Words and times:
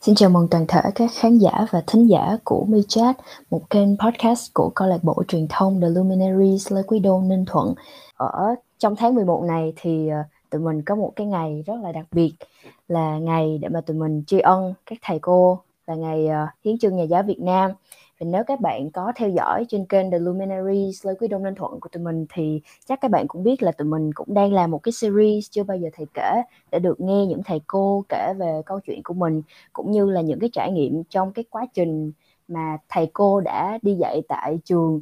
Xin 0.00 0.14
chào 0.14 0.30
mừng 0.30 0.48
toàn 0.48 0.66
thể 0.68 0.80
các 0.94 1.10
khán 1.14 1.38
giả 1.38 1.66
và 1.70 1.82
thính 1.86 2.10
giả 2.10 2.36
của 2.44 2.64
MiChat, 2.68 3.16
một 3.50 3.70
kênh 3.70 3.96
podcast 3.98 4.54
của 4.54 4.72
câu 4.74 4.88
lạc 4.88 5.04
bộ 5.04 5.22
truyền 5.28 5.46
thông 5.48 5.80
The 5.80 5.88
Luminaries 5.88 6.72
Lê 6.72 6.82
Quý 6.86 6.98
Đôn 6.98 7.28
Ninh 7.28 7.44
Thuận. 7.46 7.74
Ở 8.16 8.54
trong 8.78 8.96
tháng 8.96 9.14
11 9.14 9.44
này 9.44 9.72
thì 9.76 10.08
ờ, 10.08 10.16
tụi 10.50 10.60
mình 10.60 10.82
có 10.82 10.94
một 10.94 11.12
cái 11.16 11.26
ngày 11.26 11.62
rất 11.66 11.74
là 11.82 11.92
đặc 11.92 12.06
biệt 12.12 12.32
là 12.88 13.18
ngày 13.18 13.58
để 13.62 13.68
mà 13.68 13.80
tụi 13.80 13.96
mình 13.96 14.22
tri 14.26 14.40
ân 14.40 14.74
các 14.86 14.98
thầy 15.02 15.18
cô 15.18 15.60
là 15.86 15.94
ngày 15.94 16.26
ờ, 16.26 16.46
hiến 16.64 16.78
chương 16.78 16.96
nhà 16.96 17.04
giáo 17.04 17.22
Việt 17.22 17.40
Nam 17.40 17.70
và 18.20 18.26
nếu 18.30 18.44
các 18.44 18.60
bạn 18.60 18.90
có 18.90 19.12
theo 19.16 19.28
dõi 19.28 19.64
trên 19.68 19.86
kênh 19.86 20.10
The 20.10 20.18
Luminaries 20.18 21.06
Lê 21.06 21.14
Quý 21.20 21.28
Đông 21.28 21.42
Ninh 21.42 21.54
Thuận 21.54 21.80
của 21.80 21.88
tụi 21.88 22.02
mình 22.02 22.26
thì 22.34 22.60
chắc 22.86 23.00
các 23.00 23.10
bạn 23.10 23.28
cũng 23.28 23.42
biết 23.42 23.62
là 23.62 23.72
tụi 23.72 23.88
mình 23.88 24.12
cũng 24.12 24.34
đang 24.34 24.52
làm 24.52 24.70
một 24.70 24.78
cái 24.82 24.92
series 24.92 25.50
chưa 25.50 25.62
bao 25.62 25.76
giờ 25.76 25.88
thầy 25.96 26.06
kể 26.14 26.42
để 26.70 26.78
được 26.78 27.00
nghe 27.00 27.26
những 27.26 27.42
thầy 27.42 27.60
cô 27.66 28.04
kể 28.08 28.34
về 28.38 28.62
câu 28.66 28.80
chuyện 28.80 29.02
của 29.02 29.14
mình 29.14 29.42
cũng 29.72 29.90
như 29.90 30.10
là 30.10 30.20
những 30.20 30.40
cái 30.40 30.50
trải 30.52 30.72
nghiệm 30.72 31.04
trong 31.04 31.32
cái 31.32 31.44
quá 31.50 31.66
trình 31.74 32.12
mà 32.48 32.78
thầy 32.88 33.10
cô 33.12 33.40
đã 33.40 33.78
đi 33.82 33.94
dạy 33.94 34.22
tại 34.28 34.58
trường 34.64 35.00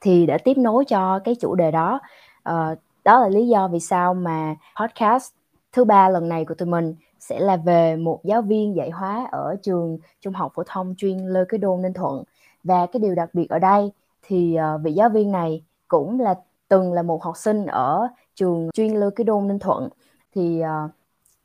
thì 0.00 0.26
để 0.26 0.38
tiếp 0.38 0.58
nối 0.58 0.84
cho 0.84 1.18
cái 1.18 1.34
chủ 1.40 1.54
đề 1.54 1.70
đó. 1.70 2.00
Uh, 2.48 2.78
đó 3.04 3.20
là 3.20 3.28
lý 3.28 3.48
do 3.48 3.68
vì 3.68 3.80
sao 3.80 4.14
mà 4.14 4.56
podcast 4.80 5.32
thứ 5.72 5.84
ba 5.84 6.08
lần 6.08 6.28
này 6.28 6.44
của 6.44 6.54
tụi 6.54 6.68
mình 6.68 6.94
sẽ 7.20 7.40
là 7.40 7.56
về 7.56 7.96
một 7.96 8.20
giáo 8.24 8.42
viên 8.42 8.76
dạy 8.76 8.90
hóa 8.90 9.28
ở 9.32 9.56
trường 9.62 9.98
trung 10.20 10.34
học 10.34 10.52
phổ 10.54 10.62
thông 10.66 10.94
chuyên 10.96 11.18
Lê 11.18 11.40
Cái 11.48 11.58
Đôn 11.58 11.82
Ninh 11.82 11.92
Thuận 11.92 12.24
và 12.66 12.86
cái 12.86 13.00
điều 13.00 13.14
đặc 13.14 13.28
biệt 13.32 13.48
ở 13.48 13.58
đây 13.58 13.90
thì 14.22 14.58
uh, 14.74 14.80
vị 14.82 14.92
giáo 14.92 15.08
viên 15.08 15.32
này 15.32 15.62
cũng 15.88 16.20
là 16.20 16.34
từng 16.68 16.92
là 16.92 17.02
một 17.02 17.22
học 17.22 17.36
sinh 17.36 17.66
ở 17.66 18.08
trường 18.34 18.70
chuyên 18.74 18.94
Lê 18.94 19.06
Cái 19.16 19.24
Đôn 19.24 19.48
Ninh 19.48 19.58
Thuận. 19.58 19.88
Thì 20.34 20.62
uh, 20.62 20.90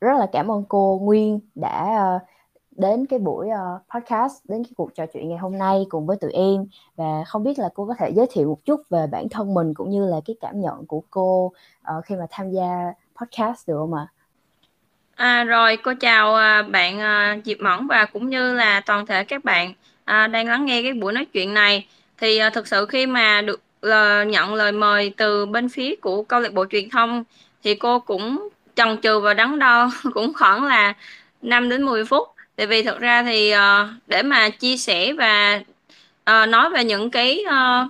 rất 0.02 0.20
là 0.20 0.28
cảm 0.32 0.52
ơn 0.52 0.64
cô 0.70 1.00
Nguyên 1.04 1.40
đã 1.56 2.04
uh, 2.16 2.22
đến 2.72 3.06
cái 3.06 3.20
buổi 3.20 3.48
uh, 3.48 3.82
podcast 3.96 4.34
đến 4.44 4.64
cái 4.64 4.72
cuộc 4.78 4.96
trò 4.96 5.06
chuyện 5.14 5.30
ngày 5.30 5.38
hôm 5.38 5.58
nay 5.58 5.86
cùng 5.90 6.06
với 6.06 6.18
tụi 6.18 6.32
em. 6.32 6.66
Và 6.96 7.24
không 7.28 7.44
biết 7.44 7.60
là 7.60 7.70
cô 7.74 7.86
có 7.86 7.94
thể 8.00 8.10
giới 8.10 8.26
thiệu 8.32 8.50
một 8.50 8.66
chút 8.66 8.82
về 8.90 9.08
bản 9.08 9.30
thân 9.30 9.54
mình 9.54 9.74
cũng 9.74 9.90
như 9.90 10.06
là 10.06 10.18
cái 10.26 10.36
cảm 10.42 10.62
nhận 10.62 10.86
của 10.86 11.02
cô 11.10 11.46
uh, 11.98 12.06
khi 12.06 12.16
mà 12.16 12.26
tham 12.30 12.52
gia 12.52 12.94
podcast 13.22 13.68
được 13.68 13.78
không 13.78 13.94
ạ? 13.94 14.08
À, 15.16 15.44
rồi 15.44 15.78
cô 15.84 15.94
chào 16.00 16.34
bạn 16.72 17.00
Diệp 17.46 17.58
Mẫn 17.60 17.88
và 17.88 18.06
cũng 18.14 18.30
như 18.30 18.54
là 18.54 18.82
toàn 18.86 19.06
thể 19.06 19.24
các 19.24 19.44
bạn 19.44 19.74
à, 20.12 20.28
đang 20.28 20.48
lắng 20.48 20.66
nghe 20.66 20.82
cái 20.82 20.94
buổi 20.94 21.14
nói 21.14 21.26
chuyện 21.26 21.54
này. 21.54 21.86
Thì 22.18 22.38
à, 22.38 22.50
thực 22.50 22.68
sự 22.68 22.86
khi 22.86 23.06
mà 23.06 23.42
được 23.42 23.62
à, 23.82 24.24
nhận 24.24 24.54
lời 24.54 24.72
mời 24.72 25.14
từ 25.18 25.46
bên 25.46 25.70
phía 25.70 25.96
của 25.96 26.24
câu 26.24 26.40
lạc 26.40 26.54
bộ 26.54 26.66
truyền 26.70 26.90
thông 26.90 27.24
thì 27.64 27.76
cô 27.76 28.00
cũng 28.00 28.50
chần 28.76 28.98
chừ 29.02 29.20
và 29.20 29.34
đắn 29.34 29.60
đo 29.60 29.92
cũng 30.14 30.34
khoảng 30.34 30.64
là 30.64 30.94
5 31.42 31.70
đến 31.70 31.84
10 31.84 32.06
phút. 32.06 32.28
Tại 32.56 32.68
vì 32.68 32.84
thực 32.84 33.00
ra 33.00 33.24
thì 33.24 33.50
à, 33.50 33.90
để 34.08 34.24
mà 34.24 34.50
chia 34.50 34.78
sẻ 34.78 35.14
và 35.14 35.62
à, 36.24 36.46
nói 36.46 36.70
về 36.70 36.84
những 36.84 37.12
cái 37.12 37.44
à, 37.50 37.88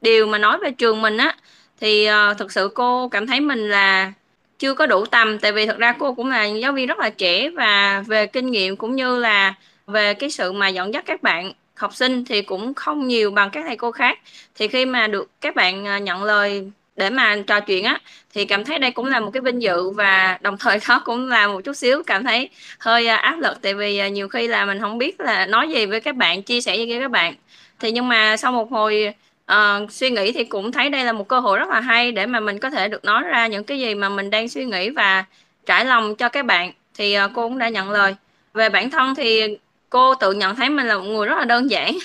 điều 0.00 0.26
mà 0.26 0.38
nói 0.38 0.58
về 0.62 0.70
trường 0.70 1.02
mình 1.02 1.16
á 1.16 1.36
thì 1.80 2.08
uh, 2.10 2.38
thực 2.38 2.52
sự 2.52 2.70
cô 2.74 3.08
cảm 3.08 3.26
thấy 3.26 3.40
mình 3.40 3.70
là 3.70 4.12
chưa 4.58 4.74
có 4.74 4.86
đủ 4.86 5.06
tầm. 5.06 5.38
Tại 5.38 5.52
vì 5.52 5.66
thực 5.66 5.78
ra 5.78 5.92
cô 5.98 6.14
cũng 6.14 6.28
là 6.28 6.44
giáo 6.44 6.72
viên 6.72 6.86
rất 6.86 6.98
là 6.98 7.10
trẻ 7.10 7.50
và 7.50 8.04
về 8.06 8.26
kinh 8.26 8.50
nghiệm 8.50 8.76
cũng 8.76 8.96
như 8.96 9.18
là 9.18 9.54
về 9.90 10.14
cái 10.14 10.30
sự 10.30 10.52
mà 10.52 10.68
dẫn 10.68 10.94
dắt 10.94 11.04
các 11.06 11.22
bạn 11.22 11.52
học 11.80 11.94
sinh 11.94 12.24
thì 12.24 12.42
cũng 12.42 12.74
không 12.74 13.08
nhiều 13.08 13.30
bằng 13.30 13.50
các 13.50 13.64
thầy 13.66 13.76
cô 13.76 13.90
khác. 13.92 14.18
Thì 14.54 14.68
khi 14.68 14.86
mà 14.86 15.06
được 15.06 15.30
các 15.40 15.54
bạn 15.54 15.86
à, 15.86 15.98
nhận 15.98 16.22
lời 16.22 16.70
để 16.96 17.10
mà 17.10 17.36
trò 17.46 17.60
chuyện 17.60 17.84
á 17.84 17.98
thì 18.34 18.44
cảm 18.44 18.64
thấy 18.64 18.78
đây 18.78 18.90
cũng 18.90 19.06
là 19.06 19.20
một 19.20 19.30
cái 19.30 19.40
vinh 19.40 19.62
dự 19.62 19.90
và 19.90 20.38
đồng 20.42 20.58
thời 20.58 20.78
đó 20.88 21.02
cũng 21.04 21.28
là 21.28 21.46
một 21.48 21.60
chút 21.64 21.72
xíu 21.72 22.02
cảm 22.06 22.24
thấy 22.24 22.48
hơi 22.78 23.06
à, 23.06 23.16
áp 23.16 23.38
lực. 23.38 23.62
Tại 23.62 23.74
vì 23.74 23.98
à, 23.98 24.08
nhiều 24.08 24.28
khi 24.28 24.48
là 24.48 24.64
mình 24.64 24.80
không 24.80 24.98
biết 24.98 25.20
là 25.20 25.46
nói 25.46 25.68
gì 25.68 25.86
với 25.86 26.00
các 26.00 26.16
bạn 26.16 26.42
chia 26.42 26.60
sẻ 26.60 26.76
với 26.76 27.00
các 27.00 27.10
bạn. 27.10 27.34
Thì 27.80 27.92
nhưng 27.92 28.08
mà 28.08 28.36
sau 28.36 28.52
một 28.52 28.70
hồi 28.70 29.14
uh, 29.52 29.92
suy 29.92 30.10
nghĩ 30.10 30.32
thì 30.32 30.44
cũng 30.44 30.72
thấy 30.72 30.90
đây 30.90 31.04
là 31.04 31.12
một 31.12 31.28
cơ 31.28 31.40
hội 31.40 31.58
rất 31.58 31.68
là 31.68 31.80
hay 31.80 32.12
để 32.12 32.26
mà 32.26 32.40
mình 32.40 32.58
có 32.58 32.70
thể 32.70 32.88
được 32.88 33.04
nói 33.04 33.22
ra 33.22 33.46
những 33.46 33.64
cái 33.64 33.78
gì 33.78 33.94
mà 33.94 34.08
mình 34.08 34.30
đang 34.30 34.48
suy 34.48 34.64
nghĩ 34.64 34.90
và 34.90 35.24
trải 35.66 35.84
lòng 35.84 36.16
cho 36.16 36.28
các 36.28 36.46
bạn. 36.46 36.72
Thì 36.94 37.18
uh, 37.18 37.30
cô 37.34 37.48
cũng 37.48 37.58
đã 37.58 37.68
nhận 37.68 37.90
lời. 37.90 38.14
Về 38.54 38.68
bản 38.68 38.90
thân 38.90 39.14
thì 39.14 39.56
cô 39.90 40.14
tự 40.14 40.32
nhận 40.32 40.56
thấy 40.56 40.68
mình 40.70 40.86
là 40.86 40.98
một 40.98 41.04
người 41.04 41.26
rất 41.26 41.38
là 41.38 41.44
đơn 41.44 41.70
giản. 41.70 41.98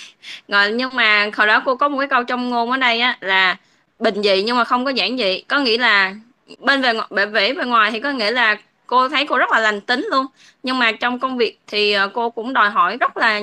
Rồi 0.47 0.71
nhưng 0.71 0.95
mà 0.95 1.29
hồi 1.37 1.47
đó 1.47 1.61
cô 1.65 1.75
có 1.75 1.89
một 1.89 1.99
cái 1.99 2.07
câu 2.07 2.23
trong 2.23 2.49
ngôn 2.49 2.71
ở 2.71 2.77
đây 2.77 3.01
á 3.01 3.17
là 3.21 3.57
bình 3.99 4.23
dị 4.23 4.43
nhưng 4.43 4.57
mà 4.57 4.63
không 4.63 4.85
có 4.85 4.91
giản 4.91 5.17
dị. 5.17 5.41
Có 5.41 5.59
nghĩa 5.59 5.77
là 5.77 6.15
bên 6.59 6.81
về 6.81 6.93
bề 7.09 7.25
vẽ 7.25 7.53
bên 7.53 7.69
ngoài 7.69 7.91
thì 7.91 7.99
có 7.99 8.11
nghĩa 8.11 8.31
là 8.31 8.57
cô 8.87 9.09
thấy 9.09 9.25
cô 9.27 9.37
rất 9.37 9.51
là 9.51 9.59
lành 9.59 9.81
tính 9.81 10.07
luôn. 10.11 10.25
Nhưng 10.63 10.79
mà 10.79 10.91
trong 10.91 11.19
công 11.19 11.37
việc 11.37 11.59
thì 11.67 11.91
ờ, 11.91 12.07
cô 12.13 12.29
cũng 12.29 12.53
đòi 12.53 12.69
hỏi 12.69 12.97
rất 12.97 13.17
là 13.17 13.41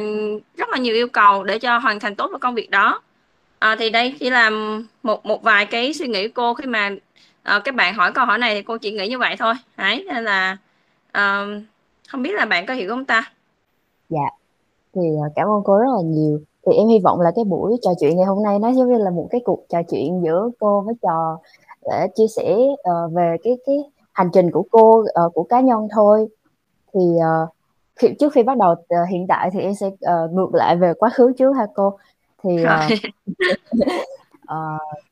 rất 0.56 0.68
là 0.68 0.78
nhiều 0.78 0.94
yêu 0.94 1.08
cầu 1.08 1.44
để 1.44 1.58
cho 1.58 1.78
hoàn 1.78 2.00
thành 2.00 2.14
tốt 2.14 2.30
được 2.32 2.38
công 2.40 2.54
việc 2.54 2.70
đó. 2.70 3.00
À, 3.58 3.76
thì 3.76 3.90
đây 3.90 4.14
chỉ 4.20 4.30
là 4.30 4.50
một 5.02 5.26
một 5.26 5.42
vài 5.42 5.66
cái 5.66 5.94
suy 5.94 6.06
nghĩ 6.06 6.28
của 6.28 6.32
cô 6.34 6.54
khi 6.54 6.66
mà 6.66 6.90
à, 7.42 7.58
các 7.64 7.74
bạn 7.74 7.94
hỏi 7.94 8.12
câu 8.12 8.24
hỏi 8.24 8.38
này 8.38 8.54
thì 8.54 8.62
cô 8.62 8.76
chỉ 8.78 8.90
nghĩ 8.92 9.08
như 9.08 9.18
vậy 9.18 9.36
thôi. 9.38 9.54
Đấy 9.76 10.04
nên 10.08 10.24
là 10.24 10.56
à, 11.12 11.44
không 12.08 12.22
biết 12.22 12.32
là 12.34 12.44
bạn 12.44 12.66
có 12.66 12.74
hiểu 12.74 12.88
không 12.90 13.04
ta? 13.04 13.32
Dạ. 14.12 14.30
Thì 14.94 15.00
cảm 15.34 15.48
ơn 15.48 15.62
cô 15.64 15.78
rất 15.78 15.90
là 15.96 16.02
nhiều. 16.04 16.40
Thì 16.66 16.72
em 16.72 16.88
hy 16.88 16.98
vọng 16.98 17.20
là 17.20 17.32
cái 17.36 17.44
buổi 17.44 17.76
trò 17.82 17.90
chuyện 18.00 18.16
ngày 18.16 18.26
hôm 18.26 18.42
nay 18.42 18.58
nó 18.58 18.72
giống 18.72 18.92
như 18.92 18.98
là 18.98 19.10
một 19.10 19.28
cái 19.30 19.40
cuộc 19.44 19.64
trò 19.68 19.82
chuyện 19.90 20.22
giữa 20.24 20.50
cô 20.60 20.80
với 20.80 20.94
trò 21.02 21.38
để 21.84 22.08
chia 22.14 22.26
sẻ 22.36 22.56
uh, 22.72 23.12
về 23.12 23.36
cái 23.44 23.58
cái 23.66 23.76
hành 24.12 24.30
trình 24.32 24.50
của 24.50 24.64
cô 24.70 25.00
uh, 25.00 25.34
của 25.34 25.42
cá 25.42 25.60
nhân 25.60 25.88
thôi. 25.94 26.28
Thì 26.94 27.00
uh, 27.00 27.48
khi, 27.96 28.08
trước 28.20 28.32
khi 28.32 28.42
bắt 28.42 28.58
đầu 28.58 28.72
uh, 28.72 29.08
hiện 29.10 29.26
tại 29.28 29.50
thì 29.52 29.60
em 29.60 29.74
sẽ 29.74 29.86
uh, 29.86 30.32
ngược 30.32 30.54
lại 30.54 30.76
về 30.76 30.94
quá 30.94 31.10
khứ 31.14 31.32
trước 31.38 31.52
ha 31.52 31.66
cô. 31.74 31.98
Thì 32.42 32.50
uh, 32.64 32.92
uh, 34.44 35.02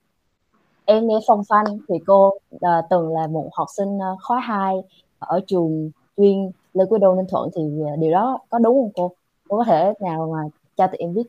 em 0.85 1.09
nghe 1.09 1.19
phong 1.27 1.43
phanh 1.49 1.65
thì 1.89 1.95
cô 2.07 2.29
uh, 2.55 2.61
từng 2.91 3.15
là 3.15 3.27
một 3.27 3.49
học 3.53 3.69
sinh 3.77 3.97
uh, 3.97 4.19
khóa 4.23 4.41
2 4.41 4.77
ở 5.19 5.41
trường 5.47 5.91
chuyên 6.17 6.51
Lê 6.75 6.85
Quý 6.91 6.99
Đô 7.01 7.15
Ninh 7.15 7.27
Thuận 7.31 7.51
thì 7.57 7.63
à, 7.87 7.97
điều 7.99 8.11
đó 8.11 8.39
có 8.51 8.59
đúng 8.59 8.75
không 8.75 8.91
cô? 8.95 9.17
Cô 9.49 9.59
có 9.59 9.65
thể 9.65 9.93
nào 10.01 10.33
mà 10.33 10.39
cho 10.77 10.87
tụi 10.87 10.97
em 10.99 11.15
biết 11.15 11.23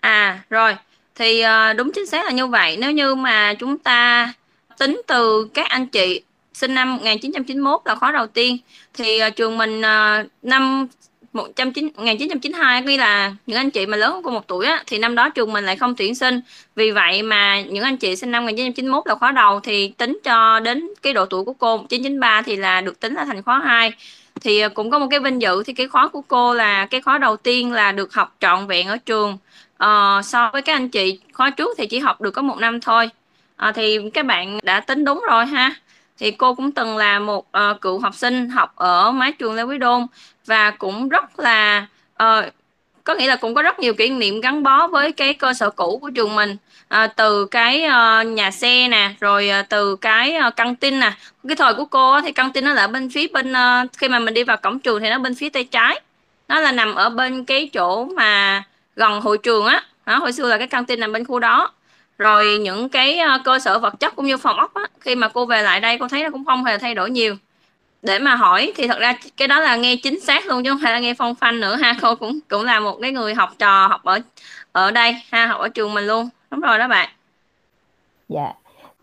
À, 0.00 0.44
rồi, 0.50 0.76
thì, 1.14 1.40
à, 1.40 1.72
đúng 1.72 1.90
chính 1.94 2.06
xác 2.06 2.24
là 2.24 2.30
như 2.30 2.46
vậy. 2.46 2.76
Nếu 2.80 2.92
như 2.92 3.14
mà 3.14 3.54
chúng 3.54 3.78
ta 3.78 4.32
tính 4.78 5.02
từ 5.06 5.48
các 5.54 5.66
anh 5.68 5.86
chị 5.86 6.22
sinh 6.54 6.74
năm 6.74 6.96
1991 6.96 7.80
là 7.84 7.94
khóa 7.94 8.12
đầu 8.12 8.26
tiên, 8.26 8.56
thì, 8.94 9.18
à, 9.18 9.30
trường 9.30 9.58
mình, 9.58 9.80
năm 10.42 10.86
1992 11.32 12.82
nghĩa 12.82 12.96
là 12.96 13.34
những 13.46 13.56
anh 13.58 13.70
chị 13.70 13.86
mà 13.86 13.96
lớn 13.96 14.12
hơn 14.12 14.22
cô 14.22 14.30
một 14.30 14.48
tuổi 14.48 14.66
á, 14.66 14.82
thì 14.86 14.98
năm 14.98 15.14
đó 15.14 15.28
trường 15.28 15.52
mình 15.52 15.64
lại 15.66 15.76
không 15.76 15.96
tuyển 15.96 16.14
sinh. 16.14 16.40
Vì 16.76 16.90
vậy 16.90 17.22
mà 17.22 17.60
những 17.60 17.84
anh 17.84 17.96
chị 17.96 18.16
sinh 18.16 18.30
năm 18.30 18.44
1991 18.44 19.06
là 19.06 19.14
khóa 19.14 19.32
đầu 19.32 19.60
thì 19.60 19.88
tính 19.88 20.18
cho 20.24 20.60
đến 20.60 20.88
cái 21.02 21.12
độ 21.12 21.26
tuổi 21.26 21.44
của 21.44 21.52
cô 21.52 21.76
1993 21.76 22.42
thì 22.42 22.56
là 22.56 22.80
được 22.80 23.00
tính 23.00 23.14
là 23.14 23.24
thành 23.24 23.42
khóa 23.42 23.58
2. 23.58 23.92
Thì, 24.40 24.60
à, 24.60 24.68
cũng 24.68 24.90
có 24.90 24.98
một 24.98 25.06
cái 25.10 25.20
vinh 25.20 25.42
dự 25.42 25.62
thì 25.66 25.72
cái 25.72 25.88
khóa 25.88 26.08
của 26.08 26.22
cô 26.22 26.54
là 26.54 26.86
cái 26.86 27.00
khóa 27.00 27.18
đầu 27.18 27.36
tiên 27.36 27.72
là 27.72 27.92
được 27.92 28.14
học 28.14 28.36
trọn 28.40 28.66
vẹn 28.66 28.88
ở 28.88 28.96
trường. 28.98 29.38
à, 29.78 30.20
so 30.24 30.50
với 30.52 30.62
các 30.62 30.72
anh 30.76 30.88
chị 30.88 31.20
khóa 31.32 31.50
trước 31.50 31.70
thì 31.78 31.86
chỉ 31.86 31.98
học 31.98 32.20
được 32.20 32.30
có 32.30 32.42
một 32.42 32.58
năm 32.58 32.80
thôi. 32.80 33.10
À, 33.56 33.72
thì 33.72 33.98
các 34.14 34.26
bạn 34.26 34.58
đã 34.62 34.80
tính 34.80 35.04
đúng 35.04 35.24
rồi 35.28 35.46
ha. 35.46 35.74
Thì 36.22 36.30
cô 36.30 36.54
cũng 36.54 36.72
từng 36.72 36.96
là 36.96 37.18
một 37.18 37.46
uh, 37.70 37.80
cựu 37.80 37.98
học 37.98 38.14
sinh 38.14 38.48
học 38.48 38.72
ở 38.76 39.10
mái 39.10 39.32
trường 39.32 39.54
Lê 39.54 39.62
Quý 39.62 39.78
Đôn 39.78 40.06
và 40.46 40.70
cũng 40.70 41.08
rất 41.08 41.38
là 41.38 41.86
uh, 42.22 42.44
có 43.04 43.14
nghĩa 43.14 43.26
là 43.26 43.36
cũng 43.36 43.54
có 43.54 43.62
rất 43.62 43.78
nhiều 43.78 43.94
kỷ 43.94 44.10
niệm 44.10 44.40
gắn 44.40 44.62
bó 44.62 44.86
với 44.86 45.12
cái 45.12 45.34
cơ 45.34 45.54
sở 45.54 45.70
cũ 45.70 45.98
của 46.02 46.10
trường 46.10 46.34
mình. 46.34 46.56
À, 46.88 47.06
từ 47.06 47.46
cái 47.46 47.84
uh, 47.86 48.26
nhà 48.26 48.50
xe 48.50 48.88
nè 48.88 49.10
rồi 49.20 49.50
uh, 49.60 49.68
từ 49.68 49.96
cái 49.96 50.36
uh, 50.48 50.56
căng 50.56 50.76
tin 50.76 51.00
nè. 51.00 51.12
Cái 51.48 51.56
thời 51.56 51.74
của 51.74 51.84
cô 51.84 52.20
thì 52.20 52.32
căng 52.32 52.52
tin 52.52 52.64
nó 52.64 52.72
là 52.72 52.86
bên 52.86 53.10
phía 53.10 53.26
bên 53.32 53.52
uh, 53.52 53.90
khi 53.98 54.08
mà 54.08 54.18
mình 54.18 54.34
đi 54.34 54.44
vào 54.44 54.56
cổng 54.56 54.78
trường 54.78 55.00
thì 55.00 55.10
nó 55.10 55.18
bên 55.18 55.34
phía 55.34 55.48
tay 55.48 55.64
trái. 55.64 56.00
Nó 56.48 56.60
là 56.60 56.72
nằm 56.72 56.94
ở 56.94 57.10
bên 57.10 57.44
cái 57.44 57.70
chỗ 57.72 58.04
mà 58.04 58.62
gần 58.96 59.20
hội 59.20 59.38
trường 59.38 59.66
á. 59.66 59.84
Đó, 60.06 60.18
hồi 60.18 60.32
xưa 60.32 60.48
là 60.48 60.58
cái 60.58 60.66
căng 60.66 60.84
tin 60.84 61.00
nằm 61.00 61.12
bên 61.12 61.24
khu 61.24 61.38
đó 61.38 61.72
rồi 62.18 62.58
những 62.60 62.88
cái 62.88 63.18
ờ, 63.18 63.38
cơ 63.44 63.58
sở 63.58 63.78
vật 63.78 63.94
chất 64.00 64.16
cũng 64.16 64.26
như 64.26 64.36
phòng 64.36 64.56
ốc 64.56 64.74
á, 64.74 64.82
khi 65.00 65.14
mà 65.14 65.28
cô 65.28 65.46
về 65.46 65.62
lại 65.62 65.80
đây 65.80 65.98
cô 65.98 66.08
thấy 66.08 66.22
nó 66.22 66.30
cũng 66.30 66.44
không 66.44 66.64
hề 66.64 66.78
thay 66.78 66.94
đổi 66.94 67.10
nhiều. 67.10 67.36
Để 68.02 68.18
mà 68.18 68.34
hỏi 68.34 68.72
thì 68.76 68.88
thật 68.88 68.98
ra 69.00 69.14
cái 69.36 69.48
đó 69.48 69.60
là 69.60 69.76
nghe 69.76 69.96
chính 70.02 70.20
xác 70.20 70.46
luôn 70.46 70.64
chứ 70.64 70.70
không 70.70 70.80
phải 70.82 70.92
là 70.92 70.98
nghe 70.98 71.14
phong 71.14 71.34
phanh 71.34 71.60
nữa 71.60 71.76
ha. 71.76 71.96
Cô 72.02 72.14
cũng 72.14 72.38
cũng 72.50 72.64
là 72.64 72.80
một 72.80 72.98
cái 73.02 73.12
người 73.12 73.34
học 73.34 73.50
trò, 73.58 73.86
học 73.86 74.04
ở 74.04 74.18
ở 74.72 74.90
đây 74.90 75.16
ha, 75.30 75.46
học 75.46 75.60
ở 75.60 75.68
trường 75.68 75.94
mình 75.94 76.06
luôn. 76.06 76.28
Đúng 76.50 76.60
rồi 76.60 76.78
đó 76.78 76.88
bạn. 76.88 77.08
Dạ. 78.28 78.52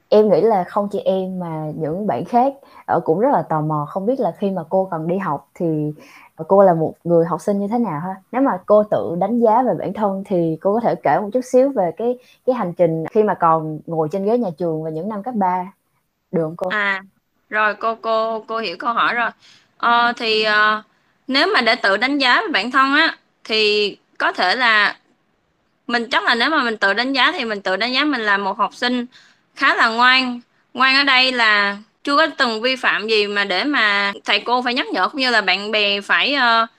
Em 0.10 0.30
nghĩ 0.30 0.42
là 0.42 0.64
không 0.64 0.88
chỉ 0.92 1.00
em 1.00 1.40
mà 1.40 1.66
những 1.76 2.08
bạn 2.08 2.26
khác 2.26 2.54
ở 2.86 3.00
cũng 3.00 3.20
rất 3.20 3.30
là 3.34 3.42
tò 3.50 3.62
mò. 3.62 3.86
Không 3.90 4.06
biết 4.06 4.20
là 4.20 4.32
khi 4.40 4.52
mà 4.52 4.62
cô 4.70 4.88
còn 4.92 5.08
đi 5.08 5.18
học 5.18 5.48
thì 5.56 5.92
cô 6.48 6.64
là 6.64 6.74
một 6.74 6.94
người 7.04 7.26
học 7.26 7.42
sinh 7.42 7.60
như 7.60 7.68
thế 7.68 7.78
nào 7.78 8.00
ha? 8.00 8.16
Nếu 8.32 8.42
mà 8.42 8.52
cô 8.66 8.84
tự 8.84 9.16
đánh 9.20 9.40
giá 9.40 9.64
về 9.64 9.74
bản 9.80 9.94
thân 9.94 10.24
thì 10.26 10.58
cô 10.62 10.74
có 10.74 10.80
thể 10.80 10.96
kể 11.04 11.20
một 11.22 11.30
chút 11.34 11.42
xíu 11.42 11.70
về 11.70 11.92
cái 11.98 12.18
cái 12.46 12.56
hành 12.56 12.74
trình 12.74 13.06
khi 13.12 13.24
mà 13.24 13.34
còn 13.34 13.80
ngồi 13.88 14.08
trên 14.12 14.26
ghế 14.26 14.38
nhà 14.38 14.50
trường 14.58 14.84
và 14.84 14.90
những 14.90 15.10
năm 15.10 15.24
cấp 15.24 15.34
3 15.36 15.72
được 16.32 16.44
không 16.44 16.56
cô? 16.58 16.70
À 16.70 17.02
rồi 17.50 17.76
cô 17.76 17.96
cô 17.96 18.40
cô 18.48 18.58
hiểu 18.58 18.76
câu 18.80 18.94
hỏi 18.94 19.14
rồi. 19.14 19.30
Ờ, 19.78 20.14
thì 20.18 20.46
uh, 20.48 20.86
nếu 21.28 21.48
mà 21.54 21.62
để 21.62 21.76
tự 21.76 21.98
đánh 21.98 22.18
giá 22.18 22.42
về 22.42 22.48
bản 22.48 22.72
thân 22.72 22.96
á 22.96 23.18
thì 23.44 23.98
có 24.18 24.32
thể 24.32 24.56
là 24.56 24.98
mình 25.88 26.08
chắc 26.12 26.24
là 26.24 26.36
nếu 26.36 26.50
mà 26.50 26.64
mình 26.64 26.78
tự 26.78 26.94
đánh 26.94 27.14
giá 27.14 27.32
thì 27.32 27.46
mình 27.46 27.62
tự 27.62 27.76
đánh 27.76 27.94
giá 27.94 28.04
mình 28.04 28.22
là 28.22 28.38
một 28.38 28.58
học 28.58 28.74
sinh 28.76 29.06
khá 29.56 29.76
là 29.76 29.90
ngoan. 29.90 30.40
Ngoan 30.74 30.96
ở 30.96 31.04
đây 31.04 31.32
là 31.32 31.78
chưa 32.04 32.18
có 32.18 32.28
từng 32.38 32.62
vi 32.62 32.76
phạm 32.76 33.08
gì 33.08 33.28
mà 33.28 33.44
để 33.44 33.64
mà 33.64 34.14
thầy 34.26 34.40
cô 34.40 34.62
phải 34.62 34.74
nhắc 34.74 34.88
nhở 34.88 35.10
cũng 35.10 35.22
như 35.22 35.32
là 35.32 35.42
bạn 35.42 35.72
bè 35.72 36.02
phải 36.02 36.36
uh, 36.36 36.70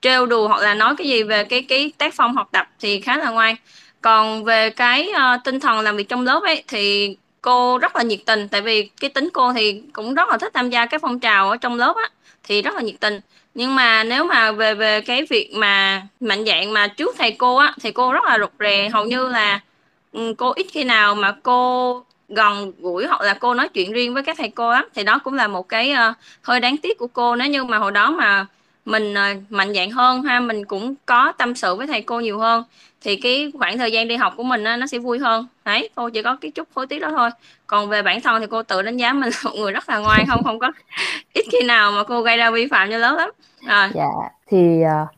trêu 0.00 0.26
đùa 0.26 0.48
hoặc 0.48 0.62
là 0.62 0.74
nói 0.74 0.94
cái 0.98 1.08
gì 1.08 1.22
về 1.22 1.44
cái 1.44 1.62
cái 1.62 1.92
tác 1.98 2.14
phong 2.14 2.34
học 2.36 2.48
tập 2.52 2.68
thì 2.80 3.00
khá 3.00 3.16
là 3.16 3.30
ngoan. 3.30 3.56
Còn 4.00 4.44
về 4.44 4.70
cái 4.70 5.10
uh, 5.12 5.44
tinh 5.44 5.60
thần 5.60 5.80
làm 5.80 5.96
việc 5.96 6.08
trong 6.08 6.24
lớp 6.24 6.42
ấy 6.42 6.64
thì 6.68 7.16
cô 7.42 7.78
rất 7.78 7.96
là 7.96 8.02
nhiệt 8.02 8.20
tình 8.26 8.48
tại 8.48 8.60
vì 8.60 8.90
cái 9.00 9.10
tính 9.10 9.28
cô 9.32 9.52
thì 9.52 9.82
cũng 9.92 10.14
rất 10.14 10.28
là 10.28 10.38
thích 10.38 10.52
tham 10.54 10.70
gia 10.70 10.86
các 10.86 11.00
phong 11.02 11.20
trào 11.20 11.50
ở 11.50 11.56
trong 11.56 11.74
lớp 11.74 11.96
á 11.96 12.10
thì 12.44 12.62
rất 12.62 12.74
là 12.74 12.82
nhiệt 12.82 12.94
tình. 13.00 13.20
Nhưng 13.54 13.74
mà 13.74 14.04
nếu 14.04 14.24
mà 14.24 14.52
về 14.52 14.74
về 14.74 15.00
cái 15.00 15.26
việc 15.30 15.50
mà 15.54 16.02
mạnh 16.20 16.44
dạng 16.44 16.72
mà 16.72 16.88
trước 16.88 17.16
thầy 17.18 17.32
cô 17.32 17.56
á 17.56 17.74
thì 17.80 17.92
cô 17.92 18.12
rất 18.12 18.24
là 18.24 18.38
rụt 18.38 18.50
rè 18.60 18.88
hầu 18.88 19.04
như 19.06 19.28
là 19.28 19.60
ừ, 20.12 20.34
cô 20.38 20.52
ít 20.52 20.66
khi 20.72 20.84
nào 20.84 21.14
mà 21.14 21.36
cô 21.42 22.04
gần 22.28 22.72
gũi 22.78 23.06
hoặc 23.06 23.20
là 23.20 23.34
cô 23.34 23.54
nói 23.54 23.68
chuyện 23.68 23.92
riêng 23.92 24.14
với 24.14 24.22
các 24.22 24.36
thầy 24.38 24.48
cô 24.48 24.72
lắm 24.72 24.88
thì 24.94 25.04
đó 25.04 25.18
cũng 25.24 25.34
là 25.34 25.48
một 25.48 25.68
cái 25.68 25.92
uh, 25.92 26.16
hơi 26.42 26.60
đáng 26.60 26.76
tiếc 26.76 26.98
của 26.98 27.06
cô. 27.06 27.36
Nếu 27.36 27.48
như 27.48 27.64
mà 27.64 27.78
hồi 27.78 27.92
đó 27.92 28.10
mà 28.10 28.46
mình 28.84 29.12
uh, 29.12 29.52
mạnh 29.52 29.74
dạng 29.74 29.90
hơn 29.90 30.22
ha 30.22 30.40
mình 30.40 30.64
cũng 30.64 30.94
có 31.06 31.32
tâm 31.32 31.54
sự 31.54 31.74
với 31.74 31.86
thầy 31.86 32.02
cô 32.02 32.20
nhiều 32.20 32.38
hơn 32.38 32.64
thì 33.00 33.16
cái 33.16 33.52
khoảng 33.58 33.78
thời 33.78 33.92
gian 33.92 34.08
đi 34.08 34.16
học 34.16 34.34
của 34.36 34.42
mình 34.42 34.64
á, 34.64 34.76
nó 34.76 34.86
sẽ 34.86 34.98
vui 34.98 35.18
hơn. 35.18 35.46
Đấy 35.64 35.90
cô 35.94 36.08
chỉ 36.08 36.22
có 36.22 36.36
cái 36.40 36.50
chút 36.50 36.68
hối 36.74 36.86
tiếc 36.86 36.98
đó 36.98 37.10
thôi. 37.10 37.30
Còn 37.66 37.88
về 37.88 38.02
bản 38.02 38.20
thân 38.20 38.40
thì 38.40 38.46
cô 38.50 38.62
tự 38.62 38.82
đánh 38.82 38.96
giá 38.96 39.12
mình 39.12 39.30
là 39.30 39.50
một 39.50 39.56
người 39.56 39.72
rất 39.72 39.88
là 39.88 39.98
ngoan 39.98 40.26
không 40.28 40.44
không 40.44 40.58
có 40.58 40.72
ít 41.34 41.44
khi 41.52 41.62
nào 41.62 41.92
mà 41.92 42.04
cô 42.04 42.22
gây 42.22 42.36
ra 42.36 42.50
vi 42.50 42.66
phạm 42.66 42.90
cho 42.90 42.98
lớp 42.98 43.16
lắm. 43.18 43.30
Rồi. 43.68 43.88
Dạ 43.94 44.10
thì 44.46 44.82
uh, 44.82 45.08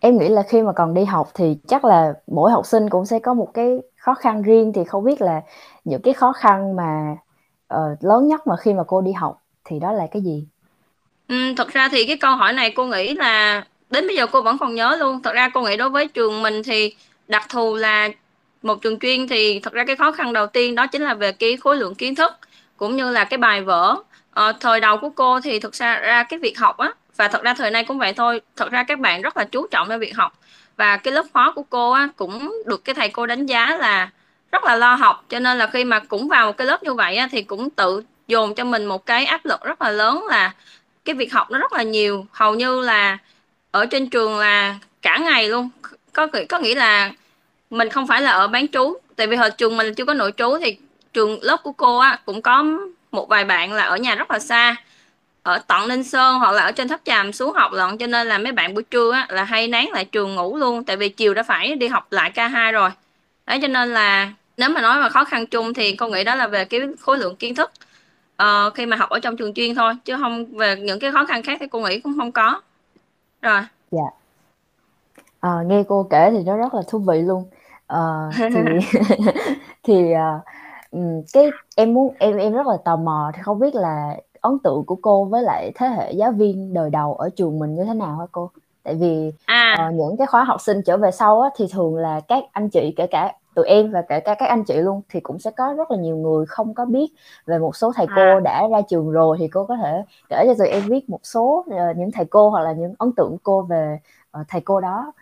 em 0.00 0.18
nghĩ 0.18 0.28
là 0.28 0.42
khi 0.42 0.62
mà 0.62 0.72
còn 0.72 0.94
đi 0.94 1.04
học 1.04 1.30
thì 1.34 1.56
chắc 1.68 1.84
là 1.84 2.12
mỗi 2.26 2.50
học 2.50 2.66
sinh 2.66 2.90
cũng 2.90 3.06
sẽ 3.06 3.18
có 3.18 3.34
một 3.34 3.54
cái 3.54 3.78
khó 4.00 4.14
khăn 4.14 4.42
riêng 4.42 4.72
thì 4.74 4.84
không 4.84 5.04
biết 5.04 5.22
là 5.22 5.40
những 5.84 6.02
cái 6.02 6.14
khó 6.14 6.32
khăn 6.32 6.76
mà 6.76 7.16
uh, 7.74 8.04
lớn 8.04 8.28
nhất 8.28 8.46
mà 8.46 8.56
khi 8.56 8.72
mà 8.72 8.82
cô 8.86 9.00
đi 9.00 9.12
học 9.12 9.42
thì 9.64 9.78
đó 9.78 9.92
là 9.92 10.06
cái 10.12 10.22
gì? 10.22 10.46
Ừ, 11.28 11.54
thật 11.56 11.68
ra 11.68 11.88
thì 11.88 12.06
cái 12.06 12.16
câu 12.16 12.36
hỏi 12.36 12.52
này 12.52 12.72
cô 12.76 12.86
nghĩ 12.86 13.14
là 13.14 13.64
đến 13.90 14.06
bây 14.06 14.16
giờ 14.16 14.26
cô 14.26 14.42
vẫn 14.42 14.58
còn 14.58 14.74
nhớ 14.74 14.96
luôn. 15.00 15.22
Thật 15.22 15.32
ra 15.34 15.50
cô 15.54 15.62
nghĩ 15.62 15.76
đối 15.76 15.90
với 15.90 16.08
trường 16.08 16.42
mình 16.42 16.62
thì 16.62 16.94
đặc 17.28 17.42
thù 17.48 17.76
là 17.76 18.08
một 18.62 18.82
trường 18.82 18.98
chuyên 18.98 19.28
thì 19.28 19.60
thật 19.60 19.72
ra 19.72 19.84
cái 19.84 19.96
khó 19.96 20.12
khăn 20.12 20.32
đầu 20.32 20.46
tiên 20.46 20.74
đó 20.74 20.86
chính 20.86 21.02
là 21.02 21.14
về 21.14 21.32
cái 21.32 21.56
khối 21.56 21.76
lượng 21.76 21.94
kiến 21.94 22.14
thức 22.14 22.32
cũng 22.76 22.96
như 22.96 23.10
là 23.10 23.24
cái 23.24 23.38
bài 23.38 23.62
vở. 23.62 23.96
Ờ, 24.30 24.52
thời 24.60 24.80
đầu 24.80 24.96
của 24.96 25.10
cô 25.10 25.40
thì 25.40 25.60
thực 25.60 25.74
ra 25.74 25.98
ra 25.98 26.22
cái 26.22 26.38
việc 26.38 26.58
học 26.58 26.78
á 26.78 26.92
và 27.16 27.28
thật 27.28 27.42
ra 27.42 27.54
thời 27.54 27.70
nay 27.70 27.84
cũng 27.84 27.98
vậy 27.98 28.12
thôi. 28.12 28.40
Thật 28.56 28.70
ra 28.70 28.82
các 28.82 28.98
bạn 28.98 29.22
rất 29.22 29.36
là 29.36 29.44
chú 29.44 29.66
trọng 29.70 29.88
về 29.88 29.98
việc 29.98 30.16
học 30.16 30.32
và 30.80 30.96
cái 30.96 31.14
lớp 31.14 31.24
phó 31.32 31.52
của 31.52 31.62
cô 31.62 31.90
á, 31.90 32.08
cũng 32.16 32.62
được 32.66 32.84
cái 32.84 32.94
thầy 32.94 33.08
cô 33.08 33.26
đánh 33.26 33.46
giá 33.46 33.76
là 33.76 34.10
rất 34.52 34.64
là 34.64 34.76
lo 34.76 34.94
học. 34.94 35.24
Cho 35.28 35.38
nên 35.38 35.58
là 35.58 35.66
khi 35.66 35.84
mà 35.84 35.98
cũng 35.98 36.28
vào 36.28 36.46
một 36.46 36.56
cái 36.56 36.66
lớp 36.66 36.82
như 36.82 36.94
vậy 36.94 37.16
á, 37.16 37.28
thì 37.32 37.42
cũng 37.42 37.70
tự 37.70 38.02
dồn 38.28 38.54
cho 38.54 38.64
mình 38.64 38.86
một 38.86 39.06
cái 39.06 39.24
áp 39.24 39.44
lực 39.44 39.62
rất 39.62 39.82
là 39.82 39.90
lớn 39.90 40.24
là 40.28 40.52
cái 41.04 41.14
việc 41.14 41.32
học 41.32 41.50
nó 41.50 41.58
rất 41.58 41.72
là 41.72 41.82
nhiều. 41.82 42.26
Hầu 42.32 42.54
như 42.54 42.80
là 42.80 43.18
ở 43.70 43.86
trên 43.86 44.10
trường 44.10 44.38
là 44.38 44.74
cả 45.02 45.18
ngày 45.18 45.48
luôn. 45.48 45.70
Có 46.12 46.26
có 46.48 46.58
nghĩa 46.58 46.74
là 46.74 47.10
mình 47.70 47.88
không 47.88 48.06
phải 48.06 48.22
là 48.22 48.30
ở 48.30 48.48
bán 48.48 48.68
trú. 48.68 48.96
Tại 49.16 49.26
vì 49.26 49.36
hồi 49.36 49.50
trường 49.50 49.76
mình 49.76 49.94
chưa 49.94 50.04
có 50.04 50.14
nội 50.14 50.32
trú 50.36 50.58
thì 50.60 50.76
trường 51.12 51.38
lớp 51.42 51.56
của 51.62 51.72
cô 51.72 51.98
á 51.98 52.18
cũng 52.24 52.42
có 52.42 52.64
một 53.12 53.28
vài 53.28 53.44
bạn 53.44 53.72
là 53.72 53.84
ở 53.84 53.96
nhà 53.96 54.14
rất 54.14 54.30
là 54.30 54.38
xa 54.38 54.76
ở 55.42 55.58
tận 55.58 55.88
Ninh 55.88 56.04
Sơn 56.04 56.38
hoặc 56.38 56.52
là 56.52 56.62
ở 56.62 56.72
trên 56.72 56.88
tháp 56.88 57.00
Tràm 57.04 57.32
xuống 57.32 57.52
học 57.52 57.72
lận 57.72 57.98
cho 57.98 58.06
nên 58.06 58.26
là 58.26 58.38
mấy 58.38 58.52
bạn 58.52 58.74
buổi 58.74 58.82
trưa 58.82 59.12
á, 59.12 59.26
là 59.30 59.44
hay 59.44 59.68
nán 59.68 59.84
lại 59.92 60.04
trường 60.04 60.34
ngủ 60.34 60.56
luôn 60.56 60.84
tại 60.84 60.96
vì 60.96 61.08
chiều 61.08 61.34
đã 61.34 61.42
phải 61.42 61.74
đi 61.74 61.88
học 61.88 62.06
lại 62.10 62.32
K2 62.34 62.72
rồi. 62.72 62.90
Đấy 63.46 63.58
cho 63.62 63.68
nên 63.68 63.94
là 63.94 64.32
nếu 64.56 64.68
mà 64.68 64.80
nói 64.80 65.00
mà 65.00 65.08
khó 65.08 65.24
khăn 65.24 65.46
chung 65.46 65.74
thì 65.74 65.96
con 65.96 66.10
nghĩ 66.10 66.24
đó 66.24 66.34
là 66.34 66.46
về 66.46 66.64
cái 66.64 66.80
khối 67.00 67.18
lượng 67.18 67.36
kiến 67.36 67.54
thức 67.54 67.72
uh, 68.42 68.74
khi 68.74 68.86
mà 68.86 68.96
học 68.96 69.10
ở 69.10 69.20
trong 69.20 69.36
trường 69.36 69.54
chuyên 69.54 69.74
thôi 69.74 69.94
chứ 70.04 70.16
không 70.20 70.46
về 70.56 70.76
những 70.76 71.00
cái 71.00 71.12
khó 71.12 71.24
khăn 71.24 71.42
khác 71.42 71.56
thì 71.60 71.66
cô 71.70 71.80
nghĩ 71.80 72.00
cũng 72.00 72.14
không 72.16 72.32
có. 72.32 72.60
Rồi. 73.42 73.60
Dạ. 73.90 74.02
À, 75.40 75.50
nghe 75.66 75.82
cô 75.88 76.06
kể 76.10 76.30
thì 76.30 76.38
nó 76.46 76.56
rất 76.56 76.74
là 76.74 76.82
thú 76.88 76.98
vị 76.98 77.22
luôn. 77.22 77.44
À, 77.86 78.30
thì 78.36 78.60
thì 79.82 80.12
uh, 80.12 80.44
cái 81.32 81.50
em 81.76 81.94
muốn 81.94 82.14
em 82.18 82.36
em 82.36 82.52
rất 82.52 82.66
là 82.66 82.76
tò 82.84 82.96
mò 82.96 83.30
thì 83.34 83.42
không 83.42 83.58
biết 83.58 83.74
là 83.74 84.16
ấn 84.40 84.58
tượng 84.58 84.84
của 84.84 84.96
cô 85.02 85.24
với 85.24 85.42
lại 85.42 85.72
thế 85.74 85.86
hệ 85.88 86.12
giáo 86.12 86.32
viên 86.32 86.74
đời 86.74 86.90
đầu 86.90 87.14
ở 87.14 87.30
trường 87.36 87.58
mình 87.58 87.74
như 87.74 87.84
thế 87.84 87.94
nào 87.94 88.16
hả 88.16 88.26
cô 88.32 88.50
tại 88.82 88.94
vì 88.94 89.32
à. 89.44 89.88
uh, 89.88 89.94
những 89.94 90.16
cái 90.16 90.26
khóa 90.26 90.44
học 90.44 90.60
sinh 90.60 90.82
trở 90.82 90.96
về 90.96 91.10
sau 91.10 91.40
á, 91.40 91.50
thì 91.56 91.66
thường 91.72 91.96
là 91.96 92.20
các 92.28 92.44
anh 92.52 92.68
chị 92.68 92.94
kể 92.96 93.06
cả 93.06 93.32
tụi 93.54 93.66
em 93.66 93.90
và 93.90 94.02
kể 94.08 94.20
cả 94.20 94.34
các 94.34 94.48
anh 94.48 94.64
chị 94.64 94.74
luôn 94.74 95.02
thì 95.08 95.20
cũng 95.20 95.38
sẽ 95.38 95.50
có 95.50 95.74
rất 95.76 95.90
là 95.90 95.96
nhiều 95.96 96.16
người 96.16 96.46
không 96.46 96.74
có 96.74 96.84
biết 96.84 97.12
về 97.46 97.58
một 97.58 97.76
số 97.76 97.92
thầy 97.96 98.06
cô 98.16 98.22
à. 98.22 98.40
đã 98.44 98.68
ra 98.68 98.80
trường 98.88 99.10
rồi 99.10 99.36
thì 99.40 99.48
cô 99.48 99.64
có 99.64 99.76
thể 99.76 100.02
kể 100.28 100.44
cho 100.46 100.54
tụi 100.58 100.68
em 100.68 100.88
biết 100.88 101.10
một 101.10 101.20
số 101.22 101.64
uh, 101.68 101.96
những 101.96 102.10
thầy 102.12 102.24
cô 102.24 102.50
hoặc 102.50 102.62
là 102.62 102.72
những 102.72 102.94
ấn 102.98 103.12
tượng 103.12 103.36
cô 103.42 103.62
về 103.62 103.98
uh, 104.40 104.46
thầy 104.48 104.60
cô 104.60 104.80
đó 104.80 105.12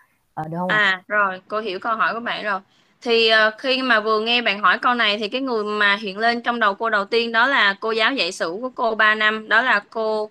uh, 0.40 0.50
được 0.50 0.58
không? 0.58 0.68
À 0.68 1.02
rồi, 1.08 1.40
cô 1.48 1.60
hiểu 1.60 1.78
câu 1.82 1.96
hỏi 1.96 2.14
của 2.14 2.20
bạn 2.20 2.44
rồi. 2.44 2.60
Thì 3.02 3.30
uh, 3.48 3.54
khi 3.58 3.82
mà 3.82 4.00
vừa 4.00 4.20
nghe 4.20 4.42
bạn 4.42 4.60
hỏi 4.60 4.78
câu 4.78 4.94
này 4.94 5.18
thì 5.18 5.28
cái 5.28 5.40
người 5.40 5.64
mà 5.64 5.94
hiện 5.96 6.18
lên 6.18 6.42
trong 6.42 6.60
đầu 6.60 6.74
cô 6.74 6.90
đầu 6.90 7.04
tiên 7.04 7.32
đó 7.32 7.46
là 7.46 7.76
cô 7.80 7.90
giáo 7.90 8.12
dạy 8.12 8.32
sử 8.32 8.58
của 8.60 8.70
cô 8.74 8.94
3 8.94 9.14
năm, 9.14 9.48
đó 9.48 9.62
là 9.62 9.84
cô 9.90 10.22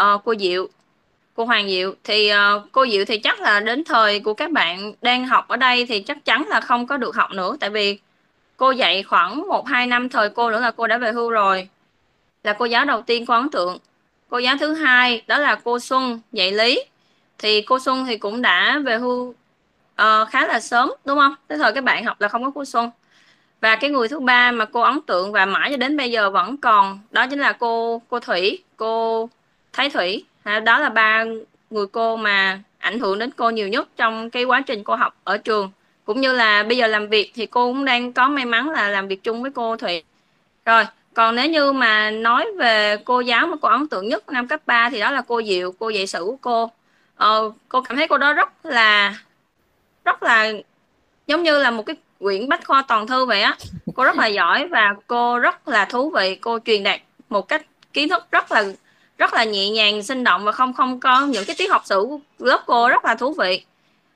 uh, 0.00 0.20
cô 0.24 0.34
Diệu 0.38 0.68
cô 1.34 1.44
Hoàng 1.44 1.68
Diệu. 1.68 1.94
Thì 2.04 2.32
uh, 2.32 2.62
cô 2.72 2.86
Diệu 2.86 3.04
thì 3.04 3.18
chắc 3.18 3.40
là 3.40 3.60
đến 3.60 3.84
thời 3.84 4.20
của 4.20 4.34
các 4.34 4.50
bạn 4.50 4.92
đang 5.02 5.26
học 5.26 5.48
ở 5.48 5.56
đây 5.56 5.86
thì 5.86 6.00
chắc 6.02 6.24
chắn 6.24 6.46
là 6.48 6.60
không 6.60 6.86
có 6.86 6.96
được 6.96 7.16
học 7.16 7.30
nữa 7.30 7.56
tại 7.60 7.70
vì 7.70 7.98
cô 8.56 8.70
dạy 8.70 9.02
khoảng 9.02 9.48
một 9.48 9.66
hai 9.66 9.86
năm 9.86 10.08
thời 10.08 10.30
cô 10.30 10.50
nữa 10.50 10.60
là 10.60 10.70
cô 10.70 10.86
đã 10.86 10.98
về 10.98 11.12
hưu 11.12 11.30
rồi. 11.30 11.68
Là 12.44 12.52
cô 12.52 12.64
giáo 12.64 12.84
đầu 12.84 13.02
tiên 13.02 13.26
có 13.26 13.36
ấn 13.36 13.50
tượng. 13.50 13.78
Cô 14.28 14.38
giáo 14.38 14.56
thứ 14.60 14.74
hai 14.74 15.22
đó 15.26 15.38
là 15.38 15.54
cô 15.64 15.78
Xuân 15.78 16.20
dạy 16.32 16.52
lý. 16.52 16.84
Thì 17.38 17.62
cô 17.62 17.78
Xuân 17.78 18.06
thì 18.06 18.18
cũng 18.18 18.42
đã 18.42 18.78
về 18.84 18.98
hưu 18.98 19.34
uh, 20.02 20.28
khá 20.30 20.46
là 20.46 20.60
sớm 20.60 20.92
đúng 21.04 21.18
không? 21.18 21.34
Tới 21.48 21.58
thời 21.58 21.72
các 21.72 21.84
bạn 21.84 22.04
học 22.04 22.20
là 22.20 22.28
không 22.28 22.44
có 22.44 22.50
cô 22.54 22.64
Xuân. 22.64 22.90
Và 23.60 23.76
cái 23.76 23.90
người 23.90 24.08
thứ 24.08 24.20
ba 24.20 24.50
mà 24.50 24.64
cô 24.64 24.80
ấn 24.80 25.00
tượng 25.02 25.32
và 25.32 25.46
mãi 25.46 25.70
cho 25.70 25.76
đến 25.76 25.96
bây 25.96 26.10
giờ 26.10 26.30
vẫn 26.30 26.56
còn 26.56 27.00
đó 27.10 27.26
chính 27.26 27.38
là 27.38 27.52
cô 27.52 28.02
cô 28.08 28.20
Thủy 28.20 28.62
cô 28.76 29.28
Thái 29.72 29.90
Thủy. 29.90 30.24
Đó 30.64 30.78
là 30.78 30.88
ba 30.88 31.24
người 31.70 31.86
cô 31.86 32.16
mà 32.16 32.60
ảnh 32.78 32.98
hưởng 32.98 33.18
đến 33.18 33.30
cô 33.36 33.50
nhiều 33.50 33.68
nhất 33.68 33.88
trong 33.96 34.30
cái 34.30 34.44
quá 34.44 34.62
trình 34.66 34.84
cô 34.84 34.96
học 34.96 35.16
ở 35.24 35.38
trường. 35.38 35.70
Cũng 36.04 36.20
như 36.20 36.32
là 36.32 36.62
bây 36.62 36.76
giờ 36.76 36.86
làm 36.86 37.08
việc 37.08 37.32
thì 37.34 37.46
cô 37.46 37.66
cũng 37.66 37.84
đang 37.84 38.12
có 38.12 38.28
may 38.28 38.44
mắn 38.44 38.70
là 38.70 38.88
làm 38.88 39.08
việc 39.08 39.22
chung 39.22 39.42
với 39.42 39.50
cô 39.50 39.76
Thủy. 39.76 40.02
Rồi 40.64 40.84
còn 41.14 41.34
nếu 41.36 41.46
như 41.46 41.72
mà 41.72 42.10
nói 42.10 42.46
về 42.58 42.96
cô 43.04 43.20
giáo 43.20 43.46
mà 43.46 43.56
cô 43.62 43.68
ấn 43.68 43.86
tượng 43.88 44.08
nhất 44.08 44.28
năm 44.28 44.48
cấp 44.48 44.60
3 44.66 44.90
thì 44.90 45.00
đó 45.00 45.10
là 45.10 45.22
cô 45.28 45.42
Diệu 45.42 45.72
cô 45.72 45.88
dạy 45.88 46.06
sử 46.06 46.24
của 46.24 46.36
cô. 46.40 46.70
Ờ, 47.16 47.52
cô 47.68 47.80
cảm 47.80 47.96
thấy 47.96 48.08
cô 48.08 48.18
đó 48.18 48.32
rất 48.32 48.66
là 48.66 49.14
rất 50.04 50.22
là 50.22 50.52
giống 51.26 51.42
như 51.42 51.62
là 51.62 51.70
một 51.70 51.82
cái 51.82 51.96
quyển 52.18 52.48
bách 52.48 52.66
khoa 52.66 52.82
toàn 52.88 53.06
thư 53.06 53.24
vậy 53.24 53.42
á. 53.42 53.56
Cô 53.94 54.04
rất 54.04 54.16
là 54.16 54.26
giỏi 54.26 54.68
và 54.68 54.94
cô 55.06 55.38
rất 55.38 55.68
là 55.68 55.84
thú 55.84 56.10
vị. 56.10 56.34
Cô 56.40 56.58
truyền 56.64 56.82
đạt 56.82 57.00
một 57.28 57.48
cách 57.48 57.66
kiến 57.92 58.08
thức 58.08 58.26
rất 58.30 58.52
là 58.52 58.64
rất 59.18 59.34
là 59.34 59.44
nhẹ 59.44 59.70
nhàng 59.70 60.02
sinh 60.02 60.24
động 60.24 60.44
và 60.44 60.52
không 60.52 60.72
không 60.72 61.00
có 61.00 61.26
những 61.26 61.44
cái 61.44 61.56
tiết 61.58 61.70
học 61.70 61.82
sử 61.84 62.06
của 62.08 62.18
lớp 62.38 62.62
cô 62.66 62.88
rất 62.88 63.04
là 63.04 63.14
thú 63.14 63.34
vị. 63.38 63.64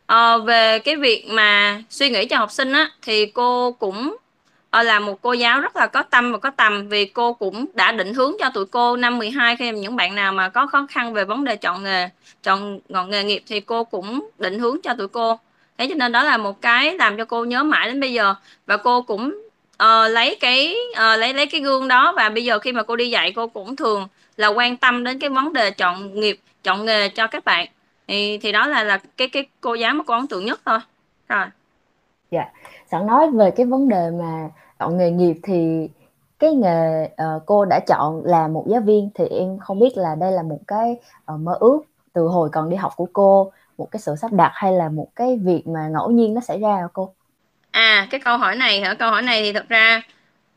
À, 0.07 0.37
về 0.37 0.79
cái 0.79 0.97
việc 0.97 1.27
mà 1.31 1.83
suy 1.91 2.11
nghĩ 2.11 2.27
cho 2.27 2.37
học 2.37 2.53
sinh 2.53 2.73
á 2.73 2.91
thì 3.03 3.27
cô 3.27 3.73
cũng 3.73 4.17
ờ, 4.71 4.83
là 4.83 5.01
một 5.01 5.23
cô 5.23 5.33
giáo 5.33 5.61
rất 5.61 5.77
là 5.77 5.87
có 5.87 6.03
tâm 6.03 6.33
và 6.33 6.39
có 6.39 6.51
tầm 6.51 6.89
vì 6.89 7.05
cô 7.05 7.33
cũng 7.33 7.67
đã 7.75 7.93
định 7.93 8.15
hướng 8.15 8.33
cho 8.39 8.51
tụi 8.55 8.67
cô 8.67 8.97
năm 8.97 9.19
12 9.19 9.57
khi 9.57 9.71
những 9.71 9.97
bạn 9.97 10.15
nào 10.15 10.33
mà 10.33 10.49
có 10.49 10.67
khó 10.67 10.87
khăn 10.91 11.13
về 11.13 11.25
vấn 11.25 11.45
đề 11.45 11.57
chọn 11.57 11.83
nghề 11.85 12.09
chọn 12.43 12.81
ngọn 12.89 13.11
nghề 13.11 13.25
nghiệp 13.25 13.43
thì 13.47 13.61
cô 13.61 13.85
cũng 13.85 14.31
định 14.39 14.59
hướng 14.59 14.77
cho 14.83 14.95
tụi 14.99 15.09
cô 15.09 15.39
thế 15.79 15.87
cho 15.89 15.95
nên 15.95 16.13
đó 16.13 16.23
là 16.25 16.37
một 16.37 16.61
cái 16.61 16.95
làm 16.95 17.17
cho 17.17 17.25
cô 17.25 17.45
nhớ 17.45 17.63
mãi 17.63 17.89
đến 17.89 18.01
bây 18.01 18.13
giờ. 18.13 18.35
Và 18.67 18.77
cô 18.77 19.03
cũng 19.03 19.35
uh, 19.83 20.11
lấy 20.11 20.37
cái 20.41 20.75
uh, 20.91 21.19
lấy 21.19 21.35
lấy 21.35 21.47
cái 21.47 21.61
gương 21.61 21.89
đó. 21.89 22.13
Và 22.17 22.29
bây 22.29 22.45
giờ 22.45 22.59
khi 22.59 22.73
mà 22.73 22.83
cô 22.83 22.97
đi 22.97 23.11
dạy 23.11 23.33
cô 23.37 23.47
cũng 23.47 23.77
thường 23.77 24.09
là 24.37 24.49
quan 24.49 24.77
tâm 24.77 25.05
đến 25.05 25.19
cái 25.19 25.31
vấn 25.31 25.53
đề 25.53 25.71
chọn 25.71 26.21
nghiệp 26.21 26.41
chọn 26.63 26.85
nghề 26.85 27.09
cho 27.09 27.27
các 27.27 27.45
bạn. 27.45 27.67
Thì 28.09 28.39
thì 28.39 28.53
đó 28.53 28.67
là 28.67 28.85
là 28.85 28.99
cái 29.17 29.29
cái 29.29 29.47
cô 29.61 29.75
giáo 29.75 29.95
mà 29.95 30.05
cô 30.07 30.15
ấn 30.15 30.27
tượng 30.27 30.45
nhất 30.45 30.61
thôi. 30.65 30.79
Rồi. 31.29 31.47
Dạ. 32.31 32.45
Sẵn 32.91 33.07
nói 33.07 33.31
về 33.31 33.51
cái 33.51 33.67
vấn 33.67 33.89
đề 33.89 34.11
mà 34.11 34.49
chọn 34.79 34.99
nghề 34.99 35.11
nghiệp 35.11 35.37
thì 35.43 35.89
cái 36.39 36.55
nghề 36.55 37.05
uh, 37.05 37.43
cô 37.47 37.65
đã 37.65 37.81
chọn 37.87 38.23
là 38.25 38.49
một 38.49 38.65
giáo 38.69 38.81
viên 38.81 39.11
thì 39.15 39.25
em 39.27 39.59
không 39.59 39.79
biết 39.79 39.97
là 39.97 40.15
đây 40.15 40.33
là 40.33 40.43
một 40.43 40.59
cái 40.67 40.97
uh, 41.35 41.41
mơ 41.41 41.57
ước 41.61 41.81
từ 42.13 42.23
hồi 42.23 42.49
còn 42.53 42.71
đi 42.71 42.77
học 42.77 42.93
của 42.97 43.07
cô 43.13 43.53
một 43.79 43.89
cái 43.91 44.01
sự 44.01 44.15
sắp 44.23 44.33
đặt 44.33 44.51
hay 44.55 44.73
là 44.73 44.89
một 44.89 45.09
cái 45.17 45.39
việc 45.45 45.63
mà 45.67 45.89
ngẫu 45.93 46.11
nhiên 46.11 46.35
nó 46.35 46.41
xảy 46.41 46.61
ra 46.61 46.77
hả 46.77 46.89
cô? 46.93 47.15
À 47.71 48.07
cái 48.11 48.21
câu 48.21 48.39
hỏi 48.39 48.57
này 48.57 48.81
hả? 48.81 48.95
Câu 48.95 49.11
hỏi 49.11 49.23
này 49.23 49.43
thì 49.43 49.53
thật 49.53 49.69
ra 49.69 50.03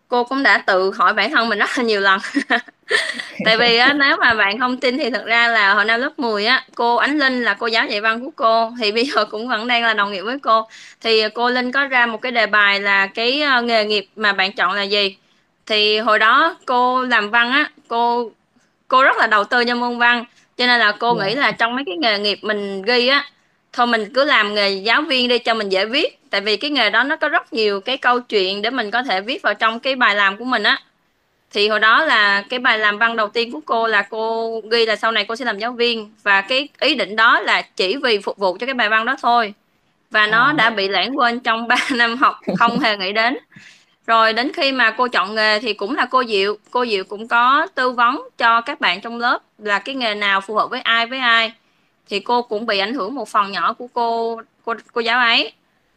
cô 0.08 0.24
cũng 0.24 0.44
đã 0.44 0.58
tự 0.58 0.92
hỏi 0.92 1.14
bản 1.14 1.32
thân 1.32 1.50
mình 1.50 1.60
rất 1.60 1.78
là 1.78 1.84
nhiều 1.84 2.02
lần. 2.02 2.20
Tại 3.46 3.58
vì 3.58 3.78
á 3.78 3.94
nếu 4.00 4.18
mà 4.18 4.34
bạn 4.34 4.60
không 4.60 4.78
tin 4.78 4.98
thì 4.98 5.10
thật 5.10 5.26
ra 5.26 5.48
là 5.48 5.74
hồi 5.74 5.86
năm 5.86 6.00
lớp 6.00 6.20
10 6.20 6.46
á 6.46 6.66
cô 6.76 6.96
Ánh 6.96 7.18
Linh 7.18 7.44
là 7.44 7.54
cô 7.54 7.68
giáo 7.68 7.86
dạy 7.86 8.02
văn 8.02 8.26
của 8.26 8.32
cô 8.36 8.72
thì 8.80 8.92
bây 8.92 9.06
giờ 9.06 9.26
cũng 9.26 9.48
vẫn 9.48 9.68
đang 9.68 9.84
là 9.84 9.94
đồng 9.94 10.12
nghiệp 10.12 10.22
với 10.22 10.40
cô. 10.40 10.68
Thì 11.02 11.24
cô 11.36 11.50
Linh 11.50 11.72
có 11.72 11.88
ra 11.88 12.06
một 12.06 12.22
cái 12.22 12.32
đề 12.32 12.48
bài 12.48 12.80
là 12.80 13.08
cái 13.08 13.42
ờ, 13.42 13.62
nghề 13.62 13.86
nghiệp 13.86 14.08
mà 14.16 14.34
bạn 14.34 14.52
chọn 14.52 14.74
là 14.74 14.84
gì? 14.84 15.18
Thì 15.66 15.98
hồi 16.00 16.20
đó 16.20 16.58
cô 16.66 17.02
làm 17.02 17.30
văn 17.30 17.52
á 17.52 17.70
cô 17.88 18.32
cô 18.88 19.04
rất 19.04 19.18
là 19.18 19.28
đầu 19.28 19.44
tư 19.44 19.66
cho 19.66 19.76
môn 19.76 19.98
văn 19.98 20.26
cho 20.60 20.66
nên 20.68 20.80
là 20.80 20.92
cô 21.00 21.18
Dạ. 21.20 21.26
nghĩ 21.26 21.36
là 21.36 21.52
trong 21.52 21.76
mấy 21.76 21.84
cái 21.86 21.98
nghề 21.98 22.20
nghiệp 22.20 22.40
mình 22.42 22.82
ghi 22.82 23.08
á 23.08 23.26
thôi 23.74 23.88
mình 23.88 24.14
cứ 24.14 24.24
làm 24.24 24.56
nghề 24.56 24.70
giáo 24.70 25.02
viên 25.02 25.28
đi 25.28 25.40
cho 25.40 25.54
mình 25.54 25.70
dễ 25.70 25.86
viết. 25.86 26.20
Tại 26.30 26.42
vì 26.42 26.58
cái 26.58 26.72
nghề 26.72 26.90
đó 26.90 27.04
nó 27.04 27.16
có 27.16 27.30
rất 27.30 27.54
nhiều 27.54 27.80
cái 27.82 27.98
câu 27.98 28.20
chuyện 28.20 28.62
để 28.62 28.70
mình 28.70 28.92
có 28.92 29.04
thể 29.04 29.22
viết 29.22 29.42
vào 29.42 29.54
trong 29.54 29.80
cái 29.80 29.96
bài 29.96 30.16
làm 30.16 30.38
của 30.38 30.46
mình 30.46 30.64
á. 30.64 30.82
Thì 31.52 31.68
hồi 31.68 31.80
đó 31.80 32.04
là 32.04 32.42
cái 32.50 32.60
bài 32.60 32.80
làm 32.80 32.98
văn 32.98 33.16
đầu 33.16 33.28
tiên 33.28 33.52
của 33.52 33.60
cô 33.66 33.88
là 33.88 34.02
cô 34.02 34.52
ghi 34.72 34.86
là 34.86 34.96
sau 34.96 35.12
này 35.12 35.26
cô 35.28 35.36
sẽ 35.36 35.46
làm 35.46 35.60
giáo 35.60 35.72
viên. 35.72 36.14
Và 36.24 36.42
cái 36.42 36.68
ý 36.80 36.96
định 36.96 37.16
đó 37.16 37.40
là 37.40 37.62
chỉ 37.62 37.98
vì 38.04 38.18
phục 38.18 38.38
vụ 38.38 38.58
cho 38.58 38.66
cái 38.66 38.74
bài 38.76 38.90
văn 38.90 39.06
đó 39.06 39.16
thôi. 39.22 39.54
Và 40.12 40.28
nó 40.28 40.44
À. 40.46 40.54
đã 40.54 40.70
bị 40.70 40.88
lãng 40.88 41.18
quên 41.18 41.40
trong 41.40 41.68
3 41.68 41.76
năm 41.96 42.18
học 42.18 42.36
không 42.58 42.80
hề 42.80 42.98
nghĩ 42.98 43.14
đến 43.14 43.38
rồi 44.10 44.34
đến 44.34 44.52
khi 44.54 44.72
mà 44.72 44.92
cô 44.92 45.08
chọn 45.08 45.36
nghề 45.36 45.60
thì 45.60 45.74
cũng 45.74 45.96
là 45.96 46.06
cô 46.06 46.24
Diệu. 46.24 46.58
Cô 46.72 46.86
Diệu 46.86 47.04
cũng 47.04 47.28
có 47.28 47.68
tư 47.76 47.92
vấn 47.92 48.22
cho 48.38 48.62
các 48.62 48.82
bạn 48.82 49.02
trong 49.02 49.18
lớp 49.18 49.40
là 49.58 49.80
cái 49.80 49.96
nghề 49.96 50.16
nào 50.16 50.42
phù 50.42 50.56
hợp 50.56 50.70
với 50.70 50.82
ai 50.82 51.06
với 51.06 51.20
ai. 51.20 51.54
Thì 52.10 52.20
cô 52.20 52.42
cũng 52.42 52.66
bị 52.66 52.80
ảnh 52.80 52.94
hưởng 52.94 53.16
một 53.16 53.30
phần 53.30 53.52
nhỏ 53.52 53.74
của 53.74 53.88
cô 53.94 54.42
cô 54.66 54.74
cô 54.94 55.02
giáo 55.02 55.20
ấy. 55.20 55.52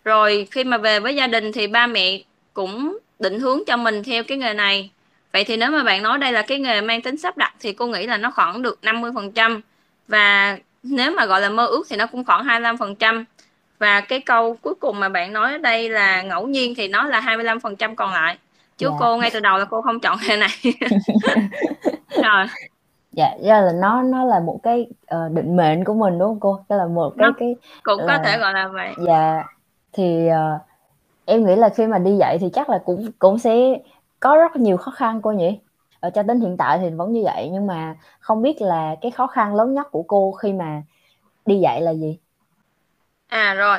Rồi 0.05 0.49
khi 0.51 0.65
mà 0.65 0.79
về 0.79 1.01
với 1.01 1.15
gia 1.15 1.27
đình 1.27 1.53
thì 1.53 1.67
ba 1.67 1.87
mẹ 1.87 2.19
cũng 2.55 2.99
định 3.19 3.41
hướng 3.41 3.65
cho 3.67 3.77
mình 3.77 4.03
theo 4.03 4.25
cái 4.25 4.39
nghề 4.39 4.55
này. 4.55 4.91
Vậy 5.33 5.45
thì 5.45 5.57
nếu 5.57 5.71
mà 5.71 5.83
bạn 5.83 6.03
nói 6.03 6.19
đây 6.19 6.33
là 6.33 6.43
cái 6.43 6.59
nghề 6.59 6.81
mang 6.81 7.03
tính 7.03 7.17
sắp 7.17 7.37
đặt 7.37 7.55
thì 7.61 7.73
cô 7.73 7.87
nghĩ 7.87 8.07
là 8.07 8.17
nó 8.17 8.31
khoảng 8.31 8.63
được 8.63 8.79
50% 8.83 9.61
và 10.09 10.59
nếu 10.83 11.11
mà 11.11 11.27
gọi 11.27 11.41
là 11.41 11.49
mơ 11.49 11.67
ước 11.67 11.87
thì 11.91 11.97
nó 11.97 12.07
cũng 12.07 12.25
khoảng 12.25 12.47
25% 12.47 13.25
và 13.83 14.01
cái 14.01 14.21
câu 14.21 14.57
cuối 14.63 14.75
cùng 14.75 15.01
mà 15.01 15.09
bạn 15.09 15.33
nói 15.33 15.53
ở 15.53 15.59
đây 15.59 15.89
là 15.89 16.23
ngẫu 16.23 16.47
nhiên 16.47 16.75
thì 16.77 16.89
nó 16.89 17.07
là 17.07 17.21
25% 17.21 17.95
còn 17.95 18.13
lại. 18.13 18.39
Chứ 18.79 18.89
Dạ. 18.91 18.97
cô 19.01 19.17
ngay 19.17 19.31
từ 19.33 19.41
đầu 19.41 19.59
là 19.59 19.65
cô 19.65 19.83
không 19.83 20.01
chọn 20.01 20.19
nghề 20.29 20.37
này. 20.37 20.49
Rồi. 22.23 22.47
Dạ 23.13 23.37
ra 23.45 23.61
là 23.61 23.73
nó 23.73 24.03
nó 24.03 24.25
là 24.25 24.41
một 24.41 24.61
cái 24.63 24.87
uh, 25.15 25.33
định 25.33 25.57
mệnh 25.57 25.85
của 25.85 25.95
mình 25.95 26.19
đúng 26.19 26.29
không 26.29 26.41
cô? 26.41 26.61
Đó 26.69 26.77
là 26.77 26.87
một 26.87 27.15
cái 27.19 27.27
nó 27.27 27.33
cái 27.39 27.57
cũng 27.83 27.99
là... 27.99 28.17
có 28.17 28.25
thể 28.25 28.39
gọi 28.39 28.53
là 28.53 28.69
vậy. 28.69 28.95
Dạ. 29.07 29.45
Thì 29.93 30.29
uh, 30.29 30.61
em 31.25 31.47
nghĩ 31.47 31.57
là 31.57 31.69
khi 31.69 31.87
mà 31.87 31.99
đi 31.99 32.17
dạy 32.17 32.39
thì 32.41 32.51
chắc 32.55 32.71
là 32.71 32.79
cũng 32.85 33.11
cũng 33.19 33.39
sẽ 33.39 33.55
có 34.21 34.37
rất 34.37 34.57
nhiều 34.57 34.77
khó 34.77 34.91
khăn 34.91 35.21
cô 35.23 35.33
nhỉ? 35.33 35.59
Ở 36.01 36.11
cho 36.11 36.23
đến 36.23 36.41
hiện 36.41 36.57
tại 36.57 36.79
thì 36.79 36.91
vẫn 36.91 37.13
như 37.13 37.23
vậy 37.25 37.49
nhưng 37.53 37.67
mà 37.67 37.97
không 38.21 38.43
biết 38.43 38.61
là 38.61 38.95
cái 39.01 39.11
khó 39.11 39.27
khăn 39.27 39.55
lớn 39.55 39.75
nhất 39.75 39.87
của 39.91 40.03
cô 40.03 40.33
khi 40.33 40.53
mà 40.53 40.83
đi 41.47 41.59
dạy 41.59 41.81
là 41.81 41.91
gì 41.91 42.19
à 43.33 43.55
rồi. 43.55 43.79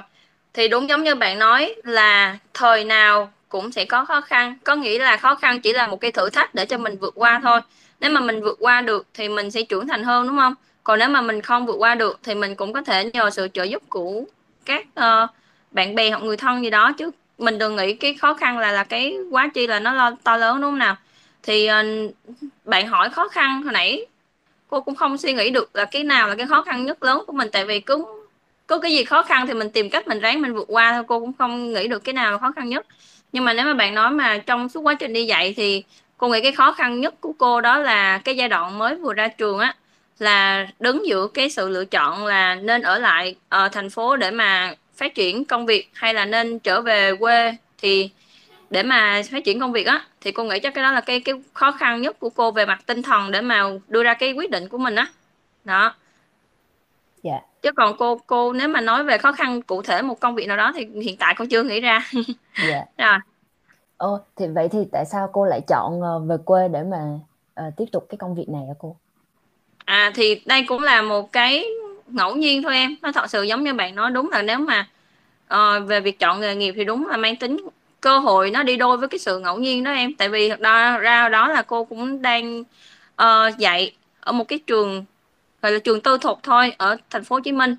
Thì 0.53 0.67
đúng 0.67 0.89
giống 0.89 1.03
như 1.03 1.15
bạn 1.15 1.39
nói 1.39 1.75
là 1.83 2.37
thời 2.53 2.83
nào 2.83 3.31
cũng 3.49 3.71
sẽ 3.71 3.85
có 3.85 4.05
khó 4.05 4.21
khăn. 4.21 4.55
Có 4.63 4.75
nghĩa 4.75 4.99
là 4.99 5.17
khó 5.17 5.35
khăn 5.35 5.61
chỉ 5.61 5.73
là 5.73 5.87
một 5.87 6.01
cái 6.01 6.11
thử 6.11 6.29
thách 6.29 6.55
để 6.55 6.65
cho 6.65 6.77
mình 6.77 6.97
vượt 6.97 7.13
qua 7.15 7.39
thôi. 7.43 7.59
Nếu 7.99 8.11
mà 8.11 8.21
mình 8.21 8.41
vượt 8.41 8.57
qua 8.59 8.81
được 8.81 9.07
thì 9.13 9.29
mình 9.29 9.51
sẽ 9.51 9.61
trưởng 9.61 9.87
thành 9.87 10.03
hơn 10.03 10.27
đúng 10.27 10.37
không? 10.37 10.55
Còn 10.83 10.99
nếu 10.99 11.09
mà 11.09 11.21
mình 11.21 11.41
không 11.41 11.65
vượt 11.65 11.75
qua 11.77 11.95
được 11.95 12.19
thì 12.23 12.35
mình 12.35 12.55
cũng 12.55 12.73
có 12.73 12.81
thể 12.81 13.11
nhờ 13.13 13.29
sự 13.29 13.47
trợ 13.53 13.63
giúp 13.63 13.81
của 13.89 14.23
các 14.65 14.85
uh, 14.99 15.29
bạn 15.71 15.95
bè 15.95 16.09
hoặc 16.09 16.23
người 16.23 16.37
thân 16.37 16.63
gì 16.63 16.69
đó. 16.69 16.91
Chứ 16.97 17.11
mình 17.37 17.57
đừng 17.57 17.75
nghĩ 17.75 17.93
cái 17.93 18.13
khó 18.13 18.33
khăn 18.33 18.57
là 18.59 18.71
là 18.71 18.83
cái 18.83 19.17
quá 19.31 19.49
chi 19.53 19.67
là 19.67 19.79
nó 19.79 19.93
lo 19.93 20.11
to 20.23 20.37
lớn 20.37 20.61
đúng 20.61 20.71
không 20.71 20.79
nào? 20.79 20.95
Thì 21.43 21.69
uh, 21.69 22.13
bạn 22.65 22.87
hỏi 22.87 23.09
khó 23.09 23.27
khăn 23.27 23.63
hồi 23.63 23.73
nãy 23.73 24.05
cô 24.67 24.81
cũng 24.81 24.95
không 24.95 25.17
suy 25.17 25.33
nghĩ 25.33 25.49
được 25.49 25.69
là 25.73 25.85
cái 25.85 26.03
nào 26.03 26.27
là 26.27 26.35
cái 26.35 26.47
khó 26.47 26.61
khăn 26.61 26.85
nhất 26.85 27.03
lớn 27.03 27.23
của 27.27 27.33
mình. 27.33 27.49
Tại 27.51 27.65
vì 27.65 27.79
cứ 27.79 28.05
có 28.67 28.79
cái 28.79 28.91
gì 28.91 29.03
khó 29.03 29.23
khăn 29.23 29.47
thì 29.47 29.53
mình 29.53 29.69
tìm 29.69 29.89
cách 29.89 30.07
mình 30.07 30.19
ráng 30.19 30.41
mình 30.41 30.53
vượt 30.53 30.67
qua 30.67 30.91
thôi. 30.91 31.03
Cô 31.07 31.19
cũng 31.19 31.33
không 31.33 31.73
nghĩ 31.73 31.87
được 31.87 32.03
cái 32.03 32.13
nào 32.13 32.31
là 32.31 32.37
khó 32.37 32.51
khăn 32.51 32.69
nhất. 32.69 32.85
Nhưng 33.31 33.45
mà 33.45 33.53
nếu 33.53 33.65
mà 33.65 33.73
bạn 33.73 33.95
nói 33.95 34.11
mà 34.11 34.37
trong 34.37 34.69
suốt 34.69 34.81
quá 34.81 34.93
trình 34.93 35.13
đi 35.13 35.25
dạy 35.25 35.53
thì 35.57 35.83
cô 36.17 36.27
nghĩ 36.27 36.41
cái 36.41 36.51
khó 36.51 36.71
khăn 36.71 37.01
nhất 37.01 37.21
của 37.21 37.33
cô 37.37 37.61
đó 37.61 37.77
là 37.77 38.17
cái 38.17 38.35
giai 38.35 38.49
đoạn 38.49 38.77
mới 38.77 38.95
vừa 38.95 39.13
ra 39.13 39.27
trường 39.27 39.59
á, 39.59 39.75
là 40.19 40.67
đứng 40.79 41.07
giữa 41.07 41.27
cái 41.27 41.49
sự 41.49 41.69
lựa 41.69 41.85
chọn 41.85 42.25
là 42.25 42.55
nên 42.55 42.81
ở 42.81 42.99
lại 42.99 43.35
ở 43.49 43.69
thành 43.69 43.89
phố 43.89 44.15
để 44.15 44.31
mà 44.31 44.75
phát 44.95 45.15
triển 45.15 45.45
công 45.45 45.65
việc 45.65 45.89
hay 45.93 46.13
là 46.13 46.25
nên 46.25 46.59
trở 46.59 46.81
về 46.81 47.15
quê 47.15 47.55
thì 47.77 48.09
để 48.69 48.83
mà 48.83 49.21
phát 49.31 49.43
triển 49.43 49.59
công 49.59 49.71
việc 49.71 49.87
á. 49.87 50.05
Thì 50.21 50.31
cô 50.31 50.43
nghĩ 50.43 50.59
chắc 50.59 50.73
cái 50.73 50.83
đó 50.83 50.91
là 50.91 51.01
cái 51.01 51.19
cái 51.19 51.35
khó 51.53 51.71
khăn 51.71 52.01
nhất 52.01 52.19
của 52.19 52.29
cô 52.29 52.51
về 52.51 52.65
mặt 52.65 52.79
tinh 52.85 53.01
thần 53.01 53.31
để 53.31 53.41
mà 53.41 53.63
đưa 53.87 54.03
ra 54.03 54.13
cái 54.13 54.33
quyết 54.33 54.51
định 54.51 54.67
của 54.67 54.77
mình 54.77 54.95
á. 54.95 55.07
Đó. 55.63 55.95
Dạ 57.23 57.39
chứ 57.63 57.71
còn 57.71 57.97
cô 57.97 58.19
cô 58.27 58.53
nếu 58.53 58.67
mà 58.67 58.81
nói 58.81 59.03
về 59.03 59.17
khó 59.17 59.31
khăn 59.31 59.61
cụ 59.61 59.81
thể 59.81 60.01
một 60.01 60.19
công 60.19 60.35
việc 60.35 60.47
nào 60.47 60.57
đó 60.57 60.71
thì 60.75 61.01
hiện 61.01 61.17
tại 61.17 61.35
cô 61.37 61.45
chưa 61.49 61.63
nghĩ 61.63 61.81
ra 61.81 62.09
dạ 62.69 62.85
rồi 62.97 63.17
Ồ, 63.97 64.19
thì 64.35 64.45
vậy 64.47 64.69
thì 64.71 64.79
tại 64.91 65.05
sao 65.05 65.29
cô 65.33 65.45
lại 65.45 65.61
chọn 65.67 66.01
uh, 66.01 66.29
về 66.29 66.35
quê 66.45 66.67
để 66.67 66.83
mà 66.83 66.97
uh, 67.67 67.73
tiếp 67.77 67.85
tục 67.91 68.05
cái 68.09 68.17
công 68.17 68.35
việc 68.35 68.49
này 68.49 68.61
hả 68.67 68.73
cô? 68.79 68.95
À 69.85 70.11
thì 70.15 70.41
đây 70.45 70.65
cũng 70.67 70.83
là 70.83 71.01
một 71.01 71.31
cái 71.31 71.65
ngẫu 72.07 72.35
nhiên 72.35 72.63
thôi 72.63 72.75
em. 72.75 72.95
Nó 73.01 73.11
thật 73.11 73.29
sự 73.29 73.43
giống 73.43 73.63
như 73.63 73.73
bạn 73.73 73.95
nói 73.95 74.11
đúng 74.11 74.29
là 74.31 74.41
nếu 74.41 74.59
mà 74.59 74.87
uh, 75.53 75.87
về 75.87 75.99
việc 75.99 76.19
chọn 76.19 76.39
nghề 76.39 76.55
nghiệp 76.55 76.73
thì 76.77 76.83
đúng 76.83 77.07
là 77.07 77.17
mang 77.17 77.35
tính 77.35 77.67
cơ 78.01 78.19
hội 78.19 78.51
nó 78.51 78.63
đi 78.63 78.77
đôi 78.77 78.97
với 78.97 79.07
cái 79.09 79.19
sự 79.19 79.39
ngẫu 79.39 79.57
nhiên 79.57 79.83
đó 79.83 79.91
em. 79.91 80.13
Tại 80.13 80.29
vì 80.29 80.49
thật 80.49 80.59
ra 80.59 80.97
ra 80.97 81.29
đó 81.29 81.47
là 81.47 81.61
cô 81.61 81.85
cũng 81.85 82.21
đang 82.21 82.63
uh, 83.21 83.57
dạy 83.57 83.95
ở 84.19 84.31
một 84.31 84.47
cái 84.47 84.59
trường 84.67 85.05
gọi 85.63 85.71
là 85.71 85.79
trường 85.79 86.01
tư 86.01 86.17
thục 86.17 86.43
thôi 86.43 86.73
ở 86.77 86.97
thành 87.09 87.23
phố 87.23 87.35
Hồ 87.35 87.39
Chí 87.39 87.51
Minh. 87.51 87.75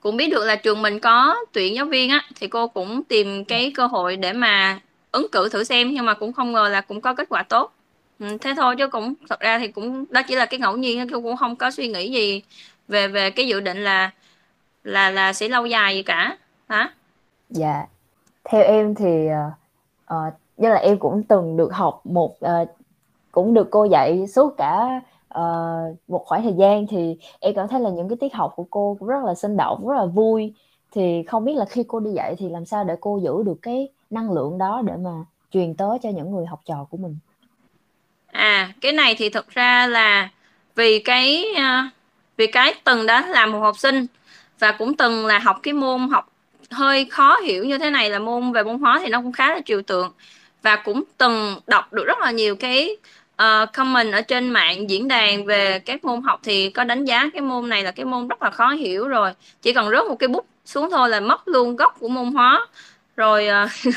Cũng 0.00 0.16
biết 0.16 0.30
được 0.30 0.44
là 0.44 0.56
trường 0.56 0.82
mình 0.82 1.00
có 1.00 1.36
tuyển 1.52 1.74
giáo 1.74 1.84
viên 1.84 2.10
á 2.10 2.24
thì 2.40 2.48
cô 2.48 2.68
cũng 2.68 3.02
tìm 3.02 3.44
cái 3.44 3.72
cơ 3.74 3.86
hội 3.86 4.16
để 4.16 4.32
mà 4.32 4.80
ứng 5.12 5.26
cử 5.32 5.48
thử 5.48 5.64
xem 5.64 5.90
nhưng 5.94 6.04
mà 6.04 6.14
cũng 6.14 6.32
không 6.32 6.52
ngờ 6.52 6.68
là 6.68 6.80
cũng 6.80 7.00
có 7.00 7.14
kết 7.14 7.28
quả 7.28 7.42
tốt. 7.42 7.72
Ừ, 8.18 8.26
thế 8.40 8.54
thôi 8.56 8.76
chứ 8.78 8.88
cũng 8.88 9.14
thật 9.28 9.40
ra 9.40 9.58
thì 9.58 9.68
cũng 9.68 10.04
đó 10.10 10.22
chỉ 10.28 10.34
là 10.34 10.46
cái 10.46 10.60
ngẫu 10.60 10.76
nhiên 10.76 11.08
tôi 11.10 11.22
cũng 11.22 11.36
không 11.36 11.56
có 11.56 11.70
suy 11.70 11.88
nghĩ 11.88 12.10
gì 12.12 12.42
về 12.88 13.08
về 13.08 13.30
cái 13.30 13.46
dự 13.46 13.60
định 13.60 13.84
là 13.84 14.10
là 14.84 15.10
là 15.10 15.32
sẽ 15.32 15.48
lâu 15.48 15.66
dài 15.66 15.94
gì 15.94 16.02
cả 16.02 16.36
hả? 16.68 16.92
Dạ. 17.50 17.86
Theo 18.44 18.62
em 18.62 18.94
thì 18.94 19.28
uh, 20.06 20.32
như 20.56 20.68
là 20.68 20.76
em 20.76 20.98
cũng 20.98 21.22
từng 21.22 21.56
được 21.56 21.72
học 21.72 22.00
một 22.04 22.36
uh, 22.44 22.68
cũng 23.32 23.54
được 23.54 23.68
cô 23.70 23.84
dạy 23.84 24.26
suốt 24.26 24.54
cả 24.58 25.00
uh, 25.34 25.96
một 26.08 26.22
khoảng 26.26 26.42
thời 26.42 26.54
gian 26.58 26.86
thì 26.86 27.16
em 27.40 27.54
cảm 27.54 27.68
thấy 27.68 27.80
là 27.80 27.90
những 27.90 28.08
cái 28.08 28.16
tiết 28.20 28.34
học 28.34 28.52
của 28.56 28.66
cô 28.70 28.96
cũng 28.98 29.08
rất 29.08 29.24
là 29.24 29.34
sinh 29.34 29.56
động 29.56 29.88
rất 29.88 29.94
là 29.96 30.04
vui. 30.04 30.52
Thì 30.92 31.22
không 31.22 31.44
biết 31.44 31.54
là 31.56 31.64
khi 31.64 31.84
cô 31.88 32.00
đi 32.00 32.10
dạy 32.10 32.34
thì 32.38 32.48
làm 32.48 32.64
sao 32.64 32.84
để 32.84 32.94
cô 33.00 33.20
giữ 33.22 33.42
được 33.46 33.58
cái 33.62 33.88
năng 34.10 34.32
lượng 34.32 34.58
đó 34.58 34.82
để 34.84 34.92
mà 34.96 35.10
truyền 35.50 35.74
tới 35.74 35.98
cho 36.02 36.10
những 36.10 36.30
người 36.30 36.46
học 36.46 36.60
trò 36.64 36.86
của 36.90 36.96
mình? 36.96 37.18
À 38.26 38.72
cái 38.80 38.92
này 38.92 39.14
thì 39.18 39.28
thực 39.28 39.48
ra 39.48 39.86
là 39.86 40.28
vì 40.74 40.98
cái 40.98 41.44
uh, 41.56 41.92
vì 42.36 42.46
cái 42.46 42.74
từng 42.84 43.06
đã 43.06 43.26
làm 43.26 43.52
một 43.52 43.60
học 43.60 43.78
sinh 43.78 44.06
và 44.58 44.72
cũng 44.72 44.96
từng 44.96 45.26
là 45.26 45.38
học 45.38 45.56
cái 45.62 45.74
môn 45.74 46.08
học 46.08 46.32
hơi 46.70 47.04
khó 47.04 47.36
hiểu 47.36 47.64
như 47.64 47.78
thế 47.78 47.90
này 47.90 48.10
là 48.10 48.18
môn 48.18 48.52
về 48.52 48.62
môn 48.62 48.78
hóa 48.78 49.00
thì 49.04 49.10
nó 49.10 49.22
cũng 49.22 49.32
khá 49.32 49.54
là 49.54 49.60
trừu 49.64 49.82
tượng. 49.82 50.12
Và 50.62 50.76
cũng 50.76 51.02
từng 51.18 51.60
đọc 51.66 51.92
được 51.92 52.04
rất 52.06 52.18
là 52.18 52.30
nhiều 52.30 52.56
cái 52.56 52.96
uh, 53.42 53.72
comment 53.72 54.12
ở 54.12 54.20
trên 54.20 54.50
mạng 54.50 54.90
diễn 54.90 55.08
đàn 55.08 55.44
về 55.44 55.78
các 55.78 56.04
môn 56.04 56.22
học 56.22 56.40
thì 56.42 56.70
có 56.70 56.84
đánh 56.84 57.04
giá 57.04 57.30
cái 57.32 57.42
môn 57.42 57.68
này 57.68 57.82
là 57.82 57.90
cái 57.90 58.04
môn 58.04 58.28
rất 58.28 58.42
là 58.42 58.50
khó 58.50 58.70
hiểu 58.70 59.08
rồi. 59.08 59.30
Chỉ 59.62 59.72
cần 59.72 59.90
rớt 59.90 60.06
một 60.06 60.16
cái 60.18 60.28
bút 60.28 60.46
xuống 60.64 60.90
thôi 60.90 61.08
là 61.08 61.20
mất 61.20 61.48
luôn 61.48 61.76
gốc 61.76 61.96
của 61.98 62.08
môn 62.08 62.32
hóa. 62.32 62.66
Rồi 63.16 63.48
uh, 63.64 63.94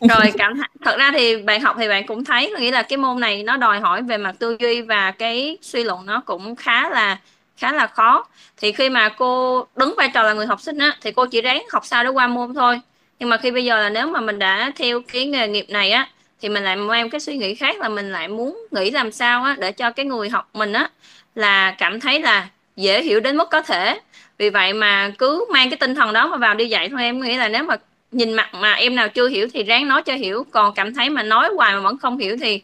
rồi 0.10 0.32
cảm 0.38 0.54
th- 0.54 0.64
thật 0.84 0.96
ra 0.98 1.10
thì 1.14 1.42
bạn 1.42 1.60
học 1.60 1.76
thì 1.78 1.88
bạn 1.88 2.06
cũng 2.06 2.24
thấy 2.24 2.52
nghĩa 2.58 2.70
là 2.70 2.82
cái 2.82 2.96
môn 2.96 3.20
này 3.20 3.42
nó 3.42 3.56
đòi 3.56 3.80
hỏi 3.80 4.02
về 4.02 4.16
mặt 4.16 4.34
tư 4.38 4.56
duy 4.60 4.82
và 4.82 5.10
cái 5.10 5.58
suy 5.62 5.84
luận 5.84 6.06
nó 6.06 6.20
cũng 6.26 6.56
khá 6.56 6.90
là 6.90 7.18
khá 7.56 7.72
là 7.72 7.86
khó. 7.86 8.26
Thì 8.56 8.72
khi 8.72 8.88
mà 8.88 9.08
cô 9.08 9.66
đứng 9.76 9.94
vai 9.96 10.10
trò 10.14 10.22
là 10.22 10.32
người 10.32 10.46
học 10.46 10.60
sinh 10.60 10.78
á 10.78 10.96
thì 11.00 11.12
cô 11.12 11.26
chỉ 11.26 11.42
ráng 11.42 11.64
học 11.72 11.86
sao 11.86 12.04
để 12.04 12.10
qua 12.10 12.26
môn 12.26 12.54
thôi. 12.54 12.80
Nhưng 13.18 13.28
mà 13.28 13.36
khi 13.36 13.50
bây 13.50 13.64
giờ 13.64 13.82
là 13.82 13.88
nếu 13.88 14.06
mà 14.06 14.20
mình 14.20 14.38
đã 14.38 14.72
theo 14.76 15.00
cái 15.12 15.26
nghề 15.26 15.48
nghiệp 15.48 15.66
này 15.68 15.90
á 15.90 16.08
thì 16.40 16.48
mình 16.48 16.64
lại 16.64 16.76
mang 16.76 17.10
cái 17.10 17.20
suy 17.20 17.36
nghĩ 17.36 17.54
khác 17.54 17.80
là 17.80 17.88
mình 17.88 18.12
lại 18.12 18.28
muốn 18.28 18.66
nghĩ 18.70 18.90
làm 18.90 19.12
sao 19.12 19.44
á 19.44 19.56
để 19.58 19.72
cho 19.72 19.90
cái 19.90 20.06
người 20.06 20.28
học 20.28 20.48
mình 20.54 20.72
á 20.72 20.90
là 21.34 21.70
cảm 21.78 22.00
thấy 22.00 22.20
là 22.20 22.48
dễ 22.76 23.02
hiểu 23.02 23.20
đến 23.20 23.36
mức 23.36 23.50
có 23.50 23.62
thể. 23.62 24.00
Vì 24.38 24.50
vậy 24.50 24.72
mà 24.72 25.12
cứ 25.18 25.44
mang 25.52 25.70
cái 25.70 25.76
tinh 25.76 25.94
thần 25.94 26.12
đó 26.12 26.26
mà 26.26 26.36
vào 26.36 26.54
đi 26.54 26.66
dạy 26.66 26.88
thôi 26.88 27.02
em. 27.02 27.20
Nghĩ 27.20 27.36
là 27.36 27.48
nếu 27.48 27.64
mà 27.64 27.76
nhìn 28.12 28.32
mặt 28.32 28.50
mà 28.54 28.72
em 28.72 28.94
nào 28.96 29.08
chưa 29.08 29.28
hiểu 29.28 29.48
thì 29.52 29.62
ráng 29.62 29.88
nói 29.88 30.02
cho 30.02 30.14
hiểu. 30.14 30.46
Còn 30.50 30.74
cảm 30.74 30.94
thấy 30.94 31.10
mà 31.10 31.22
nói 31.22 31.48
hoài 31.56 31.74
mà 31.74 31.80
vẫn 31.80 31.98
không 31.98 32.18
hiểu 32.18 32.36
thì 32.40 32.62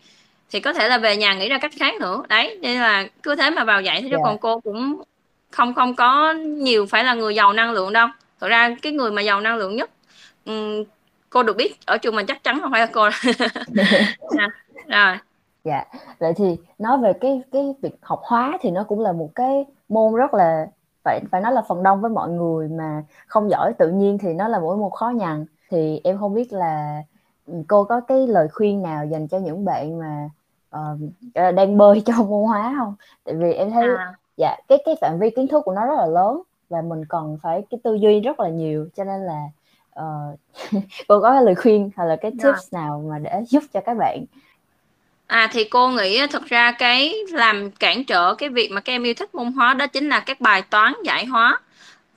thì 0.51 0.61
có 0.61 0.73
thể 0.73 0.89
là 0.89 0.99
về 0.99 1.17
nhà 1.17 1.35
nghĩ 1.35 1.49
ra 1.49 1.59
cách 1.59 1.73
khác 1.79 1.95
nữa. 2.01 2.23
Đấy 2.29 2.59
nên 2.61 2.81
là 2.81 3.07
cứ 3.23 3.35
thế 3.37 3.51
mà 3.51 3.65
vào 3.65 3.83
dạy 3.83 4.03
thế 4.03 4.09
chứ 4.11 4.17
Dạ. 4.17 4.23
còn 4.25 4.39
cô 4.39 4.61
cũng 4.61 5.03
không 5.51 5.75
không 5.75 5.95
có 5.95 6.33
nhiều 6.33 6.87
phải 6.87 7.05
là 7.05 7.15
người 7.15 7.35
giàu 7.35 7.53
năng 7.53 7.73
lượng 7.73 7.93
đâu. 7.93 8.09
Thực 8.41 8.49
ra 8.49 8.77
cái 8.83 8.93
người 8.93 9.11
mà 9.11 9.23
giàu 9.23 9.41
năng 9.41 9.57
lượng 9.57 9.77
nhất 9.77 9.91
cô 11.35 11.43
được 11.43 11.57
biết 11.57 11.87
ở 11.87 11.99
trường 11.99 12.17
mình 12.17 12.27
chắc 12.27 12.45
chắn 12.45 12.59
không 12.63 12.71
phải 12.71 12.81
là 12.81 12.89
cô 12.93 13.09
Dạ. 14.37 14.49
rồi 14.89 15.17
dạ 15.65 15.85
vậy 16.19 16.33
thì 16.37 16.57
nói 16.79 16.99
về 16.99 17.13
cái 17.13 17.43
cái 17.53 17.75
việc 17.83 17.97
học 18.03 18.21
hóa 18.23 18.59
thì 18.61 18.71
nó 18.71 18.85
cũng 18.85 19.01
là 19.01 19.13
một 19.13 19.29
cái 19.35 19.67
môn 19.89 20.15
rất 20.15 20.35
là 20.35 20.67
phải 21.05 21.21
phải 21.31 21.41
nói 21.41 21.53
là 21.53 21.63
phần 21.69 21.83
đông 21.83 22.01
với 22.01 22.11
mọi 22.11 22.31
người 22.31 22.69
mà 22.69 23.03
không 23.27 23.51
giỏi 23.51 23.73
tự 23.79 23.91
nhiên 23.91 24.19
thì 24.19 24.35
nó 24.35 24.49
là 24.49 24.59
mỗi 24.59 24.77
môn 24.77 24.91
khó 24.91 25.09
nhằn 25.09 25.47
thì 25.71 26.01
em 26.05 26.19
không 26.19 26.35
biết 26.35 26.53
là 26.53 27.03
ừ, 27.47 27.55
cô 27.69 27.85
có 27.85 28.01
cái 28.01 28.27
lời 28.27 28.49
khuyên 28.49 28.83
nào 28.83 29.07
dành 29.07 29.29
cho 29.29 29.39
những 29.39 29.65
bạn 29.65 29.99
mà 29.99 30.31
uh, 30.77 31.55
đang 31.55 31.79
bơi 31.79 32.03
trong 32.07 32.31
môn 32.31 32.45
hóa 32.45 32.75
không 32.79 32.95
tại 33.25 33.35
vì 33.35 33.53
em 33.53 33.71
thấy 33.71 33.89
à. 33.99 34.15
dạ 34.37 34.57
cái 34.69 34.79
cái 34.85 34.95
phạm 35.01 35.19
vi 35.19 35.31
kiến 35.31 35.49
thức 35.49 35.63
của 35.65 35.73
nó 35.73 35.87
rất 35.87 35.97
là 35.97 36.07
lớn 36.07 36.43
và 36.69 36.83
mình 36.83 37.05
còn 37.05 37.39
phải 37.43 37.63
cái 37.71 37.81
tư 37.85 37.95
duy 37.95 38.21
rất 38.21 38.41
là 38.41 38.49
nhiều 38.49 38.89
cho 38.95 39.05
nên 39.05 39.21
là 39.21 39.49
uh, 40.01 40.39
cô 41.09 41.21
có 41.21 41.41
lời 41.41 41.55
khuyên 41.55 41.91
hay 41.97 42.07
là 42.07 42.17
cái 42.23 42.31
dạ. 42.39 42.53
tips 42.53 42.75
à. 42.75 42.81
nào 42.81 43.05
mà 43.11 43.19
để 43.19 43.43
giúp 43.49 43.63
cho 43.73 43.81
các 43.81 43.97
bạn 43.97 44.25
À 45.27 45.49
thì 45.53 45.65
cô 45.65 45.89
nghĩ 45.89 46.27
thực 46.27 46.47
ra 46.47 46.73
cái 46.73 47.15
làm 47.33 47.71
cản 47.71 48.05
trở 48.05 48.35
cái 48.35 48.49
việc 48.49 48.71
mà 48.71 48.81
các 48.81 48.93
em 48.93 49.03
yêu 49.03 49.15
thích 49.15 49.35
môn 49.35 49.53
hóa 49.53 49.75
đó 49.75 49.87
chính 49.87 50.09
là 50.09 50.21
các 50.21 50.41
bài 50.41 50.63
toán 50.63 50.95
giải 51.05 51.27
hóa. 51.27 51.59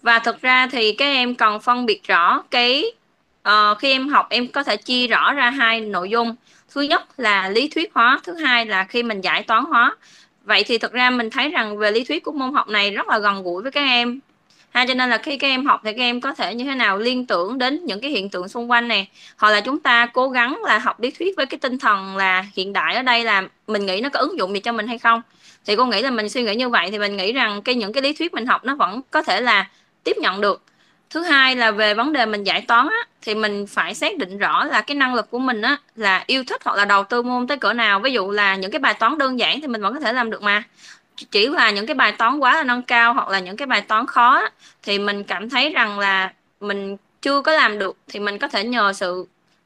Và 0.01 0.19
thực 0.19 0.41
ra 0.41 0.67
thì 0.67 0.93
các 0.93 1.05
em 1.05 1.35
cần 1.35 1.59
phân 1.59 1.85
biệt 1.85 2.03
rõ 2.03 2.43
cái 2.51 2.83
uh, 3.49 3.77
khi 3.79 3.91
em 3.91 4.09
học 4.09 4.27
em 4.29 4.47
có 4.47 4.63
thể 4.63 4.77
chia 4.77 5.07
rõ 5.07 5.33
ra 5.33 5.49
hai 5.49 5.81
nội 5.81 6.09
dung. 6.09 6.35
Thứ 6.73 6.81
nhất 6.81 7.03
là 7.17 7.49
lý 7.49 7.67
thuyết 7.67 7.93
hóa, 7.93 8.19
thứ 8.23 8.33
hai 8.35 8.65
là 8.65 8.83
khi 8.83 9.03
mình 9.03 9.21
giải 9.21 9.43
toán 9.43 9.63
hóa. 9.65 9.95
Vậy 10.43 10.63
thì 10.63 10.77
thực 10.77 10.93
ra 10.93 11.09
mình 11.09 11.29
thấy 11.29 11.49
rằng 11.49 11.77
về 11.77 11.91
lý 11.91 12.03
thuyết 12.03 12.23
của 12.23 12.31
môn 12.31 12.53
học 12.53 12.67
này 12.67 12.91
rất 12.91 13.07
là 13.07 13.19
gần 13.19 13.43
gũi 13.43 13.63
với 13.63 13.71
các 13.71 13.81
em 13.81 14.19
ha 14.77 14.85
cho 14.85 14.93
nên 14.93 15.09
là 15.09 15.17
khi 15.17 15.37
các 15.37 15.47
em 15.47 15.65
học 15.65 15.81
thì 15.83 15.93
các 15.93 16.01
em 16.01 16.21
có 16.21 16.33
thể 16.33 16.55
như 16.55 16.65
thế 16.65 16.75
nào 16.75 16.97
liên 16.97 17.25
tưởng 17.25 17.57
đến 17.57 17.85
những 17.85 18.01
cái 18.01 18.11
hiện 18.11 18.29
tượng 18.29 18.47
xung 18.47 18.71
quanh 18.71 18.87
này 18.87 19.09
hoặc 19.37 19.51
là 19.51 19.61
chúng 19.61 19.79
ta 19.79 20.05
cố 20.05 20.29
gắng 20.29 20.59
là 20.63 20.77
học 20.77 20.99
lý 20.99 21.11
thuyết 21.11 21.37
với 21.37 21.45
cái 21.45 21.57
tinh 21.57 21.79
thần 21.79 22.17
là 22.17 22.45
hiện 22.55 22.73
đại 22.73 22.95
ở 22.95 23.01
đây 23.01 23.23
là 23.23 23.43
mình 23.67 23.85
nghĩ 23.85 24.01
nó 24.01 24.09
có 24.09 24.19
ứng 24.19 24.37
dụng 24.37 24.53
gì 24.53 24.59
cho 24.59 24.71
mình 24.71 24.87
hay 24.87 24.97
không. 24.97 25.21
Thì 25.65 25.75
cô 25.75 25.85
nghĩ 25.85 26.01
là 26.01 26.11
mình 26.11 26.29
suy 26.29 26.43
nghĩ 26.43 26.55
như 26.55 26.69
vậy 26.69 26.91
thì 26.91 26.99
mình 26.99 27.17
nghĩ 27.17 27.33
rằng 27.33 27.61
cái 27.61 27.75
những 27.75 27.93
cái 27.93 28.03
lý 28.03 28.13
thuyết 28.13 28.33
mình 28.33 28.45
học 28.45 28.65
nó 28.65 28.75
vẫn 28.75 29.01
có 29.11 29.21
thể 29.21 29.41
là 29.41 29.67
tiếp 30.03 30.17
nhận 30.17 30.41
được. 30.41 30.63
Thứ 31.09 31.21
hai 31.23 31.55
là 31.55 31.71
về 31.71 31.93
vấn 31.93 32.13
đề 32.13 32.25
mình 32.25 32.43
giải 32.43 32.61
toán 32.61 32.87
á, 32.87 33.07
thì 33.21 33.35
mình 33.35 33.67
phải 33.67 33.95
xác 33.95 34.17
định 34.17 34.37
rõ 34.37 34.63
là 34.63 34.81
cái 34.81 34.95
năng 34.95 35.15
lực 35.15 35.31
của 35.31 35.39
mình 35.39 35.61
á, 35.61 35.77
là 35.95 36.23
yêu 36.27 36.43
thích 36.47 36.61
hoặc 36.65 36.77
là 36.77 36.85
đầu 36.85 37.03
tư 37.03 37.21
môn 37.21 37.47
tới 37.47 37.57
cỡ 37.57 37.73
nào. 37.73 37.99
Ví 37.99 38.13
dụ 38.13 38.31
là 38.31 38.55
những 38.55 38.71
cái 38.71 38.79
bài 38.79 38.93
toán 38.93 39.17
đơn 39.17 39.39
giản 39.39 39.61
thì 39.61 39.67
mình 39.67 39.81
vẫn 39.81 39.93
có 39.93 39.99
thể 39.99 40.13
làm 40.13 40.29
được 40.29 40.41
mà 40.41 40.63
chỉ 41.31 41.47
là 41.47 41.71
những 41.71 41.85
cái 41.85 41.95
bài 41.95 42.11
toán 42.11 42.37
quá 42.39 42.53
là 42.53 42.63
nâng 42.63 42.81
cao 42.81 43.13
hoặc 43.13 43.29
là 43.29 43.39
những 43.39 43.57
cái 43.57 43.65
bài 43.65 43.81
toán 43.81 44.05
khó 44.05 44.41
thì 44.83 44.99
mình 44.99 45.23
cảm 45.23 45.49
thấy 45.49 45.69
rằng 45.69 45.99
là 45.99 46.33
mình 46.59 46.97
chưa 47.21 47.41
có 47.41 47.51
làm 47.51 47.79
được 47.79 47.97
thì 48.07 48.19
mình 48.19 48.37
có 48.37 48.47
thể 48.47 48.63
nhờ 48.63 48.93
sự 48.93 49.25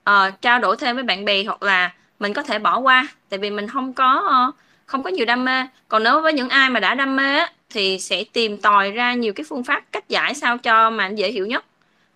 uh, 0.09 0.41
trao 0.41 0.59
đổi 0.59 0.77
thêm 0.77 0.95
với 0.95 1.03
bạn 1.03 1.25
bè 1.25 1.43
hoặc 1.43 1.63
là 1.63 1.91
mình 2.19 2.33
có 2.33 2.43
thể 2.43 2.59
bỏ 2.59 2.79
qua. 2.79 3.07
Tại 3.29 3.39
vì 3.39 3.49
mình 3.49 3.67
không 3.67 3.93
có 3.93 4.23
uh, 4.49 4.55
không 4.85 5.03
có 5.03 5.09
nhiều 5.09 5.25
đam 5.25 5.45
mê. 5.45 5.63
Còn 5.87 6.03
nếu 6.03 6.21
với 6.21 6.33
những 6.33 6.49
ai 6.49 6.69
mà 6.69 6.79
đã 6.79 6.95
đam 6.95 7.15
mê 7.15 7.37
á, 7.37 7.49
thì 7.69 7.99
sẽ 7.99 8.23
tìm 8.33 8.57
tòi 8.57 8.91
ra 8.91 9.13
nhiều 9.13 9.33
cái 9.33 9.45
phương 9.49 9.63
pháp 9.63 9.83
cách 9.91 10.09
giải 10.09 10.33
sao 10.33 10.57
cho 10.57 10.89
mà 10.89 11.07
dễ 11.07 11.31
hiểu 11.31 11.45
nhất. 11.45 11.65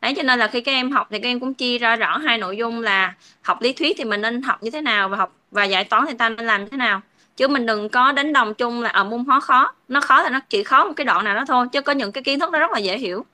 Đấy 0.01 0.13
cho 0.15 0.23
nên 0.23 0.39
là 0.39 0.47
khi 0.47 0.61
các 0.61 0.71
em 0.71 0.91
học 0.91 1.07
thì 1.11 1.19
các 1.19 1.29
em 1.29 1.39
cũng 1.39 1.53
chia 1.53 1.77
ra 1.77 1.95
rõ 1.95 2.17
hai 2.17 2.37
nội 2.37 2.57
dung 2.57 2.81
là 2.81 3.13
học 3.41 3.61
lý 3.61 3.73
thuyết 3.73 3.95
thì 3.97 4.03
mình 4.03 4.21
nên 4.21 4.41
học 4.41 4.63
như 4.63 4.71
thế 4.71 4.81
nào 4.81 5.09
và 5.09 5.17
học 5.17 5.35
và 5.51 5.63
giải 5.63 5.83
toán 5.83 6.05
thì 6.07 6.13
ta 6.17 6.29
nên 6.29 6.45
làm 6.45 6.63
như 6.63 6.69
thế 6.69 6.77
nào 6.77 7.01
chứ 7.35 7.47
mình 7.47 7.65
đừng 7.65 7.89
có 7.89 8.11
đánh 8.11 8.33
đồng 8.33 8.53
chung 8.53 8.81
là 8.81 8.89
ở 8.89 9.03
môn 9.03 9.25
hóa 9.25 9.39
khó. 9.39 9.73
Nó 9.87 10.01
khó 10.01 10.23
là 10.23 10.29
nó 10.29 10.39
chỉ 10.49 10.63
khó 10.63 10.85
một 10.85 10.93
cái 10.95 11.05
đoạn 11.05 11.25
nào 11.25 11.35
đó 11.35 11.43
thôi 11.47 11.67
chứ 11.71 11.81
có 11.81 11.93
những 11.93 12.11
cái 12.11 12.23
kiến 12.23 12.39
thức 12.39 12.51
nó 12.51 12.59
rất 12.59 12.71
là 12.71 12.79
dễ 12.79 12.97
hiểu. 12.97 13.25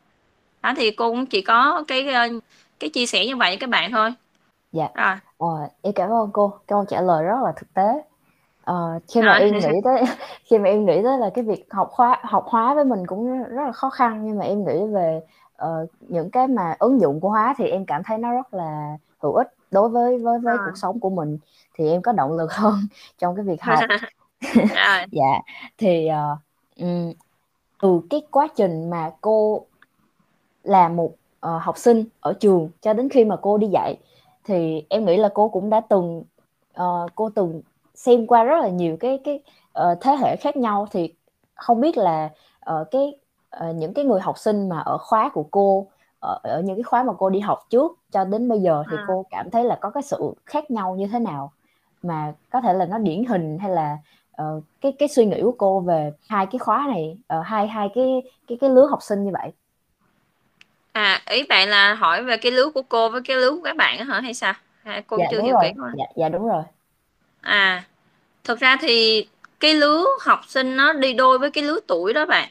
Đó 0.61 0.73
thì 0.77 0.91
cô 0.91 1.09
cũng 1.09 1.25
chỉ 1.25 1.41
có 1.41 1.83
cái 1.87 2.13
ờ, 2.13 2.27
cái 2.79 2.89
chia 2.89 3.05
sẻ 3.05 3.25
như 3.25 3.35
vậy 3.35 3.51
với 3.51 3.57
các 3.57 3.69
bạn 3.69 3.91
thôi. 3.91 4.13
Dạ. 4.71 4.87
Rồi. 4.95 5.15
Ờ, 5.37 5.47
em 5.81 5.93
cảm 5.93 6.09
ơn 6.09 6.29
cô. 6.33 6.53
Câu 6.67 6.85
trả 6.89 7.01
lời 7.01 7.23
rất 7.23 7.37
là 7.43 7.51
thực 7.57 7.73
tế. 7.73 8.03
Ờ, 8.63 8.99
khi 9.13 9.21
mà 9.21 9.31
à. 9.31 9.39
em 9.39 9.53
nghĩ 9.53 9.81
tới 9.83 10.03
khi 10.43 10.57
mà 10.57 10.69
em 10.69 10.85
nghĩ 10.85 11.01
tới 11.03 11.17
là 11.17 11.29
cái 11.33 11.43
việc 11.43 11.65
học 11.69 11.89
hóa 11.91 12.19
học 12.23 12.45
hóa 12.47 12.73
với 12.73 12.85
mình 12.85 13.07
cũng 13.07 13.43
rất 13.43 13.63
là 13.65 13.71
khó 13.71 13.89
khăn 13.89 14.21
nhưng 14.25 14.39
mà 14.39 14.45
em 14.45 14.65
nghĩ 14.65 14.87
về 14.93 15.21
uh, 15.63 15.89
những 15.99 16.29
cái 16.31 16.47
mà 16.47 16.75
ứng 16.79 17.01
dụng 17.01 17.19
của 17.19 17.29
hóa 17.29 17.53
thì 17.57 17.65
em 17.65 17.85
cảm 17.85 18.03
thấy 18.03 18.17
nó 18.17 18.33
rất 18.33 18.53
là 18.53 18.97
hữu 19.19 19.33
ích 19.33 19.47
đối 19.71 19.89
với 19.89 20.17
với 20.17 20.39
với 20.39 20.57
à. 20.57 20.63
cuộc 20.65 20.77
sống 20.77 20.99
của 20.99 21.09
mình 21.09 21.37
thì 21.73 21.89
em 21.89 22.01
có 22.01 22.11
động 22.11 22.37
lực 22.37 22.53
hơn 22.53 22.79
trong 23.17 23.35
cái 23.35 23.45
việc 23.45 23.61
học. 23.61 23.79
Dạ 25.11 25.41
thì 25.77 26.09
uh, 26.79 27.15
từ 27.81 28.01
cái 28.09 28.21
quá 28.31 28.47
trình 28.55 28.89
mà 28.89 29.11
cô 29.21 29.65
là 30.63 30.89
một 30.89 31.11
uh, 31.47 31.61
học 31.61 31.77
sinh 31.77 32.05
ở 32.19 32.33
trường 32.33 32.69
cho 32.81 32.93
đến 32.93 33.09
khi 33.09 33.25
mà 33.25 33.35
cô 33.35 33.57
đi 33.57 33.67
dạy 33.67 33.97
thì 34.43 34.85
em 34.89 35.05
nghĩ 35.05 35.17
là 35.17 35.29
cô 35.33 35.49
cũng 35.49 35.69
đã 35.69 35.81
từng 35.89 36.23
uh, 36.81 37.09
cô 37.15 37.29
từng 37.29 37.61
xem 37.95 38.27
qua 38.27 38.43
rất 38.43 38.61
là 38.61 38.69
nhiều 38.69 38.97
cái 38.99 39.19
cái 39.23 39.39
uh, 39.79 39.97
thế 40.01 40.15
hệ 40.15 40.35
khác 40.35 40.57
nhau. 40.57 40.87
Thì 40.91 41.13
không 41.55 41.81
biết 41.81 41.97
là 41.97 42.29
uh, 42.71 42.87
cái 42.91 43.15
uh, 43.57 43.75
những 43.75 43.93
cái 43.93 44.05
người 44.05 44.19
học 44.19 44.37
sinh 44.37 44.69
mà 44.69 44.79
ở 44.79 44.97
khóa 44.97 45.29
của 45.33 45.45
cô 45.51 45.87
ở, 46.21 46.39
ở 46.43 46.61
những 46.61 46.75
cái 46.75 46.83
khóa 46.83 47.03
mà 47.03 47.13
cô 47.19 47.29
đi 47.29 47.39
học 47.39 47.59
trước 47.69 47.91
cho 48.11 48.23
đến 48.23 48.49
bây 48.49 48.59
giờ 48.59 48.83
thì 48.91 48.97
à. 48.97 49.03
cô 49.07 49.25
cảm 49.29 49.51
thấy 49.51 49.63
là 49.63 49.77
có 49.81 49.89
cái 49.89 50.03
sự 50.03 50.33
khác 50.45 50.71
nhau 50.71 50.95
như 50.95 51.07
thế 51.07 51.19
nào? 51.19 51.51
Mà 52.03 52.33
có 52.49 52.61
thể 52.61 52.73
là 52.73 52.85
nó 52.85 52.97
điển 52.97 53.25
hình 53.25 53.57
hay 53.61 53.71
là 53.71 53.97
uh, 54.41 54.63
cái 54.81 54.91
cái 54.99 55.07
suy 55.09 55.25
nghĩ 55.25 55.41
của 55.41 55.55
cô 55.57 55.79
về 55.79 56.11
hai 56.27 56.45
cái 56.45 56.59
khóa 56.59 56.85
này 56.87 57.17
uh, 57.39 57.45
hai 57.45 57.67
hai 57.67 57.89
cái 57.95 58.21
cái 58.47 58.57
cái 58.61 58.69
lứa 58.69 58.85
học 58.85 58.99
sinh 59.01 59.23
như 59.23 59.31
vậy? 59.33 59.51
À 60.91 61.21
ý 61.29 61.43
bạn 61.49 61.69
là 61.69 61.93
hỏi 61.93 62.23
về 62.23 62.37
cái 62.37 62.51
lứa 62.51 62.69
của 62.73 62.81
cô 62.89 63.09
với 63.09 63.21
cái 63.21 63.37
lứa 63.37 63.51
của 63.51 63.61
các 63.63 63.75
bạn 63.75 64.05
hả 64.05 64.19
hay 64.19 64.33
sao? 64.33 64.53
À, 64.83 65.01
cô 65.07 65.17
dạ, 65.17 65.25
chưa 65.31 65.41
hiểu 65.41 65.55
kỹ 65.61 65.67
dạ, 65.97 66.05
dạ 66.15 66.29
đúng 66.29 66.47
rồi. 66.47 66.63
À 67.41 67.83
thực 68.43 68.59
ra 68.59 68.77
thì 68.81 69.27
cái 69.59 69.73
lứa 69.73 70.05
học 70.21 70.39
sinh 70.47 70.77
nó 70.77 70.93
đi 70.93 71.13
đôi 71.13 71.39
với 71.39 71.51
cái 71.51 71.63
lứa 71.63 71.79
tuổi 71.87 72.13
đó 72.13 72.25
bạn 72.25 72.49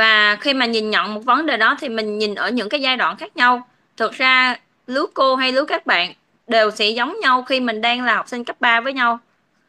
và 0.00 0.36
khi 0.36 0.54
mà 0.54 0.66
nhìn 0.66 0.90
nhận 0.90 1.14
một 1.14 1.24
vấn 1.24 1.46
đề 1.46 1.56
đó 1.56 1.76
thì 1.80 1.88
mình 1.88 2.18
nhìn 2.18 2.34
ở 2.34 2.50
những 2.50 2.68
cái 2.68 2.80
giai 2.80 2.96
đoạn 2.96 3.16
khác 3.16 3.36
nhau. 3.36 3.68
Thực 3.96 4.12
ra 4.12 4.56
lứa 4.86 5.06
cô 5.14 5.36
hay 5.36 5.52
lứa 5.52 5.64
các 5.64 5.86
bạn 5.86 6.14
đều 6.46 6.70
sẽ 6.70 6.88
giống 6.88 7.16
nhau 7.20 7.42
khi 7.42 7.60
mình 7.60 7.80
đang 7.80 8.04
là 8.04 8.14
học 8.14 8.28
sinh 8.28 8.44
cấp 8.44 8.56
3 8.60 8.80
với 8.80 8.92
nhau. 8.92 9.18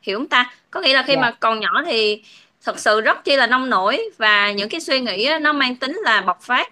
Hiểu 0.02 0.18
không 0.18 0.28
ta? 0.28 0.52
Có 0.72 0.82
nghĩa 0.82 0.94
là 0.94 1.04
khi 1.04 1.14
yeah. 1.14 1.24
Dạ. 1.24 1.30
mà 1.30 1.36
còn 1.40 1.60
nhỏ 1.60 1.84
thì 1.86 2.22
thật 2.64 2.80
sự 2.80 3.02
rất 3.02 3.24
chi 3.24 3.36
là 3.36 3.48
nông 3.48 3.70
nổi 3.70 4.02
và 4.18 4.52
những 4.52 4.70
cái 4.70 4.82
suy 4.82 5.00
nghĩ 5.00 5.30
nó 5.42 5.54
mang 5.54 5.76
tính 5.76 6.00
là 6.04 6.22
bộc 6.22 6.42
phát. 6.42 6.72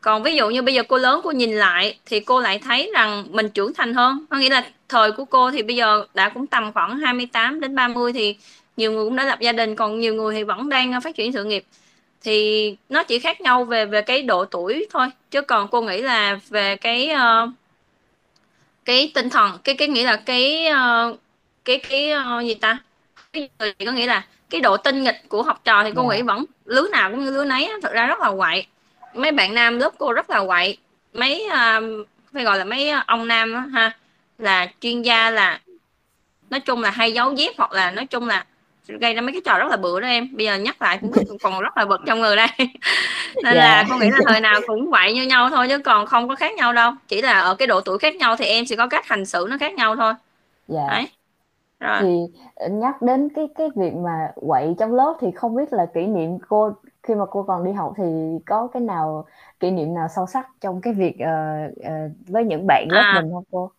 Còn 0.00 0.22
ví 0.22 0.36
dụ 0.36 0.50
như 0.50 0.62
bây 0.62 0.74
giờ 0.74 0.82
cô 0.88 0.98
lớn 0.98 1.20
cô 1.24 1.30
nhìn 1.30 1.56
lại 1.56 1.98
thì 2.06 2.20
cô 2.20 2.40
lại 2.40 2.58
thấy 2.58 2.90
rằng 2.94 3.24
mình 3.30 3.48
trưởng 3.48 3.74
thành 3.74 3.94
hơn. 3.94 4.26
Có 4.30 4.36
nghĩa 4.36 4.50
là 4.50 4.64
thời 4.88 5.12
của 5.12 5.24
cô 5.24 5.50
thì 5.50 5.62
bây 5.62 5.76
giờ 5.76 6.06
đã 6.14 6.28
cũng 6.28 6.46
tầm 6.46 6.72
khoảng 6.72 6.98
28 6.98 7.60
đến 7.60 7.74
30 7.74 8.12
thì 8.12 8.36
nhiều 8.76 8.92
người 8.92 9.04
cũng 9.04 9.16
đã 9.16 9.24
lập 9.24 9.40
gia 9.40 9.52
đình 9.52 9.76
còn 9.76 10.00
nhiều 10.00 10.14
người 10.14 10.34
thì 10.34 10.42
vẫn 10.42 10.68
đang 10.68 11.00
phát 11.00 11.16
triển 11.16 11.32
sự 11.32 11.44
nghiệp 11.44 11.64
thì 12.22 12.76
nó 12.88 13.02
chỉ 13.02 13.18
khác 13.18 13.40
nhau 13.40 13.64
về 13.64 13.86
về 13.86 14.02
cái 14.02 14.22
độ 14.22 14.44
tuổi 14.44 14.86
thôi 14.90 15.06
chứ 15.30 15.40
còn 15.40 15.68
cô 15.68 15.82
nghĩ 15.82 16.02
là 16.02 16.38
về 16.48 16.76
cái 16.76 17.10
uh, 17.14 17.50
cái 18.84 19.12
tinh 19.14 19.30
thần 19.30 19.58
cái 19.64 19.74
cái 19.74 19.88
nghĩa 19.88 20.04
là 20.04 20.16
cái 20.16 20.68
uh, 20.70 21.18
cái 21.64 21.78
cái 21.78 22.12
uh, 22.38 22.44
gì 22.44 22.54
ta 22.54 22.78
cái 23.32 23.48
có 23.58 23.92
nghĩa 23.92 24.06
là 24.06 24.26
cái 24.50 24.60
độ 24.60 24.76
tinh 24.76 25.02
nghịch 25.02 25.22
của 25.28 25.42
học 25.42 25.60
trò 25.64 25.84
thì 25.84 25.90
cô 25.96 26.02
yeah. 26.02 26.10
Dạ. 26.10 26.16
nghĩ 26.16 26.22
vẫn 26.22 26.44
lứa 26.64 26.88
nào 26.92 27.10
cũng 27.10 27.24
như 27.24 27.30
lứa 27.30 27.44
nấy 27.44 27.70
thật 27.82 27.92
ra 27.92 28.06
rất 28.06 28.18
là 28.20 28.32
quậy 28.36 28.66
mấy 29.14 29.32
bạn 29.32 29.54
nam 29.54 29.78
lớp 29.78 29.90
cô 29.98 30.12
rất 30.12 30.30
là 30.30 30.44
quậy 30.46 30.78
mấy 31.12 31.48
uh, 31.48 32.06
phải 32.32 32.44
gọi 32.44 32.58
là 32.58 32.64
mấy 32.64 32.90
ông 32.90 33.26
nam 33.26 33.52
đó, 33.52 33.60
ha 33.60 33.96
là 34.38 34.66
chuyên 34.80 35.02
gia 35.02 35.30
là 35.30 35.60
nói 36.50 36.60
chung 36.60 36.82
là 36.82 36.90
hay 36.90 37.12
giấu 37.12 37.32
dép 37.32 37.54
hoặc 37.58 37.72
là 37.72 37.90
nói 37.90 38.06
chung 38.06 38.26
là 38.26 38.44
gây 38.88 39.14
ra 39.14 39.20
mấy 39.20 39.32
cái 39.32 39.40
trò 39.44 39.58
rất 39.58 39.68
là 39.70 39.76
bự 39.76 40.00
đó 40.00 40.08
em 40.08 40.28
bây 40.36 40.46
giờ 40.46 40.54
nhắc 40.54 40.82
lại 40.82 40.98
cũng 41.00 41.12
còn 41.42 41.60
rất 41.60 41.76
là 41.76 41.84
bực 41.84 42.00
trong 42.06 42.20
người 42.20 42.36
đây 42.36 42.48
nên 43.44 43.54
yeah. 43.54 43.56
là 43.56 43.82
dạ. 43.82 43.84
con 43.90 44.00
nghĩ 44.00 44.10
là 44.10 44.18
thời 44.26 44.40
nào 44.40 44.60
cũng 44.66 44.90
vậy 44.90 45.12
như 45.12 45.22
nhau 45.22 45.50
thôi 45.50 45.66
chứ 45.68 45.78
còn 45.78 46.06
không 46.06 46.28
có 46.28 46.34
khác 46.34 46.54
nhau 46.54 46.72
đâu 46.72 46.92
chỉ 47.08 47.22
là 47.22 47.40
ở 47.40 47.54
cái 47.54 47.66
độ 47.66 47.80
tuổi 47.80 47.98
khác 47.98 48.16
nhau 48.16 48.36
thì 48.36 48.44
em 48.44 48.66
sẽ 48.66 48.76
có 48.76 48.88
cách 48.88 49.06
hành 49.06 49.24
xử 49.24 49.46
nó 49.50 49.56
khác 49.60 49.74
nhau 49.74 49.96
thôi 49.96 50.12
dạ 50.68 50.86
Đấy. 50.90 51.08
Rồi. 51.80 51.98
thì 52.02 52.16
nhắc 52.70 53.02
đến 53.02 53.28
cái 53.34 53.48
cái 53.54 53.68
việc 53.76 53.94
mà 53.94 54.32
quậy 54.34 54.74
trong 54.78 54.94
lớp 54.94 55.14
thì 55.20 55.30
không 55.30 55.54
biết 55.54 55.72
là 55.72 55.86
kỷ 55.94 56.06
niệm 56.06 56.38
cô 56.48 56.72
khi 57.02 57.14
mà 57.14 57.24
cô 57.30 57.42
còn 57.42 57.64
đi 57.64 57.72
học 57.72 57.92
thì 57.96 58.04
có 58.46 58.68
cái 58.72 58.82
nào 58.82 59.26
kỷ 59.60 59.70
niệm 59.70 59.94
nào 59.94 60.08
sâu 60.16 60.26
sắc 60.26 60.48
trong 60.60 60.80
cái 60.80 60.92
việc 60.92 61.16
uh, 61.22 61.78
uh, 61.80 62.28
với 62.28 62.44
những 62.44 62.66
bạn 62.66 62.86
lớp 62.90 63.00
à, 63.00 63.20
mình 63.20 63.32
không 63.32 63.44
cô 63.50 63.70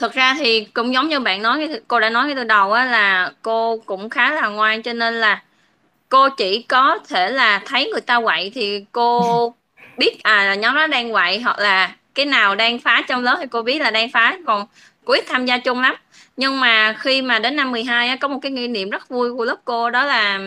thực 0.00 0.12
ra 0.12 0.34
thì 0.38 0.64
cũng 0.64 0.94
giống 0.94 1.08
như 1.08 1.20
bạn 1.20 1.42
nói 1.42 1.68
cô 1.88 2.00
đã 2.00 2.10
nói 2.10 2.26
ngay 2.26 2.34
từ 2.34 2.44
đầu 2.44 2.72
á 2.72 2.84
là 2.84 3.32
cô 3.42 3.78
cũng 3.86 4.10
khá 4.10 4.30
là 4.30 4.48
ngoan 4.48 4.82
cho 4.82 4.92
nên 4.92 5.14
là 5.14 5.42
cô 6.08 6.28
chỉ 6.28 6.62
có 6.62 6.98
thể 7.08 7.30
là 7.30 7.62
thấy 7.66 7.90
người 7.92 8.00
ta 8.00 8.20
quậy 8.20 8.52
thì 8.54 8.84
cô 8.92 9.54
biết 9.98 10.22
à 10.22 10.54
nhóm 10.54 10.74
đó 10.74 10.86
đang 10.86 11.12
quậy 11.12 11.40
hoặc 11.40 11.58
là 11.58 11.94
cái 12.14 12.26
nào 12.26 12.54
đang 12.54 12.78
phá 12.78 13.02
trong 13.08 13.22
lớp 13.22 13.36
thì 13.40 13.46
cô 13.50 13.62
biết 13.62 13.78
là 13.78 13.90
đang 13.90 14.10
phá 14.10 14.36
còn 14.46 14.66
cô 15.04 15.14
ít 15.14 15.24
tham 15.28 15.46
gia 15.46 15.58
chung 15.58 15.80
lắm. 15.80 15.94
Nhưng 16.36 16.60
mà 16.60 16.96
khi 16.98 17.22
mà 17.22 17.38
đến 17.38 17.56
năm 17.56 17.70
12 17.70 18.08
á, 18.08 18.16
có 18.16 18.28
một 18.28 18.38
cái 18.42 18.52
kỷ 18.56 18.68
niệm 18.68 18.90
rất 18.90 19.08
vui 19.08 19.34
của 19.34 19.44
lớp 19.44 19.56
cô 19.64 19.90
đó 19.90 20.04
là 20.04 20.40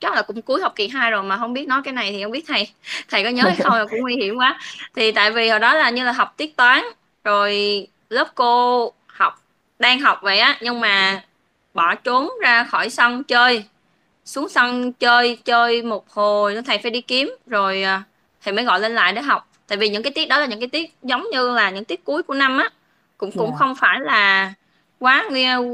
chắc 0.00 0.14
là 0.14 0.22
cũng 0.22 0.42
cuối 0.42 0.60
học 0.60 0.72
kỳ 0.76 0.88
2 0.88 1.10
rồi 1.10 1.22
mà 1.22 1.36
không 1.38 1.52
biết 1.52 1.68
nói 1.68 1.80
cái 1.84 1.94
này 1.94 2.12
thì 2.12 2.22
không 2.22 2.32
biết 2.32 2.44
thầy 2.48 2.68
thầy 3.08 3.24
có 3.24 3.30
nhớ 3.30 3.42
hay 3.42 3.56
không 3.56 3.74
là 3.74 3.84
cũng 3.90 4.00
nguy 4.00 4.16
hiểm 4.16 4.36
quá. 4.36 4.60
Thì 4.96 5.12
tại 5.12 5.30
vì 5.30 5.48
hồi 5.48 5.60
đó 5.60 5.74
là 5.74 5.90
như 5.90 6.04
là 6.04 6.12
học 6.12 6.34
tiết 6.36 6.56
toán 6.56 6.84
rồi 7.24 7.86
lớp 8.12 8.28
cô 8.34 8.92
học 9.06 9.42
đang 9.78 10.00
học 10.00 10.18
vậy 10.22 10.38
á 10.38 10.58
nhưng 10.60 10.80
mà 10.80 11.22
bỏ 11.74 11.94
trốn 11.94 12.30
ra 12.42 12.64
khỏi 12.64 12.90
sân 12.90 13.24
chơi. 13.24 13.64
Xuống 14.24 14.48
sân 14.48 14.92
chơi 14.92 15.36
chơi 15.44 15.82
một 15.82 16.10
hồi 16.10 16.62
thầy 16.66 16.78
phải 16.78 16.90
đi 16.90 17.00
kiếm 17.00 17.36
rồi 17.46 17.82
à, 17.82 18.02
thầy 18.42 18.54
mới 18.54 18.64
gọi 18.64 18.80
lên 18.80 18.94
lại 18.94 19.12
để 19.12 19.22
học. 19.22 19.48
Tại 19.68 19.78
vì 19.78 19.88
những 19.88 20.02
cái 20.02 20.12
tiết 20.12 20.28
đó 20.28 20.38
là 20.38 20.46
những 20.46 20.60
cái 20.60 20.68
tiết 20.68 20.94
giống 21.02 21.24
như 21.32 21.50
là 21.50 21.70
những 21.70 21.84
tiết 21.84 22.04
cuối 22.04 22.22
của 22.22 22.34
năm 22.34 22.58
á 22.58 22.70
cũng 23.16 23.32
cũng 23.32 23.50
Dạ. 23.50 23.56
không 23.58 23.74
phải 23.74 24.00
là 24.00 24.52
quá 24.98 25.24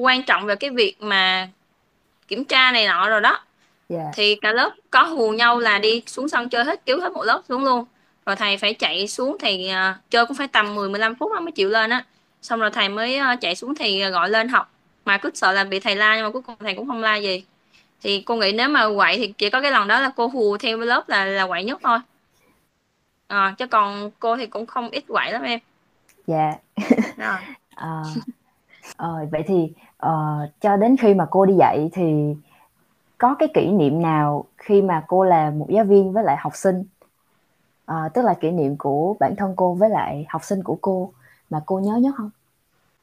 quan 0.01 0.23
trọng 0.23 0.47
về 0.47 0.57
cái 0.57 0.71
việc 0.71 1.03
mà 1.03 1.49
kiểm 2.29 2.45
tra 2.45 2.73
này 2.73 2.87
nọ 2.87 3.09
rồi 3.09 3.21
đó. 3.21 3.41
Dạ. 3.89 4.05
thì 4.15 4.35
cả 4.35 4.53
lớp 4.53 4.71
có 4.91 5.03
hù 5.03 5.31
nhau 5.31 5.59
là 5.59 5.79
đi 5.79 6.03
xuống 6.07 6.29
sân 6.29 6.49
chơi 6.49 6.65
hết 6.65 6.87
cứu 6.87 7.01
hết 7.01 7.13
một 7.13 7.25
lớp 7.25 7.43
xuống 7.49 7.65
luôn. 7.65 7.85
Rồi 8.27 8.37
thầy 8.37 8.57
phải 8.57 8.75
chạy 8.75 9.09
xuống 9.09 9.37
thì 9.41 9.71
uh, 9.71 10.11
chơi 10.11 10.27
cũng 10.27 10.37
phải 10.37 10.49
tầm 10.49 10.75
10 10.75 10.89
15 10.89 11.15
phút 11.15 11.33
mới 11.43 11.53
chịu 11.53 11.69
lên 11.69 11.91
á 11.91 12.05
xong 12.43 12.61
rồi 12.61 12.71
thầy 12.71 12.89
mới 12.89 13.21
uh, 13.21 13.41
chạy 13.41 13.55
xuống 13.55 13.75
thì 13.75 14.11
gọi 14.11 14.31
lên 14.31 14.49
học. 14.49 14.71
Mà 15.05 15.19
cứ 15.19 15.31
sợ 15.35 15.53
là 15.53 15.65
bị 15.65 15.81
thầy 15.81 15.97
la 15.97 16.17
nhưng 16.17 16.25
mà 16.25 16.31
cuối 16.31 16.43
cùng 16.43 16.57
thầy 16.61 16.75
cũng 16.75 16.89
không 16.89 17.01
la 17.01 17.17
gì. 17.17 17.45
Thì 18.03 18.23
cô 18.27 18.37
nghĩ 18.37 18.53
nếu 18.53 18.69
mà 18.69 18.85
quậy 18.97 19.17
thì 19.17 19.33
chỉ 19.39 19.51
có 19.51 19.61
cái 19.61 19.71
lần 19.71 19.89
đó 19.89 20.01
là 20.01 20.11
cô 20.17 20.27
hù 20.27 20.57
theo 20.57 20.79
lớp 20.79 21.09
là 21.09 21.25
là 21.25 21.47
quậy 21.47 21.65
nhất 21.65 21.81
thôi. 21.83 21.99
À, 23.29 23.55
chứ 23.59 23.67
còn 23.67 24.11
cô 24.19 24.37
thì 24.37 24.47
cũng 24.47 24.67
không 24.67 24.91
ít 24.91 25.05
quậy 25.09 25.33
lắm 25.33 25.43
em. 25.43 25.61
Dạ. 26.27 26.53
Rồi. 27.17 27.39
À, 27.75 28.03
à, 28.97 29.09
vậy 29.33 29.43
thì 29.47 29.73
uh, 30.07 30.61
cho 30.61 30.77
đến 30.77 30.97
khi 30.97 31.15
mà 31.15 31.27
cô 31.31 31.47
đi 31.47 31.55
dạy 31.59 31.89
thì 31.93 32.35
có 33.19 33.35
cái 33.39 33.49
kỷ 33.55 33.67
niệm 33.67 34.03
nào 34.03 34.45
khi 34.57 34.83
mà 34.83 35.05
cô 35.07 35.25
là 35.25 35.51
một 35.51 35.67
giáo 35.69 35.85
viên 35.85 36.13
với 36.13 36.25
lại 36.25 36.37
học 36.41 36.57
sinh? 36.57 36.85
À, 37.87 38.09
tức 38.15 38.23
là 38.25 38.35
kỷ 38.35 38.51
niệm 38.51 38.77
của 38.77 39.17
bản 39.21 39.37
thân 39.37 39.55
cô 39.57 39.75
với 39.75 39.91
lại 39.91 40.27
học 40.29 40.45
sinh 40.45 40.63
của 40.63 40.79
cô 40.81 41.13
mà 41.51 41.59
cô 41.67 41.81
nhớ 41.85 41.93
nhất 42.01 42.15
không? 42.17 42.31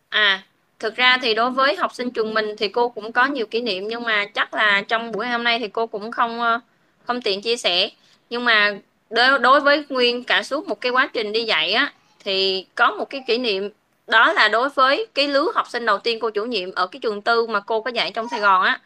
À 0.10 0.44
thực 0.80 0.96
ra 0.96 1.18
thì 1.22 1.34
đối 1.34 1.52
với 1.52 1.76
học 1.76 1.94
sinh 1.94 2.12
trường 2.12 2.34
mình 2.34 2.56
thì 2.58 2.68
cô 2.68 2.90
cũng 2.90 3.12
có 3.12 3.26
nhiều 3.26 3.46
kỷ 3.46 3.62
niệm, 3.62 3.88
nhưng 3.88 4.04
mà 4.04 4.26
chắc 4.26 4.54
là 4.54 4.82
trong 4.88 5.12
buổi 5.12 5.28
hôm 5.28 5.44
nay 5.44 5.60
thì 5.60 5.68
cô 5.68 5.88
cũng 5.88 6.12
không 6.12 6.42
ờ, 6.42 6.60
không 7.06 7.22
tiện 7.22 7.42
chia 7.42 7.58
sẻ. 7.58 7.90
Nhưng 8.30 8.46
mà 8.46 8.72
đối 9.10 9.40
đối 9.40 9.62
với 9.62 9.86
nguyên 9.90 10.24
cả 10.24 10.44
suốt 10.44 10.68
một 10.68 10.82
cái 10.82 10.92
quá 10.92 11.10
trình 11.14 11.32
đi 11.32 11.44
dạy 11.44 11.74
á, 11.74 11.94
thì 12.20 12.66
có 12.76 12.92
một 12.92 13.10
cái 13.10 13.24
kỷ 13.28 13.38
niệm, 13.38 13.70
đó 14.08 14.34
là 14.34 14.48
đối 14.48 14.70
với 14.70 15.08
cái 15.14 15.28
lứa 15.28 15.52
học 15.56 15.68
sinh 15.70 15.86
đầu 15.86 15.98
tiên 15.98 16.20
cô 16.22 16.30
chủ 16.30 16.46
nhiệm 16.46 16.72
ở 16.72 16.88
cái 16.88 17.00
trường 17.00 17.22
tư 17.22 17.48
mà 17.48 17.60
cô 17.60 17.82
có 17.82 17.92
dạy 17.92 18.12
trong 18.12 18.30
Sài 18.30 18.40
Gòn 18.40 18.64
á, 18.64 18.80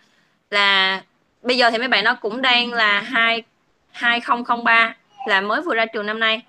là 0.51 1.01
bây 1.41 1.57
giờ 1.57 1.71
thì 1.71 1.77
mấy 1.77 1.87
bạn 1.87 2.03
nó 2.03 2.15
cũng 2.21 2.41
đang 2.41 2.73
là 2.73 3.01
hai 3.01 3.43
2003 3.91 4.95
là 5.27 5.41
mới 5.41 5.61
vừa 5.61 5.75
ra 5.75 5.85
trường 5.85 6.05
năm 6.05 6.19
nay 6.19 6.41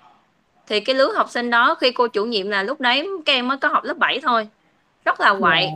thì 0.67 0.79
cái 0.79 0.95
lứa 0.95 1.13
học 1.15 1.29
sinh 1.29 1.49
đó 1.49 1.75
khi 1.75 1.91
cô 1.91 2.07
chủ 2.07 2.25
nhiệm 2.25 2.49
là 2.49 2.63
lúc 2.63 2.81
đấy 2.81 3.09
các 3.25 3.33
em 3.33 3.47
mới 3.47 3.57
có 3.57 3.67
học 3.67 3.83
lớp 3.83 3.97
7 3.97 4.19
thôi. 4.23 4.47
Rất 5.05 5.19
là 5.19 5.35
quậy. 5.39 5.61
Yeah. 5.61 5.73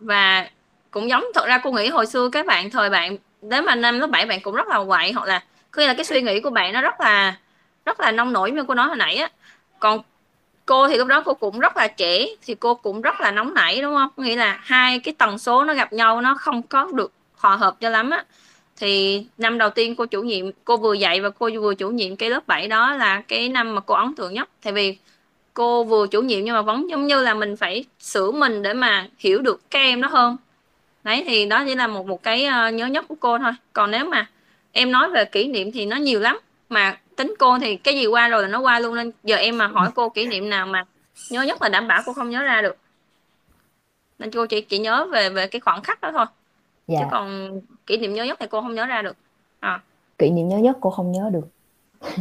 và 0.00 0.48
cũng 0.90 1.08
giống 1.08 1.24
thật 1.34 1.46
ra 1.46 1.58
cô 1.58 1.72
nghĩ 1.72 1.88
hồi 1.88 2.06
xưa 2.06 2.28
các 2.32 2.46
bạn 2.46 2.70
thời 2.70 2.90
bạn 2.90 3.16
đến 3.42 3.64
mà 3.64 3.74
năm 3.74 4.00
lớp 4.00 4.06
7 4.06 4.26
bạn 4.26 4.40
cũng 4.40 4.54
rất 4.54 4.68
là 4.68 4.84
quậy 4.86 5.12
hoặc 5.12 5.28
là 5.28 5.42
khi 5.72 5.86
là 5.86 5.94
cái 5.94 6.04
suy 6.04 6.22
nghĩ 6.22 6.40
của 6.40 6.50
bạn 6.50 6.72
nó 6.72 6.80
rất 6.80 7.00
là 7.00 7.36
rất 7.84 8.00
là 8.00 8.10
nông 8.10 8.32
nổi 8.32 8.50
như 8.50 8.64
cô 8.68 8.74
nói 8.74 8.86
hồi 8.86 8.96
nãy 8.96 9.16
á. 9.16 9.28
Còn 9.78 10.00
cô 10.66 10.88
thì 10.88 10.96
lúc 10.96 11.08
đó 11.08 11.22
cô 11.24 11.34
cũng 11.34 11.58
rất 11.58 11.76
là 11.76 11.88
trẻ 11.88 12.26
thì 12.42 12.54
cô 12.54 12.74
cũng 12.74 13.00
rất 13.02 13.20
là 13.20 13.30
nóng 13.30 13.54
nảy 13.54 13.82
đúng 13.82 13.94
không? 13.94 14.10
Nghĩa 14.16 14.36
là 14.36 14.58
hai 14.62 14.98
cái 14.98 15.14
tần 15.18 15.38
số 15.38 15.64
nó 15.64 15.74
gặp 15.74 15.92
nhau 15.92 16.20
nó 16.20 16.34
không 16.34 16.62
có 16.62 16.88
được 16.94 17.12
hòa 17.36 17.56
hợp 17.56 17.76
cho 17.80 17.88
lắm 17.88 18.10
á 18.10 18.24
thì 18.76 19.24
năm 19.38 19.58
đầu 19.58 19.70
tiên 19.70 19.96
cô 19.96 20.06
chủ 20.06 20.22
nhiệm, 20.22 20.46
cô 20.64 20.76
vừa 20.76 20.92
dạy 20.92 21.20
và 21.20 21.30
cô 21.30 21.50
vừa 21.60 21.74
chủ 21.74 21.90
nhiệm 21.90 22.16
cái 22.16 22.30
lớp 22.30 22.46
7 22.46 22.68
đó 22.68 22.94
là 22.94 23.22
cái 23.28 23.48
năm 23.48 23.74
mà 23.74 23.80
cô 23.80 23.94
ấn 23.94 24.14
tượng 24.14 24.34
nhất. 24.34 24.48
Tại 24.62 24.72
vì 24.72 24.96
cô 25.54 25.84
vừa 25.84 26.06
chủ 26.06 26.22
nhiệm 26.22 26.44
nhưng 26.44 26.54
mà 26.54 26.62
vẫn 26.62 26.90
giống 26.90 27.06
như 27.06 27.22
là 27.22 27.34
mình 27.34 27.56
phải 27.56 27.84
sửa 28.00 28.30
mình 28.30 28.62
để 28.62 28.72
mà 28.72 29.08
hiểu 29.18 29.42
được 29.42 29.60
các 29.70 29.78
em 29.78 30.00
đó 30.00 30.08
hơn. 30.08 30.36
Đấy, 31.04 31.24
thì 31.26 31.46
đó 31.46 31.64
chỉ 31.66 31.74
là 31.74 31.86
một 31.86 32.06
một 32.06 32.22
cái 32.22 32.44
ờ, 32.44 32.68
nhớ 32.68 32.86
nhất 32.86 33.04
của 33.08 33.14
cô 33.20 33.38
thôi. 33.38 33.52
Còn 33.72 33.90
nếu 33.90 34.04
mà 34.04 34.26
em 34.72 34.92
nói 34.92 35.10
về 35.10 35.24
kỷ 35.24 35.48
niệm 35.48 35.72
thì 35.72 35.86
nó 35.86 35.96
nhiều 35.96 36.20
lắm. 36.20 36.38
Mà 36.68 36.98
tính 37.16 37.34
cô 37.38 37.58
thì 37.58 37.76
cái 37.76 37.94
gì 37.94 38.06
qua 38.06 38.28
rồi 38.28 38.42
là 38.42 38.48
nó 38.48 38.60
qua 38.60 38.80
luôn 38.80 38.94
nên 38.94 39.12
giờ 39.24 39.36
em 39.36 39.58
mà 39.58 39.66
hỏi 39.66 39.90
cô 39.94 40.08
kỷ 40.08 40.26
niệm 40.26 40.50
nào 40.50 40.66
mà 40.66 40.84
nhớ 41.30 41.42
nhất 41.42 41.62
là 41.62 41.68
đảm 41.68 41.88
bảo 41.88 42.02
cô 42.06 42.12
không 42.12 42.30
nhớ 42.30 42.42
ra 42.42 42.62
được. 42.62 42.76
Nên 44.18 44.30
cô 44.30 44.46
chỉ 44.46 44.60
chỉ 44.60 44.78
nhớ 44.78 45.06
về 45.12 45.30
về 45.30 45.46
cái 45.46 45.60
khoảng 45.60 45.82
khắc 45.82 46.00
đó 46.00 46.12
thôi 46.12 46.26
dạ. 46.86 46.98
chứ 47.00 47.06
còn 47.10 47.60
kỷ 47.86 47.96
niệm 47.96 48.14
nhớ 48.14 48.24
nhất 48.24 48.38
thì 48.40 48.46
cô 48.50 48.60
không 48.60 48.74
nhớ 48.74 48.86
ra 48.86 49.02
được 49.02 49.16
à. 49.60 49.80
kỷ 50.18 50.30
niệm 50.30 50.48
nhớ 50.48 50.58
nhất 50.58 50.76
cô 50.80 50.90
không 50.90 51.12
nhớ 51.12 51.30
được 51.32 51.48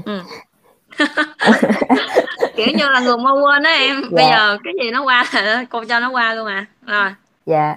ừ. 0.06 0.21
kiểu 2.56 2.67
như 2.78 2.89
là 2.89 2.99
người 2.99 3.17
mau 3.17 3.36
quên 3.36 3.63
đó 3.63 3.69
em 3.69 4.01
dạ. 4.01 4.10
bây 4.12 4.25
giờ 4.25 4.58
cái 4.63 4.73
gì 4.84 4.91
nó 4.91 5.04
qua 5.04 5.25
là 5.34 5.65
cô 5.69 5.84
cho 5.89 5.99
nó 5.99 6.10
qua 6.12 6.34
luôn 6.34 6.47
à 6.47 6.65
rồi 6.86 7.10
dạ 7.45 7.75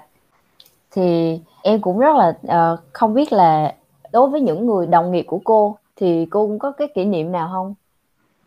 thì 0.91 1.41
em 1.63 1.81
cũng 1.81 1.99
rất 1.99 2.17
là 2.17 2.29
uh, 2.73 2.81
không 2.93 3.15
biết 3.15 3.33
là 3.33 3.75
đối 4.13 4.29
với 4.29 4.41
những 4.41 4.67
người 4.67 4.87
đồng 4.87 5.13
nghiệp 5.13 5.25
của 5.27 5.41
cô 5.45 5.79
thì 5.97 6.27
cô 6.31 6.47
cũng 6.47 6.59
có 6.59 6.73
cái 6.73 6.89
kỷ 6.95 7.05
niệm 7.05 7.33
nào 7.33 7.49
không 7.53 7.75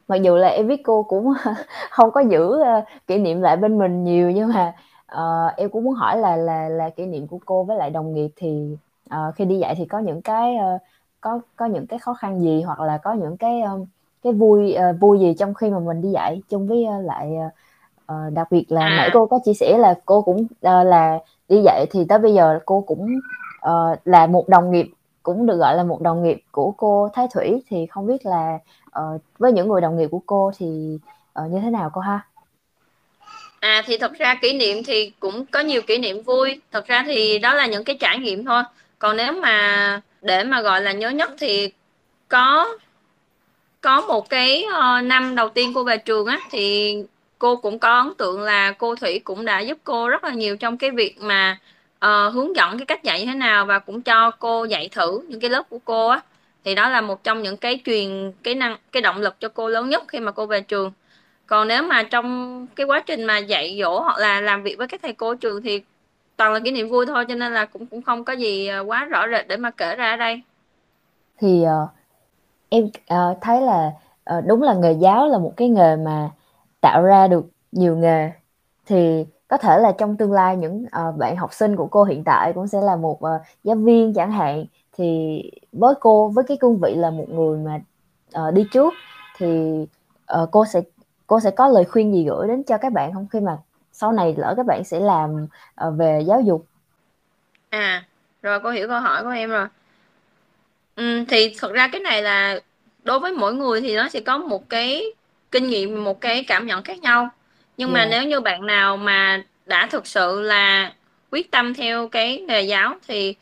mặc 0.07 0.15
dù 0.15 0.35
là 0.35 0.47
em 0.47 0.67
biết 0.67 0.81
cô 0.83 1.03
cũng 1.03 1.33
không 1.89 2.11
có 2.11 2.21
giữ 2.21 2.47
uh, 2.47 2.83
kỷ 3.07 3.17
niệm 3.17 3.41
lại 3.41 3.57
bên 3.57 3.79
mình 3.79 4.03
nhiều 4.03 4.31
nhưng 4.31 4.53
mà 4.53 4.73
uh, 5.15 5.57
em 5.57 5.69
cũng 5.69 5.83
muốn 5.83 5.93
hỏi 5.93 6.17
là 6.17 6.35
là 6.35 6.69
là 6.69 6.89
kỷ 6.89 7.05
niệm 7.05 7.27
của 7.27 7.39
cô 7.45 7.63
với 7.63 7.77
lại 7.77 7.89
đồng 7.89 8.13
nghiệp 8.13 8.29
thì 8.35 8.77
uh, 9.13 9.35
khi 9.35 9.45
đi 9.45 9.57
dạy 9.57 9.75
thì 9.77 9.85
có 9.85 9.99
những 9.99 10.21
cái 10.21 10.55
uh, 10.55 10.81
có 11.21 11.39
có 11.55 11.65
những 11.65 11.87
cái 11.87 11.99
khó 11.99 12.13
khăn 12.13 12.41
gì 12.41 12.61
hoặc 12.61 12.79
là 12.79 12.97
có 12.97 13.13
những 13.13 13.37
cái 13.37 13.61
um, 13.61 13.85
cái 14.23 14.33
vui 14.33 14.75
uh, 14.89 14.99
vui 14.99 15.19
gì 15.19 15.33
trong 15.39 15.53
khi 15.53 15.69
mà 15.69 15.79
mình 15.79 16.01
đi 16.01 16.09
dạy 16.09 16.41
chung 16.49 16.67
với 16.67 16.85
uh, 16.99 17.05
lại 17.05 17.31
uh, 18.11 18.33
đặc 18.33 18.47
biệt 18.51 18.71
là 18.71 18.81
à. 18.81 18.95
nãy 18.97 19.09
cô 19.13 19.25
có 19.25 19.39
chia 19.45 19.53
sẻ 19.53 19.77
là 19.77 19.95
cô 20.05 20.21
cũng 20.21 20.43
uh, 20.43 20.85
là 20.85 21.19
đi 21.49 21.61
dạy 21.65 21.85
thì 21.91 22.05
tới 22.09 22.19
bây 22.19 22.33
giờ 22.33 22.59
cô 22.65 22.81
cũng 22.81 23.07
uh, 23.65 23.99
là 24.05 24.27
một 24.27 24.49
đồng 24.49 24.71
nghiệp 24.71 24.91
cũng 25.23 25.45
được 25.45 25.57
gọi 25.57 25.75
là 25.75 25.83
một 25.83 26.01
đồng 26.01 26.23
nghiệp 26.23 26.43
của 26.51 26.71
cô 26.77 27.09
Thái 27.13 27.27
Thủy 27.33 27.63
thì 27.69 27.85
không 27.85 28.07
biết 28.07 28.25
là 28.25 28.59
uh, 28.99 29.21
với 29.39 29.51
những 29.51 29.67
người 29.67 29.81
đồng 29.81 29.97
nghiệp 29.97 30.07
của 30.11 30.21
cô 30.25 30.51
thì 30.57 30.99
uh, 31.45 31.51
như 31.51 31.59
thế 31.59 31.69
nào 31.69 31.89
cô 31.93 32.01
ha? 32.01 32.25
À 33.61 33.83
thì 33.85 33.97
thật 33.97 34.11
ra 34.19 34.35
kỷ 34.41 34.53
niệm 34.53 34.83
thì 34.83 35.11
cũng 35.19 35.45
có 35.45 35.59
nhiều 35.59 35.81
kỷ 35.81 35.97
niệm 35.97 36.23
vui. 36.23 36.61
Thật 36.71 36.87
ra 36.87 37.03
thì 37.05 37.39
đó 37.39 37.53
là 37.53 37.65
những 37.65 37.83
cái 37.83 37.97
trải 37.99 38.17
nghiệm 38.19 38.45
thôi. 38.45 38.63
Còn 38.99 39.17
nếu 39.17 39.31
mà 39.33 40.01
để 40.21 40.43
mà 40.43 40.61
gọi 40.61 40.81
là 40.81 40.91
nhớ 40.91 41.09
nhất 41.09 41.31
thì 41.39 41.69
có 42.27 42.77
có 43.81 44.01
một 44.01 44.29
cái 44.29 44.65
uh, 44.67 45.03
năm 45.03 45.35
đầu 45.35 45.49
tiên 45.49 45.71
cô 45.75 45.83
về 45.83 45.97
trường 45.97 46.25
á 46.25 46.39
thì 46.51 46.95
cô 47.39 47.55
cũng 47.55 47.79
có 47.79 47.97
ấn 47.97 48.13
tượng 48.17 48.41
là 48.41 48.71
cô 48.71 48.95
Thủy 48.95 49.19
cũng 49.23 49.45
đã 49.45 49.59
giúp 49.59 49.77
cô 49.83 50.09
rất 50.09 50.23
là 50.23 50.31
nhiều 50.31 50.57
trong 50.57 50.77
cái 50.77 50.91
việc 50.91 51.15
mà 51.21 51.57
uh, 52.05 52.33
hướng 52.33 52.55
dẫn 52.55 52.77
cái 52.77 52.85
cách 52.85 53.03
dạy 53.03 53.19
như 53.19 53.25
thế 53.25 53.35
nào 53.35 53.65
và 53.65 53.79
cũng 53.79 54.01
cho 54.01 54.31
cô 54.31 54.65
dạy 54.65 54.89
thử 54.91 55.21
những 55.27 55.39
cái 55.39 55.49
lớp 55.49 55.69
của 55.69 55.79
cô 55.85 56.07
á 56.07 56.21
thì 56.63 56.75
đó 56.75 56.89
là 56.89 57.01
một 57.01 57.23
trong 57.23 57.41
những 57.41 57.57
cái 57.57 57.79
truyền 57.85 58.31
cái 58.43 58.55
năng 58.55 58.77
cái 58.91 59.01
động 59.01 59.21
lực 59.21 59.39
cho 59.39 59.49
cô 59.49 59.67
lớn 59.67 59.89
nhất 59.89 60.03
khi 60.07 60.19
mà 60.19 60.31
cô 60.31 60.45
về 60.45 60.61
trường 60.61 60.91
còn 61.51 61.67
nếu 61.67 61.83
mà 61.83 62.03
trong 62.03 62.67
cái 62.75 62.85
quá 62.85 63.03
trình 63.05 63.23
mà 63.23 63.37
dạy 63.37 63.77
dỗ 63.81 63.99
hoặc 63.99 64.17
là 64.17 64.41
làm 64.41 64.63
việc 64.63 64.75
với 64.77 64.87
các 64.87 64.99
thầy 65.03 65.13
cô 65.13 65.35
trường 65.35 65.61
thì 65.61 65.81
toàn 66.37 66.53
là 66.53 66.59
kỷ 66.59 66.71
niệm 66.71 66.89
vui 66.89 67.05
thôi 67.05 67.25
cho 67.27 67.35
nên 67.35 67.53
là 67.53 67.65
cũng 67.65 67.85
cũng 67.85 68.01
không 68.01 68.23
có 68.23 68.33
gì 68.33 68.67
ờ, 68.67 68.83
quá 68.87 69.05
rõ 69.05 69.27
rệt 69.31 69.47
để 69.47 69.57
mà 69.57 69.71
kể 69.71 69.95
ra 69.95 70.09
ở 70.09 70.15
đây. 70.15 70.41
Thì 71.39 71.65
uh, 71.65 71.89
em 72.69 72.85
uh, 72.85 73.37
thấy 73.41 73.61
là 73.61 73.91
uh, 74.37 74.45
đúng 74.45 74.61
là 74.61 74.73
nghề 74.73 74.91
giáo 74.91 75.27
là 75.27 75.37
một 75.37 75.53
cái 75.57 75.69
nghề 75.69 75.95
mà 75.95 76.29
tạo 76.81 77.01
ra 77.03 77.27
được 77.27 77.45
nhiều 77.71 77.95
nghề. 77.95 78.31
Thì 78.85 79.25
có 79.47 79.57
thể 79.57 79.77
là 79.77 79.91
trong 79.97 80.17
tương 80.17 80.33
lai 80.33 80.57
những 80.57 80.85
uh, 80.85 81.17
bạn 81.17 81.35
học 81.35 81.53
sinh 81.53 81.75
của 81.75 81.87
cô 81.87 82.03
hiện 82.03 82.23
tại 82.23 82.53
cũng 82.53 82.67
sẽ 82.67 82.81
là 82.81 82.95
một 82.95 83.19
uh, 83.23 83.41
giáo 83.63 83.75
viên 83.75 84.13
chẳng 84.13 84.31
hạn. 84.31 84.65
Thì 84.97 85.41
với 85.71 85.93
cô 85.99 86.27
với 86.27 86.43
cái 86.47 86.57
cương 86.57 86.79
vị 86.79 86.95
là 86.95 87.09
một 87.09 87.29
người 87.29 87.59
mà 87.59 87.81
uh, 88.47 88.53
đi 88.53 88.65
trước 88.71 88.93
thì 89.37 89.81
uh, 90.41 90.49
cô 90.51 90.65
sẽ 90.65 90.81
cô 91.31 91.39
sẽ 91.39 91.51
có 91.51 91.67
lời 91.67 91.85
khuyên 91.85 92.13
gì 92.13 92.25
gửi 92.27 92.47
đến 92.47 92.63
cho 92.63 92.77
các 92.77 92.93
bạn 92.93 93.13
không? 93.13 93.27
Khi 93.33 93.39
mà 93.39 93.57
sau 93.91 94.11
này 94.11 94.35
lỡ 94.37 94.53
các 94.57 94.65
bạn 94.65 94.83
sẽ 94.83 94.99
làm 94.99 95.47
uh, 95.87 95.93
về 95.97 96.23
giáo 96.27 96.41
dục. 96.41 96.65
À 97.69 98.03
rồi 98.41 98.59
cô 98.63 98.69
hiểu 98.69 98.87
câu 98.87 98.99
hỏi 98.99 99.23
của 99.23 99.29
em 99.29 99.49
rồi. 99.49 99.67
Ừ, 100.95 101.23
thì 101.27 101.55
thật 101.59 101.71
ra 101.73 101.87
cái 101.87 102.01
này 102.01 102.23
là 102.23 102.59
đối 103.03 103.19
với 103.19 103.33
mỗi 103.33 103.53
người 103.53 103.81
thì 103.81 103.95
nó 103.95 104.09
sẽ 104.09 104.19
có 104.19 104.37
một 104.37 104.69
cái 104.69 105.03
kinh 105.51 105.67
nghiệm 105.67 106.03
một 106.03 106.21
cái 106.21 106.43
cảm 106.43 106.67
nhận 106.67 106.83
khác 106.83 106.99
nhau. 106.99 107.29
Nhưng 107.77 107.93
yeah. 107.93 108.07
mà 108.07 108.11
nếu 108.11 108.29
như 108.29 108.39
bạn 108.39 108.65
nào 108.65 108.97
mà 108.97 109.43
đã 109.65 109.87
thực 109.87 110.07
sự 110.07 110.41
là 110.41 110.93
quyết 111.31 111.51
tâm 111.51 111.73
theo 111.73 112.07
cái 112.07 112.41
nghề 112.41 112.61
giáo 112.61 112.95
thì 113.07 113.35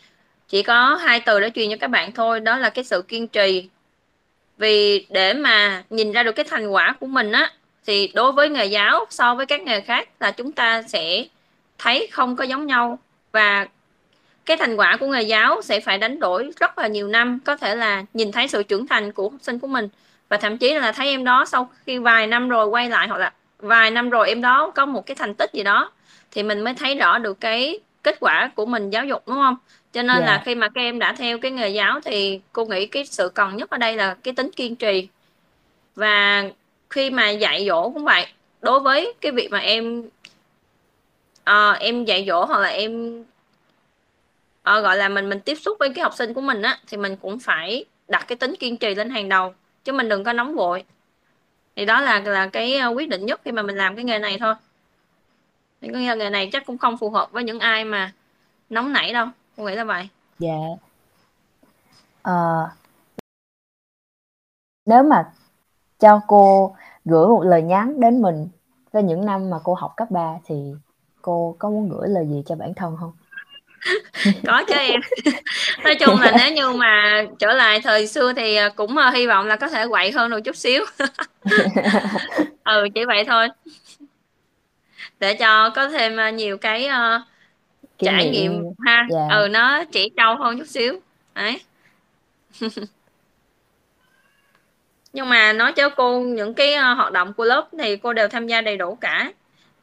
chỉ 0.48 0.64
có 0.64 0.96
hai 0.96 1.20
từ 1.20 1.40
để 1.40 1.52
truyền 1.56 1.70
cho 1.70 1.78
các 1.80 1.88
bạn 1.88 2.12
thôi 2.12 2.40
đó 2.40 2.58
là 2.58 2.70
cái 2.70 2.84
sự 2.84 3.02
kiên 3.02 3.28
trì. 3.28 3.70
Vì 4.58 5.06
để 5.10 5.34
mà 5.34 5.84
nhìn 5.90 6.12
ra 6.12 6.24
được 6.24 6.32
cái 6.32 6.46
thành 6.50 6.68
quả 6.68 6.96
của 7.00 7.08
mình 7.08 7.32
á 7.32 7.52
thì 7.86 8.12
đối 8.14 8.32
với 8.32 8.50
nghề 8.50 8.66
giáo 8.66 9.06
so 9.10 9.36
với 9.36 9.46
các 9.46 9.62
nghề 9.62 9.82
khác 9.82 10.10
là 10.20 10.32
chúng 10.32 10.52
ta 10.52 10.82
sẽ 10.82 11.26
thấy 11.78 12.08
không 12.12 12.36
có 12.36 12.44
giống 12.44 12.66
nhau. 12.66 13.00
Và 13.32 13.68
cái 14.46 14.58
thành 14.58 14.76
quả 14.76 14.98
của 15.00 15.08
nghề 15.08 15.22
giáo 15.22 15.62
sẽ 15.62 15.80
phải 15.80 15.98
đánh 15.98 16.20
đổi 16.20 16.52
rất 16.60 16.78
là 16.78 16.88
nhiều 16.88 17.08
năm 17.08 17.40
có 17.46 17.58
thể 17.58 17.76
là 17.76 18.04
nhìn 18.14 18.32
thấy 18.32 18.48
sự 18.48 18.64
trưởng 18.64 18.88
thành 18.88 19.12
của 19.12 19.30
học 19.30 19.42
sinh 19.42 19.60
của 19.60 19.68
mình. 19.68 19.90
Và 20.30 20.38
thậm 20.38 20.58
chí 20.58 20.74
là 20.74 20.92
thấy 20.92 21.08
em 21.08 21.24
đó 21.24 21.46
sau 21.46 21.70
khi 21.86 21.98
vài 21.98 22.28
năm 22.28 22.50
rồi 22.50 22.68
quay 22.68 22.90
lại 22.90 23.08
hoặc 23.08 23.18
là 23.18 23.34
vài 23.60 23.92
năm 23.92 24.10
rồi 24.10 24.30
em 24.30 24.42
đó 24.42 24.72
có 24.76 24.86
một 24.86 25.06
cái 25.06 25.16
thành 25.16 25.34
tích 25.34 25.54
gì 25.54 25.64
đó 25.64 25.92
thì 26.32 26.44
mình 26.44 26.62
mới 26.62 26.74
thấy 26.74 26.96
rõ 26.96 27.18
được 27.18 27.40
cái 27.40 27.80
kết 28.04 28.18
quả 28.20 28.52
của 28.56 28.66
mình 28.66 28.90
giáo 28.90 29.06
dục 29.06 29.24
đúng 29.28 29.36
không? 29.38 29.58
Cho 29.94 30.02
nên 30.04 30.18
là 30.18 30.36
Dạ. 30.38 30.42
khi 30.46 30.56
mà 30.56 30.70
các 30.70 30.82
em 30.82 31.00
đã 31.00 31.14
theo 31.14 31.38
cái 31.40 31.52
nghề 31.52 31.70
giáo 31.70 32.00
thì 32.06 32.42
cô 32.54 32.66
nghĩ 32.66 32.86
cái 32.86 33.06
sự 33.06 33.30
cần 33.36 33.58
nhất 33.58 33.70
ở 33.70 33.78
đây 33.78 33.96
là 33.96 34.16
cái 34.24 34.34
tính 34.34 34.52
kiên 34.56 34.76
trì. 34.76 35.08
Và 35.96 36.44
khi 36.90 37.10
mà 37.10 37.30
dạy 37.30 37.66
dỗ 37.68 37.90
cũng 37.90 38.04
vậy 38.04 38.28
đối 38.62 38.80
với 38.80 39.14
cái 39.22 39.32
việc 39.32 39.52
mà 39.52 39.60
em 39.60 40.04
ờ, 41.44 41.72
em 41.72 42.06
dạy 42.06 42.26
dỗ 42.28 42.46
hoặc 42.46 42.60
là 42.60 42.68
em 42.68 43.24
ờ, 44.64 44.82
gọi 44.82 44.98
là 44.98 45.10
mình 45.10 45.30
mình 45.30 45.40
tiếp 45.40 45.56
xúc 45.56 45.78
với 45.80 45.94
cái 45.94 46.04
học 46.04 46.14
sinh 46.14 46.34
của 46.34 46.42
mình 46.42 46.62
á 46.62 46.80
thì 46.88 46.98
mình 46.98 47.16
cũng 47.16 47.40
phải 47.40 47.86
đặt 48.08 48.26
cái 48.28 48.36
tính 48.36 48.56
kiên 48.60 48.78
trì 48.78 48.96
lên 48.96 49.10
hàng 49.10 49.30
đầu 49.30 49.54
chứ 49.84 49.94
mình 49.94 50.10
đừng 50.10 50.24
có 50.24 50.34
nóng 50.34 50.56
vội. 50.56 50.84
Thì 51.76 51.86
đó 51.86 52.02
là 52.02 52.20
là 52.20 52.48
cái 52.48 52.78
ờ, 52.78 52.90
quyết 52.90 53.10
định 53.10 53.26
nhất 53.26 53.42
khi 53.46 53.52
mà 53.52 53.62
mình 53.62 53.76
làm 53.76 53.96
cái 53.96 54.06
nghề 54.06 54.20
này 54.20 54.38
thôi. 54.40 54.54
Thì 55.82 55.90
cái 55.94 56.18
nghề 56.18 56.30
này 56.30 56.50
chắc 56.52 56.66
cũng 56.66 56.78
không 56.78 56.98
phù 56.98 57.10
hợp 57.10 57.32
với 57.32 57.44
những 57.44 57.60
ai 57.60 57.86
mà 57.86 58.12
nóng 58.70 58.94
nảy 58.94 59.14
đâu 59.14 59.28
cô 59.58 59.64
nghĩ 59.64 59.76
là 59.76 59.84
vậy. 59.84 60.10
Dạ. 60.40 60.58
Ờ, 62.22 62.70
nếu 64.86 65.04
mà 65.04 65.32
cho 66.00 66.22
cô 66.28 66.76
gửi 67.06 67.28
một 67.28 67.44
lời 67.44 67.62
nhắn 67.62 68.00
đến 68.00 68.22
mình 68.22 68.48
về 68.94 69.04
những 69.04 69.26
năm 69.26 69.50
mà 69.50 69.58
cô 69.64 69.74
học 69.74 69.94
cấp 69.98 70.12
3 70.12 70.34
thì 70.46 70.56
cô 71.22 71.56
có 71.60 71.70
muốn 71.70 71.90
gửi 71.90 72.10
lời 72.10 72.26
gì 72.30 72.44
cho 72.46 72.56
bản 72.56 72.74
thân 72.74 72.96
không? 73.00 73.12
có 74.48 74.64
chứ 74.68 74.74
em. 74.76 75.00
Nói 75.84 75.96
chung 75.96 76.20
là 76.20 76.34
nếu 76.38 76.54
như 76.54 76.72
mà 76.72 77.24
trở 77.40 77.54
lại 77.54 77.82
thời 77.82 78.08
xưa 78.08 78.34
thì 78.34 78.56
ờ, 78.56 78.70
cũng 78.70 78.98
ờ, 78.98 79.10
hy 79.10 79.28
vọng 79.28 79.46
là 79.46 79.56
có 79.56 79.68
thể 79.68 79.88
quậy 79.88 80.12
hơn 80.12 80.32
một 80.32 80.40
chút 80.46 80.56
xíu. 80.56 80.86
Ừ 82.64 82.88
chỉ 82.96 83.06
vậy 83.06 83.26
thôi. 83.26 83.48
Để 85.20 85.34
cho 85.34 85.70
có 85.70 85.90
thêm 85.90 86.18
ờ, 86.18 86.30
nhiều 86.30 86.58
cái 86.58 86.88
uh, 86.88 87.22
trải 87.98 88.30
nghiệm 88.30 88.64
ha. 88.80 89.08
Dạ. 89.10 89.28
ừ 89.32 89.48
nó 89.52 89.84
chỉ 89.84 90.12
trâu 90.18 90.36
hơn 90.36 90.60
chút 90.60 90.68
xíu. 90.68 91.00
Đấy 91.36 91.60
nhưng 95.14 95.30
mà 95.30 95.54
nói 95.54 95.74
cho 95.74 95.90
cô 95.90 96.20
những 96.20 96.54
cái 96.54 96.74
ờ, 96.74 96.94
hoạt 96.94 97.12
động 97.12 97.34
của 97.34 97.44
lớp 97.44 97.68
thì 97.80 97.98
cô 97.98 98.14
đều 98.14 98.28
tham 98.28 98.48
gia 98.48 98.62
đầy 98.62 98.78
đủ 98.78 98.96
cả. 98.96 99.32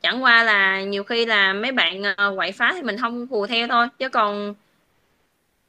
Chẳng 0.01 0.23
qua 0.23 0.43
là 0.43 0.83
nhiều 0.83 1.05
khi 1.05 1.27
là 1.27 1.53
mấy 1.53 1.73
bạn 1.73 2.03
ờ, 2.17 2.35
quậy 2.37 2.53
phá 2.53 2.73
thì 2.75 2.83
mình 2.83 2.97
không 2.99 3.27
hùa 3.31 3.47
theo 3.47 3.69
thôi 3.69 3.89
chứ 3.99 4.09
còn 4.09 4.55